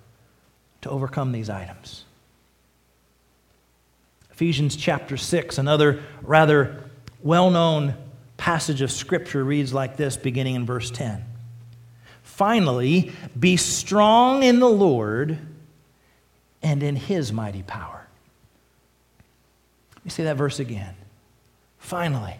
to 0.82 0.90
overcome 0.90 1.32
these 1.32 1.48
items. 1.48 2.04
Ephesians 4.30 4.76
chapter 4.76 5.16
6, 5.16 5.56
another 5.56 6.02
rather 6.22 6.84
well 7.22 7.50
known 7.50 7.94
passage 8.36 8.82
of 8.82 8.92
Scripture, 8.92 9.42
reads 9.42 9.72
like 9.72 9.96
this, 9.96 10.16
beginning 10.18 10.54
in 10.54 10.66
verse 10.66 10.90
10. 10.90 11.24
Finally, 12.22 13.12
be 13.38 13.56
strong 13.56 14.42
in 14.42 14.60
the 14.60 14.68
Lord 14.68 15.38
and 16.62 16.82
in 16.82 16.96
his 16.96 17.32
mighty 17.32 17.62
power. 17.62 18.06
Let 19.94 20.04
me 20.04 20.10
say 20.10 20.24
that 20.24 20.36
verse 20.36 20.58
again. 20.58 20.94
Finally, 21.78 22.36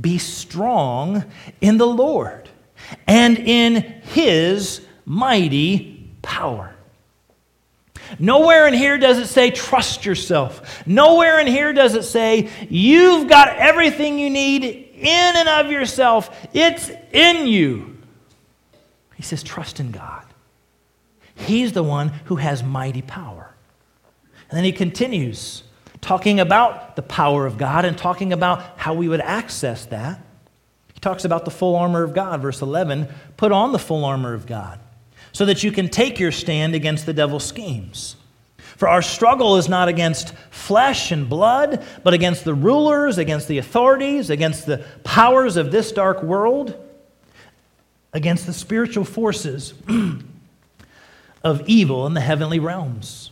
be 0.00 0.16
strong 0.16 1.24
in 1.60 1.76
the 1.76 1.86
Lord 1.86 2.48
and 3.06 3.38
in 3.38 3.76
his 4.02 4.84
mighty 5.04 6.10
power. 6.22 6.74
Nowhere 8.18 8.68
in 8.68 8.74
here 8.74 8.98
does 8.98 9.18
it 9.18 9.26
say 9.26 9.50
trust 9.50 10.04
yourself. 10.04 10.86
Nowhere 10.86 11.40
in 11.40 11.46
here 11.46 11.72
does 11.72 11.94
it 11.94 12.04
say 12.04 12.50
you've 12.68 13.28
got 13.28 13.48
everything 13.56 14.18
you 14.18 14.30
need 14.30 14.64
in 14.64 15.36
and 15.36 15.48
of 15.48 15.70
yourself. 15.70 16.30
It's 16.52 16.90
in 17.12 17.46
you. 17.46 17.98
He 19.16 19.22
says 19.22 19.42
trust 19.42 19.80
in 19.80 19.90
God. 19.90 20.24
He's 21.34 21.72
the 21.72 21.82
one 21.82 22.08
who 22.26 22.36
has 22.36 22.62
mighty 22.62 23.02
power. 23.02 23.54
And 24.50 24.56
then 24.56 24.64
he 24.64 24.72
continues 24.72 25.62
talking 26.00 26.40
about 26.40 26.96
the 26.96 27.02
power 27.02 27.46
of 27.46 27.56
God 27.56 27.84
and 27.84 27.96
talking 27.96 28.32
about 28.32 28.62
how 28.76 28.92
we 28.92 29.08
would 29.08 29.20
access 29.20 29.86
that. 29.86 30.20
Talks 31.02 31.24
about 31.26 31.44
the 31.44 31.50
full 31.50 31.76
armor 31.76 32.04
of 32.04 32.14
God, 32.14 32.40
verse 32.40 32.62
11 32.62 33.08
put 33.36 33.52
on 33.52 33.72
the 33.72 33.78
full 33.78 34.04
armor 34.04 34.32
of 34.32 34.46
God 34.46 34.80
so 35.32 35.44
that 35.46 35.62
you 35.62 35.72
can 35.72 35.88
take 35.88 36.20
your 36.20 36.30
stand 36.32 36.74
against 36.74 37.04
the 37.06 37.12
devil's 37.12 37.44
schemes. 37.44 38.16
For 38.76 38.88
our 38.88 39.02
struggle 39.02 39.56
is 39.56 39.68
not 39.68 39.88
against 39.88 40.32
flesh 40.50 41.10
and 41.10 41.28
blood, 41.28 41.84
but 42.04 42.14
against 42.14 42.44
the 42.44 42.54
rulers, 42.54 43.18
against 43.18 43.48
the 43.48 43.58
authorities, 43.58 44.30
against 44.30 44.64
the 44.64 44.84
powers 45.02 45.56
of 45.56 45.72
this 45.72 45.90
dark 45.90 46.22
world, 46.22 46.80
against 48.12 48.46
the 48.46 48.52
spiritual 48.52 49.04
forces 49.04 49.74
of 51.44 51.62
evil 51.66 52.06
in 52.06 52.14
the 52.14 52.20
heavenly 52.20 52.60
realms. 52.60 53.31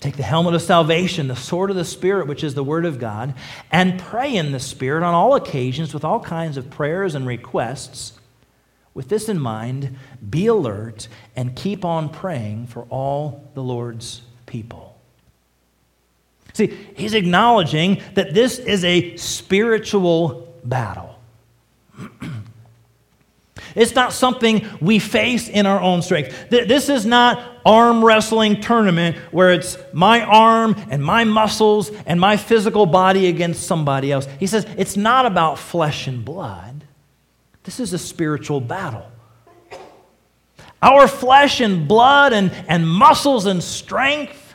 Take 0.00 0.16
the 0.16 0.22
helmet 0.22 0.54
of 0.54 0.62
salvation, 0.62 1.28
the 1.28 1.36
sword 1.36 1.68
of 1.68 1.76
the 1.76 1.84
Spirit, 1.84 2.26
which 2.26 2.42
is 2.42 2.54
the 2.54 2.64
Word 2.64 2.86
of 2.86 2.98
God, 2.98 3.34
and 3.70 4.00
pray 4.00 4.34
in 4.34 4.50
the 4.50 4.60
Spirit 4.60 5.02
on 5.04 5.12
all 5.12 5.34
occasions 5.34 5.92
with 5.92 6.04
all 6.04 6.20
kinds 6.20 6.56
of 6.56 6.70
prayers 6.70 7.14
and 7.14 7.26
requests. 7.26 8.14
With 8.94 9.10
this 9.10 9.28
in 9.28 9.38
mind, 9.38 9.96
be 10.28 10.46
alert 10.46 11.06
and 11.36 11.54
keep 11.54 11.84
on 11.84 12.08
praying 12.08 12.68
for 12.68 12.84
all 12.88 13.44
the 13.54 13.62
Lord's 13.62 14.22
people. 14.46 14.98
See, 16.54 16.76
he's 16.96 17.14
acknowledging 17.14 18.02
that 18.14 18.34
this 18.34 18.58
is 18.58 18.84
a 18.84 19.16
spiritual 19.16 20.52
battle. 20.64 21.18
it's 23.74 23.94
not 23.94 24.12
something 24.12 24.66
we 24.80 24.98
face 24.98 25.48
in 25.48 25.66
our 25.66 25.80
own 25.80 26.02
strength. 26.02 26.50
This 26.50 26.88
is 26.88 27.06
not 27.06 27.60
arm 27.64 28.04
wrestling 28.04 28.60
tournament 28.60 29.16
where 29.30 29.52
it's 29.52 29.76
my 29.92 30.22
arm 30.22 30.76
and 30.90 31.04
my 31.04 31.24
muscles 31.24 31.90
and 32.06 32.20
my 32.20 32.36
physical 32.36 32.86
body 32.86 33.28
against 33.28 33.66
somebody 33.66 34.12
else. 34.12 34.26
He 34.38 34.46
says 34.46 34.66
it's 34.76 34.96
not 34.96 35.26
about 35.26 35.58
flesh 35.58 36.06
and 36.06 36.24
blood. 36.24 36.84
This 37.64 37.80
is 37.80 37.92
a 37.92 37.98
spiritual 37.98 38.60
battle. 38.60 39.06
Our 40.82 41.06
flesh 41.06 41.60
and 41.60 41.86
blood 41.86 42.32
and, 42.32 42.50
and 42.66 42.88
muscles 42.88 43.44
and 43.44 43.62
strength, 43.62 44.54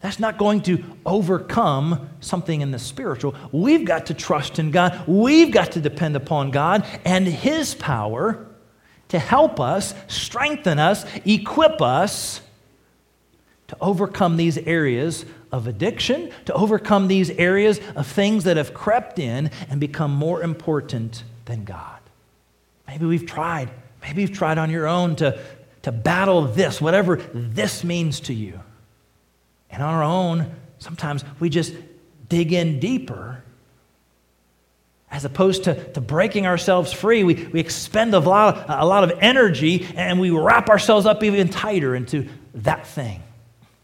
that's 0.00 0.20
not 0.20 0.38
going 0.38 0.60
to 0.62 0.84
overcome 1.04 2.10
something 2.20 2.60
in 2.60 2.70
the 2.70 2.78
spiritual. 2.78 3.34
We've 3.50 3.84
got 3.84 4.06
to 4.06 4.14
trust 4.14 4.60
in 4.60 4.70
God. 4.70 5.02
We've 5.08 5.50
got 5.50 5.72
to 5.72 5.80
depend 5.80 6.14
upon 6.14 6.52
God 6.52 6.86
and 7.04 7.26
His 7.26 7.74
power 7.74 8.45
to 9.08 9.18
help 9.18 9.60
us, 9.60 9.94
strengthen 10.08 10.78
us, 10.78 11.04
equip 11.24 11.80
us 11.80 12.40
to 13.68 13.76
overcome 13.80 14.36
these 14.36 14.58
areas 14.58 15.24
of 15.50 15.66
addiction, 15.66 16.30
to 16.44 16.52
overcome 16.54 17.08
these 17.08 17.30
areas 17.30 17.80
of 17.94 18.06
things 18.06 18.44
that 18.44 18.56
have 18.56 18.74
crept 18.74 19.18
in 19.18 19.50
and 19.68 19.80
become 19.80 20.12
more 20.12 20.42
important 20.42 21.24
than 21.46 21.64
God. 21.64 22.00
Maybe 22.86 23.06
we've 23.06 23.26
tried. 23.26 23.70
Maybe 24.02 24.22
you've 24.22 24.32
tried 24.32 24.58
on 24.58 24.70
your 24.70 24.86
own 24.86 25.16
to, 25.16 25.40
to 25.82 25.92
battle 25.92 26.42
this, 26.42 26.80
whatever 26.80 27.16
this 27.16 27.82
means 27.82 28.20
to 28.20 28.34
you. 28.34 28.60
And 29.70 29.82
on 29.82 29.94
our 29.94 30.04
own, 30.04 30.54
sometimes 30.78 31.24
we 31.40 31.48
just 31.48 31.74
dig 32.28 32.52
in 32.52 32.78
deeper. 32.78 33.42
As 35.10 35.24
opposed 35.24 35.64
to, 35.64 35.92
to 35.92 36.00
breaking 36.00 36.46
ourselves 36.46 36.92
free, 36.92 37.24
we, 37.24 37.34
we 37.46 37.60
expend 37.60 38.12
a 38.14 38.18
lot, 38.18 38.66
a 38.68 38.84
lot 38.84 39.04
of 39.04 39.18
energy 39.20 39.86
and 39.94 40.18
we 40.20 40.30
wrap 40.30 40.68
ourselves 40.68 41.06
up 41.06 41.22
even 41.22 41.48
tighter 41.48 41.94
into 41.94 42.28
that 42.54 42.86
thing. 42.86 43.22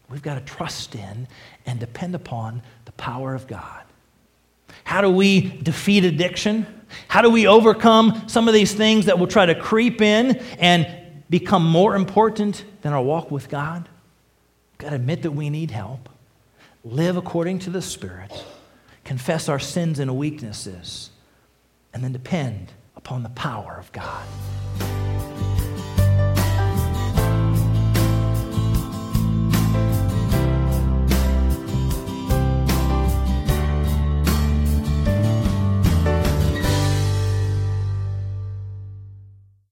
We've 0.09 0.21
got 0.21 0.35
to 0.35 0.41
trust 0.41 0.95
in 0.95 1.27
and 1.65 1.79
depend 1.79 2.13
upon 2.13 2.61
the 2.85 2.91
power 2.93 3.33
of 3.33 3.47
God. 3.47 3.83
How 4.83 5.01
do 5.01 5.09
we 5.09 5.41
defeat 5.41 6.03
addiction? 6.03 6.67
How 7.07 7.21
do 7.21 7.29
we 7.29 7.47
overcome 7.47 8.27
some 8.27 8.47
of 8.47 8.53
these 8.53 8.73
things 8.73 9.05
that 9.05 9.17
will 9.17 9.27
try 9.27 9.45
to 9.45 9.55
creep 9.55 10.01
in 10.01 10.35
and 10.59 10.87
become 11.29 11.65
more 11.65 11.95
important 11.95 12.63
than 12.81 12.93
our 12.93 13.01
walk 13.01 13.31
with 13.31 13.49
God? 13.49 13.87
We've 14.71 14.77
got 14.77 14.89
to 14.89 14.95
admit 14.97 15.23
that 15.23 15.31
we 15.31 15.49
need 15.49 15.71
help, 15.71 16.09
live 16.83 17.17
according 17.17 17.59
to 17.59 17.69
the 17.69 17.81
Spirit, 17.81 18.31
confess 19.03 19.49
our 19.49 19.59
sins 19.59 19.99
and 19.99 20.15
weaknesses, 20.17 21.09
and 21.93 22.03
then 22.03 22.11
depend 22.11 22.73
upon 22.95 23.23
the 23.23 23.29
power 23.29 23.77
of 23.79 23.91
God. 23.91 24.92